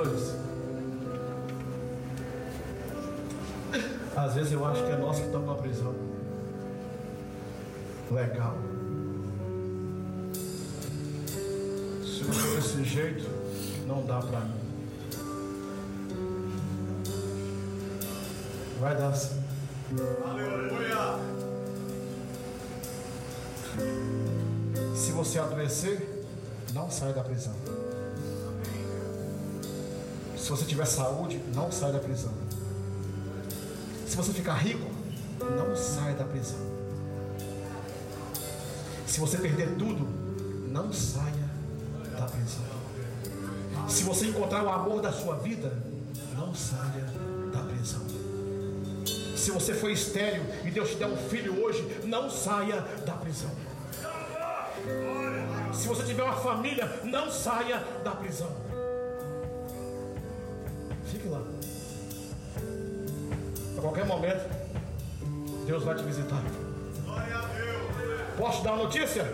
Pastores, 0.00 0.34
às 4.16 4.34
vezes 4.34 4.52
eu 4.52 4.64
acho 4.64 4.82
que 4.82 4.92
é 4.92 4.96
nós 4.96 5.18
que 5.18 5.26
estamos 5.26 5.46
na 5.46 5.54
prisão. 5.56 5.94
Legal. 8.10 8.56
Se 12.02 12.22
eu 12.22 12.32
for 12.32 12.56
desse 12.56 12.84
jeito, 12.84 13.28
não 13.86 14.06
dá 14.06 14.20
para 14.20 14.40
mim. 14.40 14.60
Vai 18.80 18.96
dar 18.96 19.14
sim. 19.14 19.44
Aleluia. 20.24 21.18
Se 24.96 25.12
você 25.12 25.38
adoecer, 25.38 26.24
não 26.72 26.90
sai 26.90 27.12
da 27.12 27.22
prisão. 27.22 27.79
Se 30.50 30.56
você 30.56 30.64
tiver 30.64 30.84
saúde, 30.84 31.40
não 31.54 31.70
sai 31.70 31.92
da 31.92 32.00
prisão. 32.00 32.32
Se 34.04 34.16
você 34.16 34.32
ficar 34.32 34.54
rico, 34.54 34.90
não 35.38 35.76
sai 35.76 36.12
da 36.14 36.24
prisão. 36.24 36.58
Se 39.06 39.20
você 39.20 39.38
perder 39.38 39.76
tudo, 39.76 40.08
não 40.68 40.92
saia 40.92 41.48
da 42.18 42.26
prisão. 42.26 42.64
Se 43.88 44.02
você 44.02 44.26
encontrar 44.26 44.64
o 44.64 44.68
amor 44.68 45.00
da 45.00 45.12
sua 45.12 45.36
vida, 45.36 45.72
não 46.34 46.52
saia 46.52 47.06
da 47.52 47.60
prisão. 47.60 48.02
Se 49.36 49.52
você 49.52 49.72
for 49.72 49.88
estéreo 49.88 50.42
e 50.64 50.70
Deus 50.72 50.90
te 50.90 50.96
der 50.96 51.06
um 51.06 51.16
filho 51.16 51.62
hoje, 51.62 52.00
não 52.06 52.28
saia 52.28 52.80
da 53.06 53.12
prisão. 53.12 53.52
Se 55.72 55.86
você 55.86 56.02
tiver 56.02 56.24
uma 56.24 56.34
família, 56.34 57.00
não 57.04 57.30
saia 57.30 57.78
da 58.02 58.10
prisão. 58.10 58.69
Fique 61.20 61.28
lá. 61.28 61.42
A 63.76 63.80
qualquer 63.80 64.06
momento, 64.06 64.48
Deus 65.66 65.84
vai 65.84 65.94
te 65.94 66.02
visitar. 66.02 66.42
Glória 67.04 67.36
a 67.36 67.42
Deus. 67.42 68.22
Posso 68.38 68.64
dar 68.64 68.72
uma 68.72 68.84
notícia? 68.84 69.24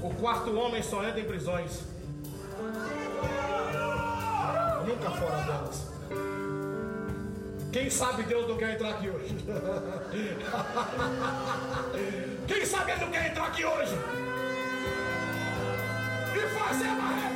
O 0.00 0.14
quarto 0.14 0.56
homem 0.56 0.80
só 0.80 1.04
entra 1.04 1.18
em 1.20 1.24
prisões. 1.24 1.80
Nunca 4.86 5.10
fora 5.10 5.42
delas. 5.42 5.90
Quem 7.72 7.90
sabe 7.90 8.22
Deus 8.22 8.48
não 8.48 8.56
quer 8.56 8.74
entrar 8.74 8.90
aqui 8.90 9.10
hoje? 9.10 9.34
Quem 12.46 12.64
sabe 12.64 12.92
Ele 12.92 13.00
não 13.00 13.10
quer 13.10 13.28
entrar 13.30 13.46
aqui 13.46 13.64
hoje? 13.64 13.98
E 16.36 16.40
fazer 16.58 16.88
uma 16.88 17.31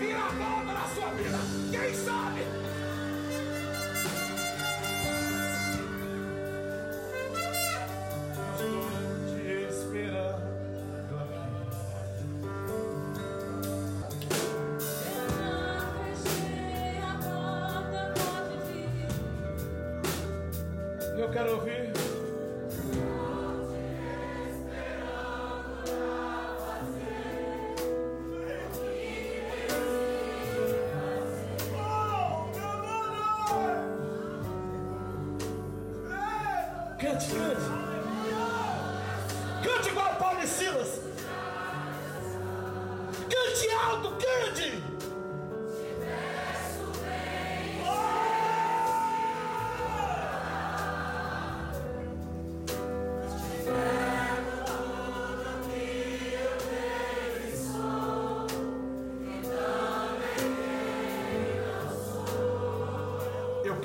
Eu 21.37 21.61
quero 21.61 21.76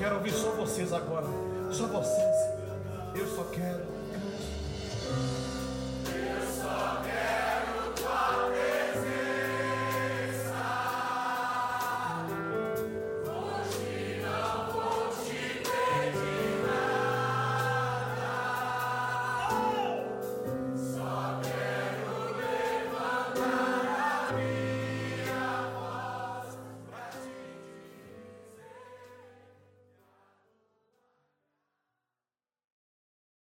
quero 0.02 0.16
ouvir 0.16 0.32
só 0.32 0.50
vocês 0.50 0.92
agora. 0.92 1.28
Só 1.70 1.86
vocês. 1.86 2.51